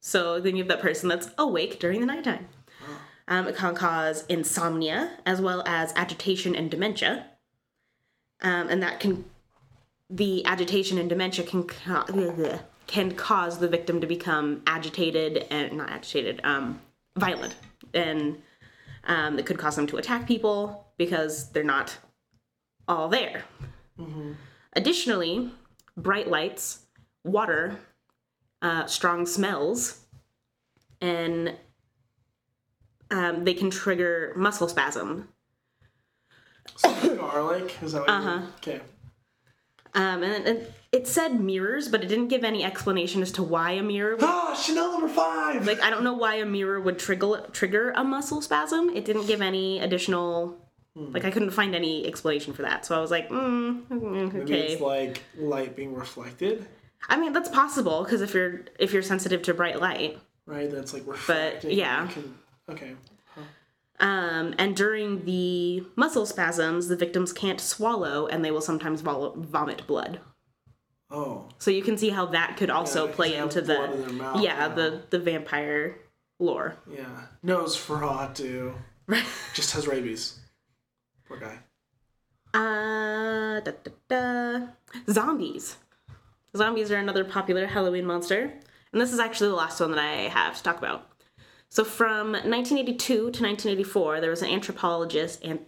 So 0.00 0.40
then 0.40 0.56
you 0.56 0.62
have 0.62 0.68
that 0.68 0.80
person 0.80 1.08
that's 1.08 1.30
awake 1.38 1.78
during 1.78 2.00
the 2.00 2.06
nighttime. 2.06 2.48
Um, 3.28 3.46
it 3.46 3.56
can 3.56 3.74
cause 3.74 4.24
insomnia 4.28 5.18
as 5.24 5.40
well 5.40 5.62
as 5.66 5.92
agitation 5.94 6.56
and 6.56 6.70
dementia. 6.70 7.26
Um, 8.40 8.68
and 8.68 8.82
that 8.82 8.98
can, 8.98 9.26
the 10.08 10.44
agitation 10.46 10.98
and 10.98 11.08
dementia 11.08 11.44
can 11.44 11.66
can 12.86 13.14
cause 13.14 13.58
the 13.58 13.68
victim 13.68 14.00
to 14.00 14.06
become 14.06 14.62
agitated 14.66 15.46
and 15.48 15.76
not 15.76 15.90
agitated, 15.90 16.40
um, 16.42 16.80
violent, 17.16 17.54
and 17.94 18.42
um, 19.04 19.38
it 19.38 19.46
could 19.46 19.58
cause 19.58 19.76
them 19.76 19.86
to 19.88 19.96
attack 19.96 20.26
people 20.26 20.92
because 20.96 21.50
they're 21.52 21.64
not 21.64 21.96
all 22.88 23.08
there. 23.08 23.44
Additionally, 24.74 25.50
bright 25.96 26.28
lights, 26.28 26.80
water, 27.24 27.78
uh, 28.62 28.86
strong 28.86 29.26
smells, 29.26 30.00
and 31.00 31.54
um, 33.10 33.44
they 33.44 33.54
can 33.54 33.70
trigger 33.70 34.32
muscle 34.36 34.68
spasm. 34.68 35.28
So 36.76 37.16
garlic 37.16 37.76
is 37.82 37.92
that 37.92 38.00
what 38.02 38.10
Uh-huh. 38.10 38.40
you 38.40 38.46
Okay. 38.58 38.80
Um, 39.94 40.22
and, 40.22 40.46
and 40.46 40.66
it 40.92 41.06
said 41.06 41.40
mirrors, 41.40 41.88
but 41.88 42.02
it 42.02 42.08
didn't 42.08 42.28
give 42.28 42.42
any 42.44 42.64
explanation 42.64 43.22
as 43.22 43.30
to 43.32 43.42
why 43.42 43.72
a 43.72 43.82
mirror. 43.82 44.16
Would, 44.16 44.24
Ah, 44.28 44.54
Chanel 44.54 44.92
number 44.92 45.08
five. 45.08 45.66
like, 45.66 45.80
I 45.80 45.90
don't 45.90 46.02
know 46.04 46.14
why 46.14 46.36
a 46.36 46.46
mirror 46.46 46.80
would 46.80 46.98
trigger 46.98 47.46
trigger 47.52 47.92
a 47.96 48.02
muscle 48.04 48.40
spasm. 48.42 48.90
It 48.90 49.04
didn't 49.04 49.26
give 49.26 49.40
any 49.42 49.78
additional. 49.80 50.58
Like, 50.96 51.24
I 51.24 51.30
couldn't 51.30 51.52
find 51.52 51.74
any 51.74 52.06
explanation 52.06 52.52
for 52.52 52.62
that. 52.62 52.84
So 52.84 52.96
I 52.96 53.00
was 53.00 53.10
like, 53.12 53.28
mm, 53.30 53.84
mm, 53.86 54.32
Maybe 54.34 54.42
okay. 54.42 54.72
it's 54.72 54.82
like 54.82 55.22
light 55.38 55.74
being 55.76 55.94
reflected, 55.94 56.66
I 57.08 57.16
mean, 57.16 57.32
that's 57.32 57.48
possible 57.48 58.02
because 58.02 58.20
if 58.20 58.34
you're 58.34 58.62
if 58.78 58.92
you're 58.92 59.00
sensitive 59.02 59.40
to 59.42 59.54
bright 59.54 59.80
light. 59.80 60.18
right? 60.46 60.70
That's 60.70 60.92
like 60.92 61.06
reflecting. 61.06 61.70
yeah. 61.70 62.06
Can- 62.08 62.34
okay. 62.68 62.92
Um, 64.00 64.54
and 64.58 64.74
during 64.74 65.24
the 65.26 65.84
muscle 65.94 66.24
spasms, 66.26 66.88
the 66.88 66.96
victims 66.96 67.32
can't 67.34 67.60
swallow, 67.60 68.26
and 68.26 68.42
they 68.44 68.50
will 68.50 68.62
sometimes 68.62 69.02
vol- 69.02 69.34
vomit 69.36 69.86
blood. 69.86 70.20
Oh. 71.10 71.48
So 71.58 71.70
you 71.70 71.82
can 71.82 71.98
see 71.98 72.10
how 72.10 72.26
that 72.26 72.56
could 72.56 72.70
also 72.70 73.06
because 73.06 73.16
play 73.16 73.36
into 73.36 73.60
the 73.60 73.74
blood 73.74 73.92
in 73.92 74.00
their 74.02 74.12
mouth 74.12 74.42
yeah 74.42 74.68
now. 74.68 74.74
the 74.74 75.02
the 75.10 75.18
vampire 75.18 75.96
lore. 76.38 76.76
Yeah. 76.90 77.26
Nosferatu. 77.44 78.74
Right. 79.06 79.24
Just 79.54 79.72
has 79.74 79.86
rabies. 79.86 80.38
Poor 81.26 81.38
guy. 81.38 81.58
Uh, 82.52 83.60
da, 83.60 83.72
da, 83.84 83.90
da. 84.08 84.66
Zombies. 85.08 85.76
Zombies 86.56 86.90
are 86.90 86.96
another 86.96 87.24
popular 87.24 87.66
Halloween 87.66 88.06
monster, 88.06 88.52
and 88.92 89.00
this 89.00 89.12
is 89.12 89.20
actually 89.20 89.50
the 89.50 89.56
last 89.56 89.78
one 89.78 89.92
that 89.92 90.00
I 90.00 90.28
have 90.28 90.56
to 90.56 90.62
talk 90.62 90.78
about. 90.78 91.06
So 91.68 91.84
from 91.84 92.32
1982 92.32 93.14
to 93.14 93.22
1984, 93.24 94.20
there 94.20 94.30
was 94.30 94.42
an 94.42 94.50
anthropologist 94.50 95.44
and 95.44 95.60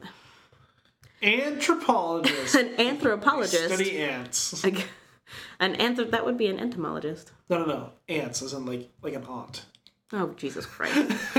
Anthropologist. 1.22 2.54
an 2.56 2.80
anthropologist. 2.80 3.66
Study 3.66 3.98
ants. 3.98 4.64
An 5.60 5.74
anthrop 5.76 6.10
that 6.10 6.24
would 6.24 6.36
be 6.36 6.46
an 6.48 6.58
entomologist. 6.58 7.32
No, 7.48 7.64
no, 7.64 7.66
no. 7.66 7.90
Ants, 8.08 8.42
as 8.42 8.52
in 8.52 8.66
like 8.66 8.90
like 9.02 9.14
an 9.14 9.24
aunt. 9.24 9.66
Oh 10.12 10.34
Jesus 10.36 10.66
Christ! 10.66 11.12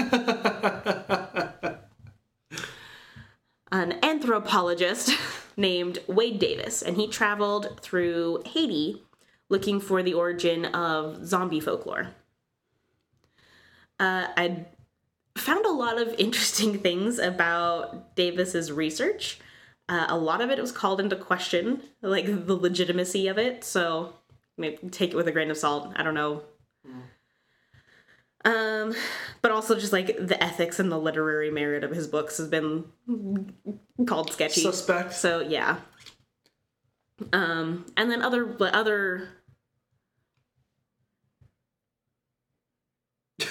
an 3.71 3.99
anthropologist 4.03 5.11
named 5.57 5.99
Wade 6.07 6.39
Davis, 6.39 6.81
and 6.81 6.97
he 6.97 7.07
traveled 7.07 7.79
through 7.81 8.41
Haiti 8.45 9.03
looking 9.49 9.79
for 9.79 10.01
the 10.01 10.13
origin 10.13 10.65
of 10.65 11.25
zombie 11.25 11.59
folklore. 11.59 12.09
Uh, 13.99 14.27
I 14.35 14.65
found 15.35 15.65
a 15.65 15.71
lot 15.71 15.99
of 15.99 16.15
interesting 16.17 16.79
things 16.87 17.19
about 17.19 18.15
Davis's 18.15 18.71
research. 18.71 19.39
Uh, 19.93 20.07
a 20.09 20.17
lot 20.17 20.41
of 20.41 20.49
it 20.49 20.59
was 20.59 20.71
called 20.71 20.99
into 20.99 21.15
question, 21.15 21.83
like 22.01 22.25
the 22.47 22.55
legitimacy 22.55 23.27
of 23.27 23.37
it. 23.37 23.63
So 23.63 24.15
maybe 24.57 24.77
take 24.89 25.11
it 25.11 25.15
with 25.15 25.27
a 25.27 25.31
grain 25.31 25.51
of 25.51 25.57
salt. 25.57 25.93
I 25.95 26.01
don't 26.01 26.15
know. 26.15 26.41
Um, 28.43 28.95
but 29.43 29.51
also 29.51 29.75
just 29.75 29.93
like 29.93 30.17
the 30.17 30.43
ethics 30.43 30.79
and 30.79 30.91
the 30.91 30.97
literary 30.97 31.51
merit 31.51 31.83
of 31.83 31.91
his 31.91 32.07
books 32.07 32.37
has 32.37 32.47
been 32.47 32.85
called 34.07 34.33
sketchy. 34.33 34.61
Suspect. 34.61 35.13
So 35.13 35.41
yeah. 35.41 35.77
Um, 37.31 37.85
and 37.95 38.09
then 38.09 38.23
other 38.23 38.45
but 38.45 38.73
other 38.73 39.29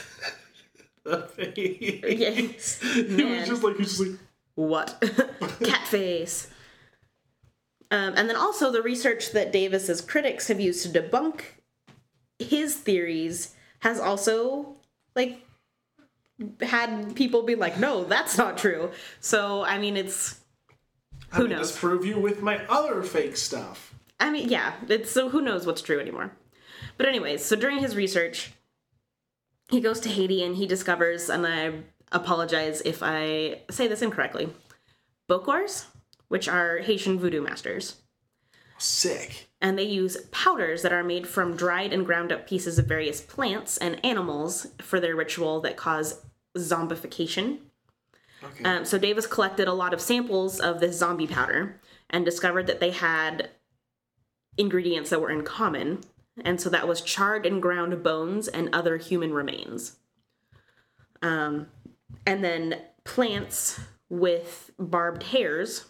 The 1.05 1.19
face. 1.19 2.03
Yes. 2.19 2.81
He 2.83 3.25
was 3.25 3.47
just 3.47 3.63
like, 3.63 3.77
he 3.77 3.83
was 3.83 3.97
just 3.97 4.01
like, 4.01 4.19
what 4.55 5.03
cat 5.65 5.87
face. 5.87 6.49
Um, 7.91 8.15
and 8.17 8.29
then 8.29 8.37
also 8.37 8.71
the 8.73 8.83
research 8.83 9.33
that 9.33 9.53
Davis's 9.53 10.01
critics 10.01 10.49
have 10.49 10.61
used 10.61 10.83
to 10.91 11.01
debunk 11.03 11.43
his 12.39 12.75
theories 12.77 13.55
has 13.81 14.01
also 14.01 14.77
like 15.15 15.43
had 16.61 17.15
people 17.15 17.43
be 17.43 17.55
like, 17.55 17.79
no, 17.79 18.05
that's 18.05 18.37
not 18.39 18.59
true. 18.59 18.91
So 19.21 19.65
I 19.65 19.79
mean, 19.79 19.97
it's 19.97 20.41
Who 21.33 21.45
may 21.45 21.57
knows? 21.57 21.69
disprove 21.71 22.05
you 22.05 22.19
with 22.19 22.43
my 22.43 22.65
other 22.67 23.03
fake 23.03 23.37
stuff. 23.37 23.95
I 24.19 24.31
mean, 24.31 24.49
yeah, 24.49 24.73
it's 24.89 25.11
so 25.11 25.29
who 25.29 25.41
knows 25.41 25.67
what's 25.67 25.83
true 25.83 26.01
anymore. 26.01 26.33
But 26.97 27.07
anyways, 27.07 27.45
so 27.45 27.57
during 27.57 27.79
his 27.79 27.97
research, 27.97 28.53
he 29.69 29.81
goes 29.81 30.01
to 30.01 30.09
Haiti 30.09 30.45
and 30.45 30.57
he 30.57 30.67
discovers, 30.67 31.29
and 31.29 31.47
I 31.47 31.73
apologize 32.13 32.81
if 32.83 33.03
I 33.03 33.63
say 33.71 33.89
this 33.89 34.03
incorrectly, 34.03 34.49
Bokors, 35.29 35.87
which 36.29 36.49
are 36.49 36.79
Haitian 36.79 37.19
voodoo 37.19 37.43
masters. 37.43 37.97
Sick. 38.79 39.49
And 39.61 39.79
they 39.79 39.85
use 39.85 40.17
powders 40.33 40.83
that 40.83 40.93
are 40.93 41.05
made 41.05 41.29
from 41.29 41.57
dried 41.57 41.93
and 41.93 42.05
ground 42.05 42.33
up 42.33 42.49
pieces 42.49 42.79
of 42.79 42.87
various 42.87 43.21
plants 43.21 43.77
and 43.77 44.05
animals 44.05 44.67
for 44.79 44.99
their 44.99 45.15
ritual 45.15 45.61
that 45.61 45.77
cause 45.77 46.21
zombification. 46.59 47.59
Okay. 48.43 48.65
Um, 48.65 48.85
so 48.85 48.99
Davis 48.99 49.27
collected 49.27 49.69
a 49.69 49.73
lot 49.73 49.95
of 49.95 50.01
samples 50.01 50.59
of 50.59 50.81
this 50.81 50.99
zombie 50.99 51.29
powder 51.29 51.81
and 52.11 52.25
discovered 52.25 52.67
that 52.67 52.81
they 52.81 52.91
had 52.91 53.51
ingredients 54.57 55.11
that 55.11 55.21
were 55.21 55.31
in 55.31 55.45
common. 55.45 56.01
And 56.45 56.61
so 56.61 56.69
that 56.71 56.89
was 56.89 57.01
charred 57.01 57.47
and 57.47 57.63
ground 57.63 58.03
bones 58.03 58.49
and 58.49 58.75
other 58.75 58.97
human 58.97 59.33
remains. 59.33 59.97
Um, 61.23 61.69
and 62.27 62.43
then 62.45 62.81
plants 63.05 63.81
with 64.09 64.71
barbed 64.79 65.23
hairs 65.25 65.87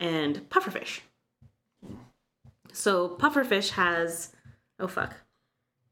and 0.00 0.48
pufferfish. 0.50 1.00
So 2.72 3.08
pufferfish 3.20 3.70
has 3.70 4.32
oh 4.80 4.88
fuck. 4.88 5.14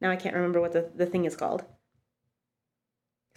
Now 0.00 0.10
I 0.10 0.16
can't 0.16 0.34
remember 0.34 0.60
what 0.60 0.72
the, 0.72 0.90
the 0.94 1.06
thing 1.06 1.24
is 1.24 1.36
called. 1.36 1.60
It 1.60 1.66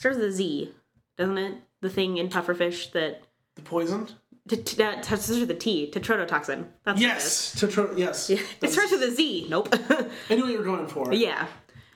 starts 0.02 0.18
with 0.18 0.28
a 0.30 0.32
Z, 0.32 0.74
doesn't 1.18 1.38
it? 1.38 1.56
The 1.82 1.90
thing 1.90 2.18
in 2.18 2.30
pufferfish 2.30 2.92
that 2.94 3.22
the 3.56 3.62
poison? 3.62 4.08
t- 4.50 4.58
t- 4.58 4.76
that 4.78 5.06
starts 5.06 5.30
with 5.30 5.50
a 5.52 5.56
T, 5.56 5.90
tetrodotoxin. 5.94 6.66
That's 6.84 7.00
Yes. 7.00 7.60
To 7.60 7.68
try, 7.68 7.88
yes. 7.96 8.30
is. 8.30 8.42
It 8.62 8.72
starts 8.72 8.92
with 8.92 9.04
a 9.04 9.12
Z. 9.12 9.48
Nope. 9.50 9.70
I 10.30 10.36
knew 10.36 10.44
what 10.44 10.52
you 10.52 10.58
were 10.58 10.64
going 10.64 10.88
for. 10.88 11.14
yeah. 11.14 11.48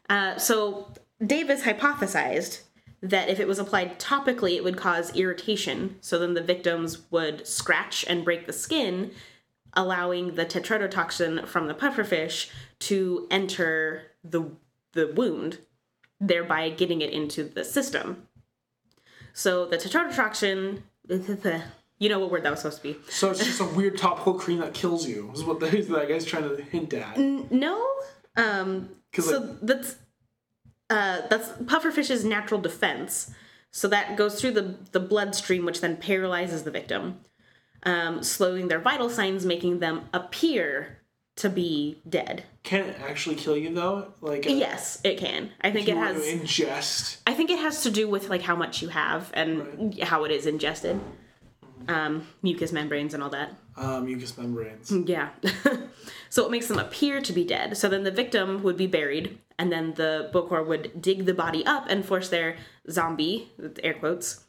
Uh, 0.09 0.37
so 0.37 0.91
Davis 1.25 1.61
hypothesized 1.63 2.61
that 3.01 3.29
if 3.29 3.39
it 3.39 3.47
was 3.47 3.59
applied 3.59 3.99
topically, 3.99 4.55
it 4.55 4.63
would 4.63 4.77
cause 4.77 5.15
irritation. 5.15 5.97
So 6.01 6.19
then 6.19 6.33
the 6.33 6.41
victims 6.43 7.09
would 7.11 7.47
scratch 7.47 8.05
and 8.07 8.25
break 8.25 8.45
the 8.45 8.53
skin, 8.53 9.11
allowing 9.73 10.35
the 10.35 10.45
tetrodotoxin 10.45 11.47
from 11.47 11.67
the 11.67 11.73
pufferfish 11.73 12.49
to 12.79 13.27
enter 13.31 14.03
the 14.23 14.51
the 14.93 15.07
wound, 15.07 15.59
thereby 16.19 16.69
getting 16.69 17.01
it 17.01 17.11
into 17.11 17.43
the 17.43 17.63
system. 17.63 18.27
So 19.33 19.65
the 19.67 19.77
tetrodotoxin, 19.77 20.81
you 21.99 22.09
know 22.09 22.19
what 22.19 22.31
word 22.31 22.43
that 22.43 22.49
was 22.49 22.61
supposed 22.61 22.81
to 22.81 22.93
be. 22.93 22.97
So 23.09 23.29
it's 23.31 23.43
just 23.45 23.61
a 23.61 23.65
weird 23.65 23.97
topical 23.97 24.33
cream 24.33 24.59
that 24.59 24.73
kills 24.73 25.07
you. 25.07 25.31
Is 25.33 25.43
what 25.43 25.59
the, 25.59 25.67
that 25.69 26.09
guy's 26.09 26.25
trying 26.25 26.43
to 26.43 26.61
hint 26.61 26.93
at. 26.93 27.17
No. 27.17 27.87
Um 28.35 28.89
so 29.13 29.39
like- 29.39 29.59
that's 29.61 29.95
uh 30.89 31.21
that's 31.29 31.49
pufferfish's 31.65 32.23
natural 32.25 32.59
defense. 32.61 33.31
So 33.71 33.87
that 33.87 34.17
goes 34.17 34.39
through 34.39 34.51
the 34.51 34.75
the 34.91 34.99
bloodstream 34.99 35.65
which 35.65 35.81
then 35.81 35.97
paralyzes 35.97 36.63
the 36.63 36.71
victim. 36.71 37.21
Um, 37.83 38.23
slowing 38.23 38.67
their 38.67 38.79
vital 38.79 39.09
signs, 39.09 39.45
making 39.45 39.79
them 39.79 40.09
appear 40.13 40.99
to 41.37 41.49
be 41.49 42.01
dead. 42.07 42.43
Can 42.63 42.81
it 42.81 42.97
actually 43.01 43.37
kill 43.37 43.55
you 43.55 43.73
though? 43.73 44.13
Like 44.19 44.45
uh, 44.45 44.49
Yes, 44.49 44.99
it 45.05 45.17
can. 45.17 45.51
I 45.61 45.71
think 45.71 45.87
you 45.87 45.95
it 45.95 45.97
has 45.97 46.21
to 46.21 46.37
ingest. 46.39 47.17
I 47.25 47.33
think 47.33 47.49
it 47.49 47.59
has 47.59 47.83
to 47.83 47.91
do 47.91 48.09
with 48.09 48.29
like 48.29 48.41
how 48.41 48.57
much 48.57 48.81
you 48.81 48.89
have 48.89 49.31
and 49.33 49.97
how 50.03 50.25
it 50.25 50.31
is 50.31 50.45
ingested. 50.45 50.99
Um, 51.87 52.27
mucous 52.43 52.73
membranes 52.73 53.13
and 53.13 53.23
all 53.23 53.29
that. 53.29 53.53
Uh, 53.79 54.01
mucous 54.01 54.37
membranes. 54.37 54.91
Yeah. 54.91 55.29
so 56.29 56.45
it 56.45 56.51
makes 56.51 56.67
them 56.67 56.79
appear 56.79 57.21
to 57.21 57.31
be 57.31 57.45
dead. 57.45 57.77
So 57.77 57.87
then 57.87 58.03
the 58.03 58.11
victim 58.11 58.61
would 58.61 58.75
be 58.75 58.87
buried, 58.87 59.39
and 59.57 59.71
then 59.71 59.93
the 59.93 60.29
Bokor 60.33 60.67
would 60.67 61.01
dig 61.01 61.25
the 61.25 61.33
body 61.33 61.65
up 61.65 61.85
and 61.87 62.03
force 62.05 62.27
their 62.27 62.57
zombie, 62.91 63.53
air 63.81 63.93
quotes, 63.93 64.43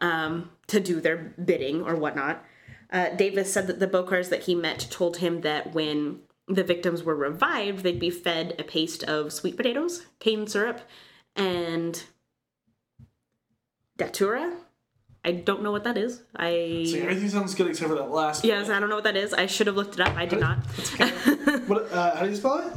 um, 0.00 0.50
to 0.66 0.80
do 0.80 1.00
their 1.00 1.32
bidding 1.44 1.82
or 1.82 1.94
whatnot. 1.94 2.44
Uh, 2.90 3.10
Davis 3.10 3.52
said 3.52 3.68
that 3.68 3.78
the 3.78 3.86
Bokors 3.86 4.30
that 4.30 4.42
he 4.42 4.54
met 4.56 4.88
told 4.90 5.18
him 5.18 5.42
that 5.42 5.72
when 5.74 6.18
the 6.48 6.64
victims 6.64 7.04
were 7.04 7.14
revived, 7.14 7.84
they'd 7.84 8.00
be 8.00 8.10
fed 8.10 8.56
a 8.58 8.64
paste 8.64 9.04
of 9.04 9.32
sweet 9.32 9.56
potatoes, 9.56 10.06
cane 10.18 10.48
syrup, 10.48 10.80
and 11.36 12.02
datura. 13.96 14.56
I 15.24 15.32
don't 15.32 15.62
know 15.62 15.70
what 15.70 15.84
that 15.84 15.96
is. 15.96 16.20
I 16.34 16.84
So 16.90 16.98
everything 16.98 17.28
sounds 17.28 17.54
good 17.54 17.68
except 17.68 17.88
for 17.90 17.96
that 17.96 18.10
last. 18.10 18.44
yes, 18.44 18.68
I 18.68 18.80
don't 18.80 18.88
know 18.88 18.96
what 18.96 19.04
that 19.04 19.16
is. 19.16 19.32
I 19.32 19.46
should 19.46 19.66
have 19.68 19.76
looked 19.76 19.94
it 19.94 20.00
up. 20.00 20.16
I 20.16 20.26
did 20.26 20.40
not. 20.40 20.58
What? 21.68 21.92
Uh, 21.92 22.16
how 22.16 22.24
do 22.24 22.30
you 22.30 22.36
spell 22.36 22.58
it? 22.58 22.72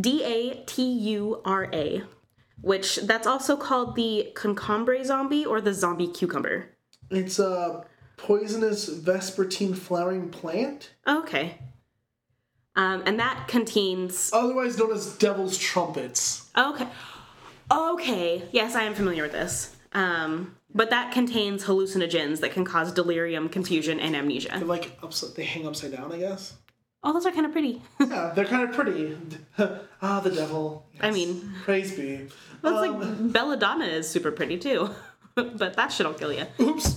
D 0.00 0.22
A 0.24 0.62
T 0.66 0.82
U 1.16 1.40
R 1.44 1.68
A, 1.72 2.02
which 2.60 2.96
that's 2.96 3.26
also 3.26 3.56
called 3.56 3.94
the 3.96 4.32
concombre 4.34 5.02
zombie 5.04 5.44
or 5.46 5.60
the 5.60 5.72
zombie 5.72 6.08
cucumber. 6.08 6.68
It's 7.10 7.38
a 7.38 7.84
poisonous 8.18 8.88
vespertine 8.90 9.76
flowering 9.76 10.28
plant, 10.30 10.90
Okay. 11.08 11.58
Um, 12.76 13.02
and 13.06 13.18
that 13.18 13.48
contains. 13.48 14.30
otherwise 14.32 14.78
known 14.78 14.92
as 14.92 15.16
devil's 15.18 15.58
trumpets. 15.58 16.48
Okay. 16.56 16.86
Okay. 17.70 18.42
Yes, 18.52 18.74
I 18.74 18.82
am 18.84 18.94
familiar 18.94 19.22
with 19.24 19.32
this. 19.32 19.74
Um, 19.92 20.56
but 20.74 20.90
that 20.90 21.12
contains 21.12 21.64
hallucinogens 21.64 22.40
that 22.40 22.52
can 22.52 22.64
cause 22.64 22.92
delirium, 22.92 23.48
confusion, 23.48 24.00
and 24.00 24.14
amnesia. 24.16 24.50
They're 24.54 24.64
like 24.64 24.98
upside, 25.02 25.34
they 25.34 25.44
hang 25.44 25.66
upside 25.66 25.92
down, 25.92 26.12
I 26.12 26.18
guess. 26.18 26.54
Oh, 27.04 27.12
those 27.12 27.26
are 27.26 27.32
kind 27.32 27.46
of 27.46 27.52
pretty. 27.52 27.82
Yeah, 28.00 28.32
they're 28.34 28.44
kind 28.44 28.68
of 28.68 28.74
pretty. 28.74 29.16
ah, 30.02 30.20
the 30.20 30.30
devil. 30.30 30.86
I 31.00 31.10
mean- 31.10 31.52
praise 31.64 31.96
be. 31.96 32.28
That's 32.62 32.76
Um, 32.76 33.00
like 33.00 33.32
Belladonna 33.32 33.86
is 33.86 34.08
super 34.08 34.30
pretty 34.30 34.56
too, 34.58 34.88
but 35.34 35.74
that 35.74 35.88
shit'll 35.92 36.14
kill 36.14 36.32
you. 36.32 36.46
Oops. 36.60 36.94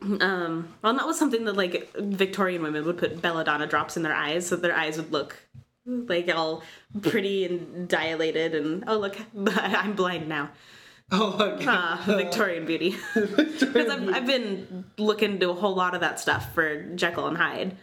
Um, 0.00 0.74
well, 0.80 0.94
that 0.94 1.06
was 1.06 1.18
something 1.18 1.44
that 1.44 1.56
like 1.56 1.92
Victorian 1.96 2.62
women 2.62 2.84
would 2.86 2.96
put 2.98 3.20
belladonna 3.20 3.66
drops 3.66 3.96
in 3.96 4.02
their 4.04 4.14
eyes, 4.14 4.46
so 4.46 4.56
their 4.56 4.74
eyes 4.74 4.96
would 4.96 5.12
look 5.12 5.36
like 5.84 6.32
all 6.34 6.62
pretty 7.02 7.44
and 7.44 7.88
dilated. 7.88 8.54
And 8.54 8.84
oh 8.86 8.96
look, 8.98 9.18
I'm 9.46 9.94
blind 9.94 10.28
now. 10.28 10.50
Oh, 11.12 11.34
look. 11.38 11.66
Ah, 11.66 12.02
Victorian 12.06 12.66
beauty. 12.66 12.94
Because 13.14 13.88
I've, 13.88 14.08
I've 14.10 14.26
been 14.26 14.84
looking 14.98 15.32
into 15.32 15.48
a 15.50 15.54
whole 15.54 15.74
lot 15.74 15.94
of 15.94 16.02
that 16.02 16.20
stuff 16.20 16.52
for 16.52 16.82
Jekyll 16.96 17.26
and 17.26 17.36
Hyde. 17.36 17.76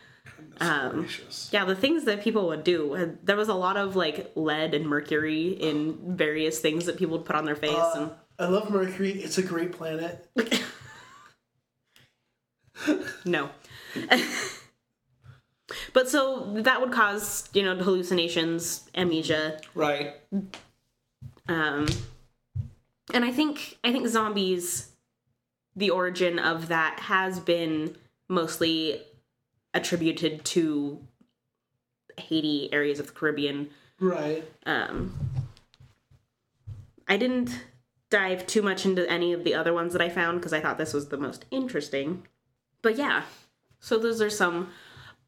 Um, 0.61 1.07
yeah, 1.51 1.65
the 1.65 1.76
things 1.76 2.03
that 2.05 2.21
people 2.21 2.47
would 2.47 2.63
do. 2.63 2.95
uh, 2.95 3.07
There 3.23 3.36
was 3.36 3.49
a 3.49 3.53
lot 3.55 3.78
of 3.78 3.95
like 3.95 4.32
lead 4.36 4.73
and 4.76 4.88
mercury 4.88 5.47
in 5.49 6.15
various 6.15 6.59
things 6.59 6.86
that 6.86 6.97
people 6.97 7.17
would 7.17 7.26
put 7.26 7.36
on 7.36 7.45
their 7.45 7.55
face, 7.55 7.76
and 7.95 8.11
I 8.38 8.45
love 8.45 8.69
Mercury. 8.69 9.11
It's 9.13 9.38
a 9.39 9.43
great 9.43 9.71
planet. 9.71 10.28
No. 13.26 13.49
but 15.93 16.09
so 16.09 16.53
that 16.61 16.80
would 16.82 16.91
cause, 16.91 17.49
you 17.53 17.63
know, 17.63 17.76
hallucinations, 17.76 18.88
amnesia. 18.93 19.59
Right. 19.73 20.13
Um 21.47 21.88
and 23.14 23.24
I 23.24 23.32
think 23.32 23.78
I 23.84 23.91
think 23.91 24.08
zombies 24.08 24.91
the 25.76 25.89
origin 25.89 26.39
of 26.39 26.70
that 26.70 27.01
has 27.01 27.39
been 27.39 27.97
mostly 28.28 29.01
attributed 29.74 30.45
to 30.45 30.99
Haiti 32.18 32.70
areas 32.72 32.99
of 32.99 33.08
the 33.08 33.14
Caribbean. 33.14 33.70
Right. 33.99 34.43
Um 34.66 35.18
I 37.08 37.18
didn't 37.18 37.66
dive 38.10 38.47
too 38.47 38.62
much 38.62 38.86
into 38.86 39.10
any 39.10 39.34
of 39.34 39.43
the 39.43 39.53
other 39.53 39.74
ones 39.74 39.93
that 39.93 40.01
I 40.01 40.10
found 40.10 40.39
because 40.39 40.53
I 40.53 40.62
thought 40.62 40.78
this 40.78 40.93
was 40.93 41.10
the 41.10 41.18
most 41.18 41.45
interesting. 41.51 42.26
But 42.82 42.97
yeah, 42.97 43.24
so 43.80 43.97
those 43.97 44.22
are 44.22 44.30
some 44.30 44.72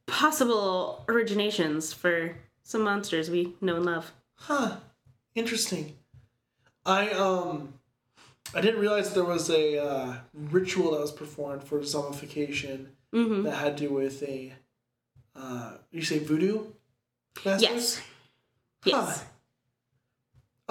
possible 0.05 1.03
originations 1.07 1.93
for 1.93 2.37
some 2.63 2.83
monsters 2.83 3.29
we 3.29 3.53
know 3.61 3.75
and 3.75 3.85
love. 3.85 4.13
Huh. 4.35 4.77
Interesting. 5.35 5.95
I 6.87 7.09
um 7.11 7.73
I 8.55 8.61
didn't 8.61 8.79
realize 8.79 9.13
there 9.13 9.25
was 9.25 9.49
a 9.49 9.77
uh, 9.77 10.13
ritual 10.33 10.91
that 10.91 11.01
was 11.01 11.11
performed 11.11 11.63
for 11.63 11.79
zombification 11.81 12.87
Mm-hmm. 13.13 13.43
that 13.43 13.55
had 13.55 13.77
to 13.77 13.87
do 13.87 13.93
with 13.93 14.21
a 14.23 14.53
uh 15.35 15.73
you 15.91 16.01
say 16.01 16.19
voodoo? 16.19 16.65
Yes. 17.45 18.01
Yes. 18.83 19.23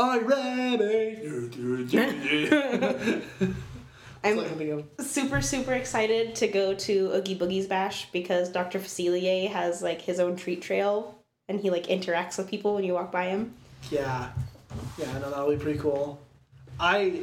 I'm 4.24 4.36
Like, 4.36 4.46
I 4.46 4.54
think 4.54 4.70
of- 4.98 5.06
super 5.06 5.40
super 5.40 5.72
excited 5.72 6.34
to 6.36 6.48
go 6.48 6.74
to 6.74 7.12
Oogie 7.14 7.38
Boogie's 7.38 7.66
Bash 7.66 8.10
because 8.12 8.48
Dr. 8.50 8.78
Facilier 8.80 9.48
has 9.50 9.82
like 9.82 10.02
his 10.02 10.18
own 10.20 10.36
treat 10.36 10.60
trail 10.62 11.18
and 11.48 11.60
he 11.60 11.70
like 11.70 11.86
interacts 11.86 12.36
with 12.36 12.48
people 12.50 12.74
when 12.74 12.84
you 12.84 12.92
walk 12.94 13.10
by 13.12 13.26
him. 13.26 13.54
Yeah. 13.90 14.30
Yeah, 14.98 15.10
I 15.14 15.18
know 15.18 15.30
that'll 15.30 15.50
be 15.50 15.56
pretty 15.56 15.78
cool. 15.78 16.20
I 16.78 17.22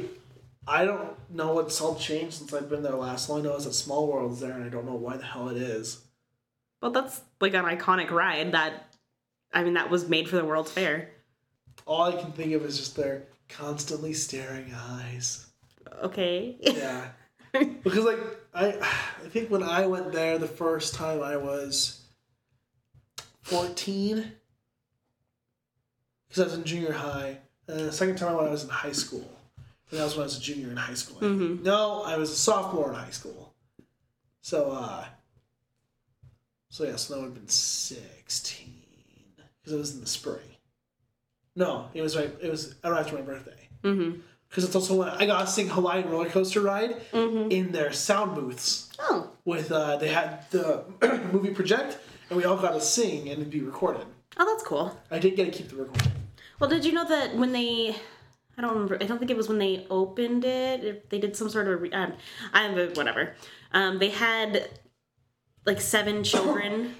I 0.66 0.84
don't 0.84 1.14
know 1.30 1.54
what's 1.54 1.80
all 1.80 1.96
changed 1.96 2.34
since 2.34 2.52
I've 2.52 2.68
been 2.68 2.82
there 2.82 2.96
last. 2.96 3.28
All 3.28 3.38
I 3.38 3.42
know 3.42 3.56
is 3.56 3.64
that 3.64 3.74
Small 3.74 4.06
World's 4.06 4.40
there 4.40 4.52
and 4.52 4.64
I 4.64 4.68
don't 4.68 4.86
know 4.86 4.94
why 4.94 5.16
the 5.16 5.24
hell 5.24 5.48
it 5.48 5.56
is. 5.56 6.00
Well, 6.80 6.90
that's 6.90 7.20
like 7.40 7.54
an 7.54 7.64
iconic 7.64 8.10
ride 8.10 8.52
that, 8.52 8.94
I 9.52 9.62
mean, 9.62 9.74
that 9.74 9.90
was 9.90 10.08
made 10.08 10.28
for 10.28 10.36
the 10.36 10.44
World's 10.44 10.70
Fair. 10.70 11.10
All 11.86 12.02
I 12.02 12.12
can 12.12 12.32
think 12.32 12.52
of 12.52 12.64
is 12.64 12.78
just 12.78 12.96
their 12.96 13.24
constantly 13.48 14.14
staring 14.14 14.72
eyes. 14.74 15.46
Okay. 16.02 16.56
Yeah. 16.60 17.08
because 17.52 18.04
like 18.04 18.18
I 18.54 18.72
I 18.72 19.28
think 19.28 19.50
when 19.50 19.62
I 19.62 19.86
went 19.86 20.12
there 20.12 20.38
the 20.38 20.48
first 20.48 20.94
time 20.94 21.22
I 21.22 21.36
was 21.36 22.00
14 23.42 24.32
because 26.26 26.42
I 26.42 26.44
was 26.46 26.54
in 26.54 26.64
junior 26.64 26.92
high. 26.92 27.38
And 27.68 27.80
the 27.80 27.92
second 27.92 28.16
time 28.16 28.28
I 28.30 28.34
went 28.34 28.48
I 28.48 28.50
was 28.52 28.64
in 28.64 28.70
high 28.70 28.92
school. 28.92 29.28
And 29.90 30.00
that 30.00 30.04
was 30.04 30.14
when 30.14 30.22
I 30.22 30.24
was 30.24 30.38
a 30.38 30.40
junior 30.40 30.70
in 30.70 30.76
high 30.76 30.94
school. 30.94 31.20
Mhm. 31.20 31.62
No, 31.62 32.02
I 32.02 32.16
was 32.16 32.30
a 32.30 32.36
sophomore 32.36 32.88
in 32.90 32.94
high 32.96 33.10
school. 33.10 33.54
So 34.40 34.70
uh 34.72 35.04
so 36.68 36.84
yeah, 36.84 36.96
so 36.96 37.14
that 37.14 37.20
would 37.20 37.26
have 37.26 37.34
been 37.34 37.48
16 37.48 38.68
because 39.60 39.72
it 39.72 39.76
was 39.78 39.94
in 39.94 40.00
the 40.00 40.06
spring. 40.06 40.40
No, 41.56 41.88
it 41.94 42.02
was 42.02 42.16
right 42.16 42.32
it 42.42 42.50
was 42.50 42.74
right 42.84 42.98
after 42.98 43.14
my 43.14 43.22
birthday 43.22 43.68
mm-hmm. 43.82 44.18
because 44.48 44.64
it's 44.64 44.74
also 44.74 44.96
when 44.96 45.08
I 45.08 45.24
got 45.26 45.40
to 45.42 45.46
sing 45.46 45.68
Hawaiian 45.68 46.10
roller 46.10 46.28
coaster 46.28 46.60
ride 46.60 47.00
Mm-hmm. 47.12 47.50
in 47.50 47.72
their 47.72 47.92
sound 47.92 48.34
booths 48.34 48.90
Oh. 48.98 49.30
with 49.44 49.70
uh, 49.70 49.96
they 49.98 50.08
had 50.08 50.50
the 50.50 50.84
movie 51.32 51.50
project 51.54 51.98
and 52.28 52.36
we 52.36 52.44
all 52.44 52.56
got 52.56 52.72
to 52.72 52.80
sing 52.80 53.28
and 53.28 53.38
it'd 53.40 53.50
be 53.50 53.60
recorded. 53.60 54.06
Oh, 54.36 54.44
that's 54.44 54.64
cool. 54.66 54.98
I 55.12 55.18
did 55.20 55.36
get 55.36 55.44
to 55.44 55.50
keep 55.52 55.68
the 55.70 55.76
recording. 55.76 56.12
Well, 56.58 56.70
did 56.70 56.84
you 56.84 56.92
know 56.92 57.06
that 57.06 57.36
when 57.36 57.52
they, 57.52 57.96
I 58.56 58.62
don't 58.62 58.72
remember, 58.72 58.98
I 59.00 59.06
don't 59.06 59.18
think 59.18 59.30
it 59.30 59.36
was 59.36 59.48
when 59.48 59.58
they 59.58 59.86
opened 59.90 60.44
it, 60.44 60.84
if 60.84 61.08
they 61.08 61.18
did 61.18 61.36
some 61.36 61.48
sort 61.48 61.68
of, 61.68 61.92
um, 61.92 62.14
I 62.52 62.68
whatever. 62.94 63.34
Um, 63.72 63.98
they 63.98 64.10
had 64.10 64.68
like 65.66 65.80
seven 65.80 66.22
children 66.24 66.94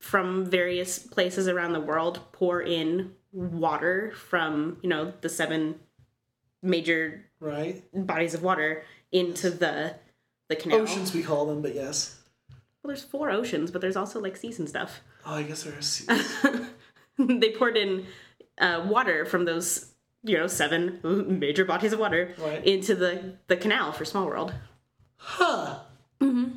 from 0.00 0.44
various 0.44 0.98
places 0.98 1.48
around 1.48 1.72
the 1.72 1.80
world 1.80 2.20
pour 2.32 2.60
in 2.60 3.12
water 3.32 4.12
from, 4.12 4.78
you 4.82 4.88
know, 4.88 5.12
the 5.20 5.28
seven 5.28 5.80
major 6.62 7.24
Right? 7.40 7.82
bodies 7.92 8.34
of 8.34 8.42
water 8.42 8.84
into 9.12 9.50
the 9.50 9.94
the 10.48 10.56
canal. 10.56 10.80
Oceans 10.80 11.14
we 11.14 11.22
call 11.22 11.46
them, 11.46 11.62
but 11.62 11.74
yes. 11.74 12.18
Well, 12.82 12.88
there's 12.88 13.02
four 13.02 13.30
oceans, 13.30 13.70
but 13.70 13.80
there's 13.80 13.96
also 13.96 14.20
like 14.20 14.36
seas 14.36 14.58
and 14.58 14.68
stuff. 14.68 15.00
Oh, 15.24 15.34
I 15.34 15.42
guess 15.42 15.62
there's. 15.62 16.06
they 17.18 17.50
poured 17.52 17.76
in 17.76 18.06
uh, 18.58 18.84
water 18.88 19.24
from 19.24 19.44
those 19.44 19.90
you 20.22 20.36
know 20.38 20.46
seven 20.46 21.00
major 21.38 21.64
bodies 21.64 21.92
of 21.92 21.98
water 21.98 22.34
Right. 22.38 22.64
into 22.66 22.94
the 22.94 23.34
the 23.48 23.56
canal 23.56 23.92
for 23.92 24.04
Small 24.04 24.26
World. 24.26 24.54
huh. 25.16 25.80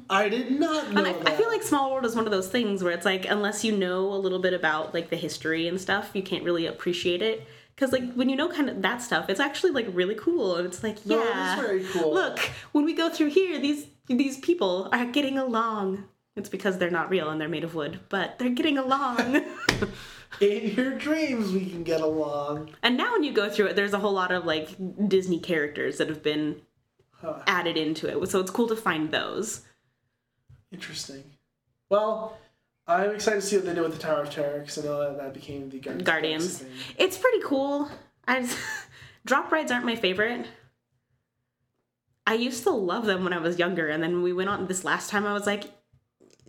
I 0.10 0.30
did 0.30 0.58
not 0.58 0.94
know 0.94 1.00
And 1.00 1.08
I, 1.08 1.12
that. 1.12 1.28
I 1.28 1.36
feel 1.36 1.50
like 1.50 1.62
Small 1.62 1.92
World 1.92 2.06
is 2.06 2.16
one 2.16 2.24
of 2.26 2.32
those 2.32 2.48
things 2.48 2.82
where 2.82 2.94
it's 2.94 3.04
like 3.06 3.26
unless 3.26 3.66
you 3.66 3.76
know 3.76 4.14
a 4.14 4.16
little 4.16 4.40
bit 4.40 4.54
about 4.54 4.94
like 4.94 5.10
the 5.10 5.18
history 5.18 5.68
and 5.68 5.80
stuff, 5.82 6.12
you 6.14 6.24
can't 6.24 6.46
really 6.46 6.66
appreciate 6.66 7.22
it. 7.22 7.46
Because 7.76 7.92
like 7.92 8.14
when 8.14 8.30
you 8.30 8.38
know 8.38 8.48
kind 8.48 8.70
of 8.70 8.82
that 8.82 9.02
stuff, 9.02 9.30
it's 9.30 9.42
actually 9.42 9.72
like 9.72 9.88
really 9.92 10.16
cool, 10.16 10.56
and 10.56 10.66
it's 10.66 10.84
like 10.84 11.06
No, 11.06 11.22
it 11.22 11.26
yeah, 11.26 11.56
very 11.58 11.84
cool. 11.84 12.14
look 12.14 12.40
when 12.72 12.86
we 12.86 12.94
go 12.94 13.10
through 13.10 13.32
here, 13.32 13.60
these 13.60 13.88
these 14.08 14.38
people 14.40 14.88
are 14.94 15.06
getting 15.06 15.38
along. 15.38 16.06
It's 16.38 16.50
because 16.50 16.78
they're 16.78 16.92
not 16.92 17.10
real 17.10 17.30
and 17.30 17.42
they're 17.42 17.50
made 17.50 17.64
of 17.64 17.74
wood, 17.76 18.00
but 18.10 18.38
they're 18.40 18.50
getting 18.52 18.78
along. 18.78 19.44
in 20.42 20.72
your 20.76 20.92
dreams 20.98 21.52
we 21.52 21.66
can 21.70 21.84
get 21.84 22.00
along. 22.02 22.70
And 22.84 22.96
now 22.96 23.12
when 23.14 23.24
you 23.24 23.34
go 23.34 23.50
through 23.50 23.68
it, 23.68 23.76
there's 23.76 23.94
a 23.94 24.00
whole 24.00 24.14
lot 24.14 24.32
of 24.32 24.46
like 24.46 24.70
Disney 25.10 25.40
characters 25.40 25.98
that 25.98 26.08
have 26.10 26.24
been 26.24 26.62
Huh. 27.20 27.42
added 27.48 27.78
into 27.78 28.08
it. 28.08 28.28
So 28.30 28.40
it's 28.40 28.52
cool 28.52 28.68
to 28.68 28.76
find 28.76 29.10
those. 29.10 29.62
Interesting. 30.72 31.24
Well, 31.90 32.38
I'm 32.86 33.16
excited 33.16 33.42
to 33.42 33.48
see 33.48 33.56
what 33.58 33.66
they 33.66 33.74
do 33.74 33.82
with 33.82 33.94
the 33.94 34.00
Tower 34.00 34.22
of 34.22 34.30
Terror 34.30 34.60
because 34.60 34.78
I 34.78 34.84
know 34.84 35.00
that, 35.00 35.18
that 35.18 35.34
became 35.34 35.68
the 35.70 35.80
Guardians. 35.80 36.04
Guardians. 36.06 36.64
It's 36.98 37.18
pretty 37.18 37.40
cool. 37.44 37.90
I 38.28 38.42
just, 38.42 38.58
drop 39.26 39.52
rides 39.52 39.72
aren't 39.72 39.86
my 39.86 39.96
favorite. 39.96 40.46
I 42.28 42.36
used 42.36 42.64
to 42.64 42.72
love 42.72 43.06
them 43.06 43.24
when 43.24 43.34
I 43.34 43.40
was 43.40 43.58
younger, 43.58 43.88
and 43.88 44.04
then 44.04 44.22
we 44.22 44.34
went 44.34 44.50
on 44.50 44.68
this 44.68 44.84
last 44.84 45.10
time. 45.10 45.26
I 45.26 45.34
was 45.34 45.46
like, 45.48 45.64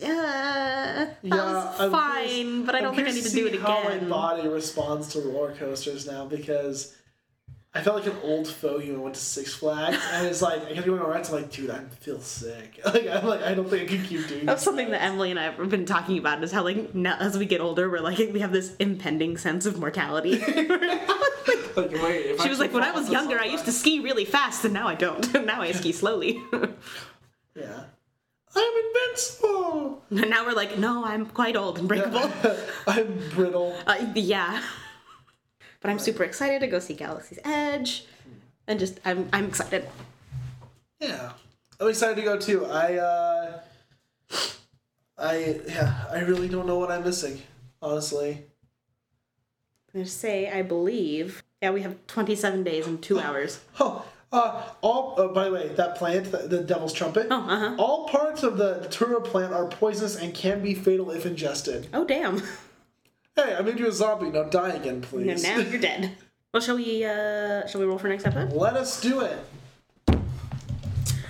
Uh, 0.01 0.05
yeah, 0.05 1.11
that 1.23 1.79
was 1.79 1.91
fine, 1.91 2.65
but 2.65 2.75
I 2.75 2.81
don't 2.81 2.95
think 2.95 3.07
I 3.07 3.11
need 3.11 3.21
curious 3.21 3.31
to 3.31 3.35
do 3.37 3.47
it 3.47 3.51
see 3.53 3.57
How 3.57 3.83
my 3.83 3.97
body 3.97 4.47
responds 4.47 5.09
to 5.09 5.19
roller 5.19 5.53
coasters 5.53 6.07
now 6.07 6.25
because 6.25 6.95
I 7.73 7.81
felt 7.81 7.97
like 7.97 8.11
an 8.11 8.19
old 8.23 8.47
fogey 8.47 8.91
when 8.91 8.99
I 8.99 9.03
went 9.03 9.15
to 9.15 9.21
Six 9.21 9.53
Flags, 9.53 9.97
and 10.13 10.25
it's 10.25 10.41
like 10.41 10.65
I 10.65 10.73
kept 10.73 10.87
going 10.87 11.01
on 11.01 11.09
rides. 11.09 11.29
I'm 11.29 11.35
like, 11.35 11.51
dude, 11.51 11.69
I 11.69 11.79
feel 11.99 12.19
sick. 12.19 12.79
Like 12.85 13.07
I'm 13.07 13.25
like, 13.27 13.43
I 13.43 13.53
don't 13.53 13.69
think 13.69 13.91
I 13.91 13.95
can 13.95 14.05
keep 14.05 14.27
doing. 14.27 14.45
That's 14.45 14.61
this 14.61 14.65
something 14.65 14.89
that. 14.89 15.03
Emily 15.03 15.29
and 15.29 15.39
I 15.39 15.43
have 15.43 15.69
been 15.69 15.85
talking 15.85 16.17
about 16.17 16.43
is 16.43 16.51
how 16.51 16.63
like 16.63 16.95
now 16.95 17.17
as 17.19 17.37
we 17.37 17.45
get 17.45 17.61
older, 17.61 17.89
we're 17.89 17.99
like 17.99 18.17
we 18.17 18.39
have 18.39 18.51
this 18.51 18.75
impending 18.77 19.37
sense 19.37 19.65
of 19.65 19.79
mortality. 19.79 20.41
Like, 21.75 21.91
wait, 21.91 22.25
if 22.25 22.41
She 22.41 22.49
was 22.49 22.59
like, 22.59 22.73
when 22.73 22.83
I 22.83 22.91
was 22.91 23.05
off 23.05 23.11
younger, 23.11 23.39
I 23.39 23.45
used 23.45 23.63
to 23.65 23.71
ski 23.71 23.99
really 24.01 24.25
fast, 24.25 24.65
and 24.65 24.73
now 24.73 24.87
I 24.87 24.95
don't. 24.95 25.45
now 25.45 25.61
I 25.61 25.71
ski 25.71 25.91
slowly. 25.93 26.41
Yeah. 27.55 27.83
I'm 28.55 28.73
invincible. 28.85 30.03
and 30.09 30.29
now 30.29 30.45
we're 30.45 30.53
like, 30.53 30.77
no, 30.77 31.05
I'm 31.05 31.25
quite 31.27 31.55
old 31.55 31.77
and 31.79 31.87
breakable. 31.87 32.31
I'm 32.87 33.19
brittle. 33.35 33.75
Uh, 33.87 34.05
yeah. 34.15 34.61
But 35.81 35.91
I'm 35.91 35.99
super 35.99 36.25
excited 36.25 36.59
to 36.59 36.67
go 36.67 36.79
see 36.79 36.93
Galaxy's 36.93 37.39
Edge, 37.45 38.05
and 38.67 38.77
just 38.77 38.99
I'm 39.05 39.29
I'm 39.31 39.45
excited. 39.45 39.87
Yeah, 40.99 41.31
I'm 41.79 41.87
excited 41.87 42.17
to 42.17 42.21
go 42.21 42.37
too. 42.37 42.65
I, 42.65 42.95
uh, 42.97 43.59
I, 45.17 45.61
yeah, 45.65 46.03
I 46.11 46.19
really 46.19 46.49
don't 46.49 46.67
know 46.67 46.77
what 46.77 46.91
I'm 46.91 47.05
missing, 47.05 47.41
honestly. 47.81 48.31
I'm 49.93 50.01
gonna 50.01 50.05
say 50.05 50.51
I 50.51 50.61
believe. 50.63 51.43
Yeah, 51.61 51.71
we 51.71 51.81
have 51.81 51.95
27 52.07 52.61
days 52.63 52.85
and 52.85 53.01
two 53.01 53.17
hours. 53.25 53.61
Oh, 53.79 54.03
uh, 54.31 54.63
all. 54.81 55.15
Uh, 55.17 55.27
by 55.29 55.45
the 55.45 55.51
way, 55.51 55.67
that 55.69 55.95
plant, 55.95 56.31
the, 56.31 56.39
the 56.39 56.61
Devil's 56.61 56.93
Trumpet. 56.93 57.27
Oh, 57.29 57.35
uh 57.35 57.59
huh. 57.59 57.75
All 57.77 58.07
parts 58.07 58.43
of 58.43 58.57
the 58.57 58.75
Datura 58.75 59.21
plant 59.21 59.53
are 59.53 59.67
poisonous 59.67 60.15
and 60.15 60.33
can 60.33 60.61
be 60.61 60.73
fatal 60.73 61.11
if 61.11 61.25
ingested. 61.25 61.87
Oh 61.93 62.05
damn. 62.05 62.41
Hey, 63.35 63.55
I 63.55 63.61
made 63.61 63.79
you 63.79 63.87
a 63.87 63.91
zombie. 63.91 64.29
Now 64.29 64.43
die 64.43 64.71
again, 64.71 65.01
please. 65.01 65.43
now 65.43 65.59
you're 65.59 65.79
dead. 65.79 66.11
Well, 66.53 66.61
shall 66.61 66.75
we? 66.75 67.05
uh 67.05 67.65
Shall 67.67 67.79
we 67.79 67.87
roll 67.87 67.97
for 67.97 68.09
next 68.09 68.25
episode? 68.25 68.51
Let 68.53 68.75
us 68.75 68.99
do 68.99 69.21
it. 69.21 69.39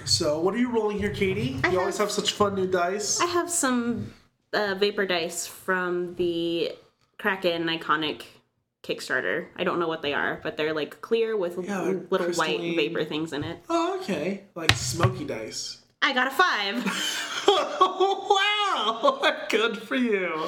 So, 0.05 0.39
what 0.39 0.55
are 0.55 0.57
you 0.57 0.71
rolling 0.71 0.97
here, 0.97 1.13
Katie? 1.13 1.59
I 1.63 1.69
you 1.69 1.79
always 1.79 1.99
have 1.99 2.09
such 2.09 2.31
fun 2.31 2.55
new 2.55 2.65
dice. 2.65 3.21
I 3.21 3.27
have 3.27 3.47
some 3.49 4.11
uh, 4.53 4.73
vapor 4.73 5.05
dice 5.05 5.45
from 5.45 6.15
the 6.15 6.71
Kraken 7.19 7.65
iconic 7.67 8.23
Kickstarter. 8.89 9.47
I 9.55 9.63
don't 9.63 9.79
know 9.79 9.87
what 9.87 10.01
they 10.01 10.13
are, 10.13 10.39
but 10.41 10.57
they're 10.57 10.73
like 10.73 10.99
clear 11.01 11.37
with 11.37 11.63
Yeah, 11.63 11.93
little 12.09 12.31
white 12.33 12.59
vapor 12.59 13.05
things 13.05 13.33
in 13.33 13.43
it. 13.43 13.59
Oh, 13.69 13.99
okay. 14.01 14.45
Like 14.55 14.71
smoky 14.71 15.25
dice. 15.25 15.77
I 16.01 16.13
got 16.13 16.27
a 16.27 16.31
five. 16.31 16.85
wow! 17.47 19.35
Good 19.49 19.77
for 19.77 19.95
you. 19.95 20.47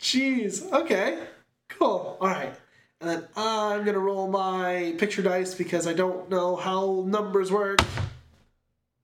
Jeez. 0.00 0.70
Okay. 0.72 1.24
Cool. 1.68 2.18
All 2.20 2.28
right. 2.28 2.54
And 3.00 3.10
then 3.10 3.28
I'm 3.36 3.84
gonna 3.84 3.98
roll 3.98 4.28
my 4.28 4.94
picture 4.98 5.22
dice 5.22 5.54
because 5.54 5.86
I 5.86 5.94
don't 5.94 6.28
know 6.28 6.56
how 6.56 7.04
numbers 7.06 7.50
work. 7.50 7.80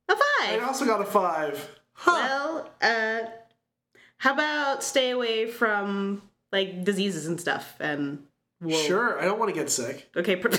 A 0.09 0.17
five. 0.17 0.61
I 0.61 0.65
also 0.67 0.85
got 0.85 1.01
a 1.01 1.07
five. 1.07 1.79
Huh. 1.93 2.13
Well, 2.13 2.71
uh, 2.83 3.29
how 4.19 4.35
about 4.35 4.83
stay 4.83 5.11
away 5.11 5.47
from 5.47 6.23
like 6.53 6.85
diseases 6.85 7.27
and 7.27 7.41
stuff 7.41 7.77
and 7.81 8.25
we'll... 8.61 8.83
Sure. 8.85 9.21
I 9.21 9.25
don't 9.25 9.39
want 9.39 9.55
to 9.55 9.59
get 9.59 9.71
sick. 9.71 10.11
Okay. 10.17 10.37
Per- 10.37 10.51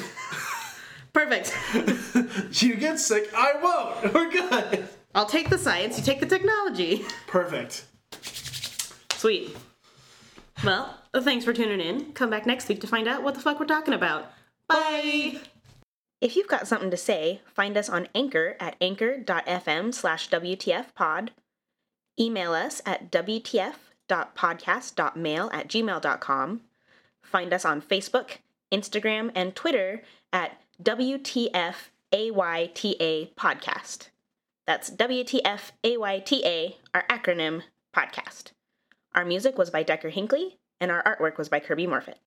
Perfect. 1.13 1.55
You 2.61 2.75
get 2.75 2.99
sick, 2.99 3.29
I 3.35 3.53
won't. 3.61 4.13
We're 4.13 4.29
good. 4.29 4.87
I'll 5.15 5.25
take 5.25 5.49
the 5.49 5.57
science. 5.57 5.97
You 5.97 6.03
take 6.03 6.19
the 6.19 6.25
technology. 6.25 7.05
Perfect. 7.27 7.85
Sweet. 9.13 9.55
Well, 10.63 10.97
thanks 11.21 11.45
for 11.45 11.53
tuning 11.53 11.79
in. 11.81 12.11
Come 12.13 12.29
back 12.29 12.45
next 12.45 12.67
week 12.67 12.81
to 12.81 12.87
find 12.87 13.07
out 13.07 13.23
what 13.23 13.35
the 13.35 13.41
fuck 13.41 13.59
we're 13.59 13.65
talking 13.65 13.93
about. 13.93 14.31
Bye. 14.67 15.37
If 16.19 16.35
you've 16.35 16.47
got 16.47 16.67
something 16.67 16.91
to 16.91 16.97
say, 16.97 17.41
find 17.45 17.77
us 17.77 17.89
on 17.89 18.07
Anchor 18.13 18.55
at 18.59 18.75
anchor.fm 18.79 19.93
slash 19.93 20.29
WTFpod. 20.29 21.29
Email 22.19 22.53
us 22.53 22.81
at 22.85 23.11
WTF.podcast.mail 23.11 25.49
at 25.51 25.67
gmail.com. 25.67 26.61
Find 27.31 27.53
us 27.53 27.63
on 27.63 27.81
Facebook, 27.81 28.39
Instagram, 28.73 29.31
and 29.33 29.55
Twitter 29.55 30.01
at 30.33 30.59
WTF 30.83 31.75
AYTA 32.11 33.33
Podcast. 33.35 34.09
That's 34.67 34.89
WTF 34.89 35.71
AYTA, 35.83 36.75
our 36.93 37.05
acronym, 37.09 37.61
podcast. 37.95 38.51
Our 39.15 39.23
music 39.23 39.57
was 39.57 39.69
by 39.69 39.83
Decker 39.83 40.09
Hinckley, 40.09 40.59
and 40.81 40.91
our 40.91 41.03
artwork 41.03 41.37
was 41.37 41.47
by 41.47 41.61
Kirby 41.61 41.87
Morfitt. 41.87 42.21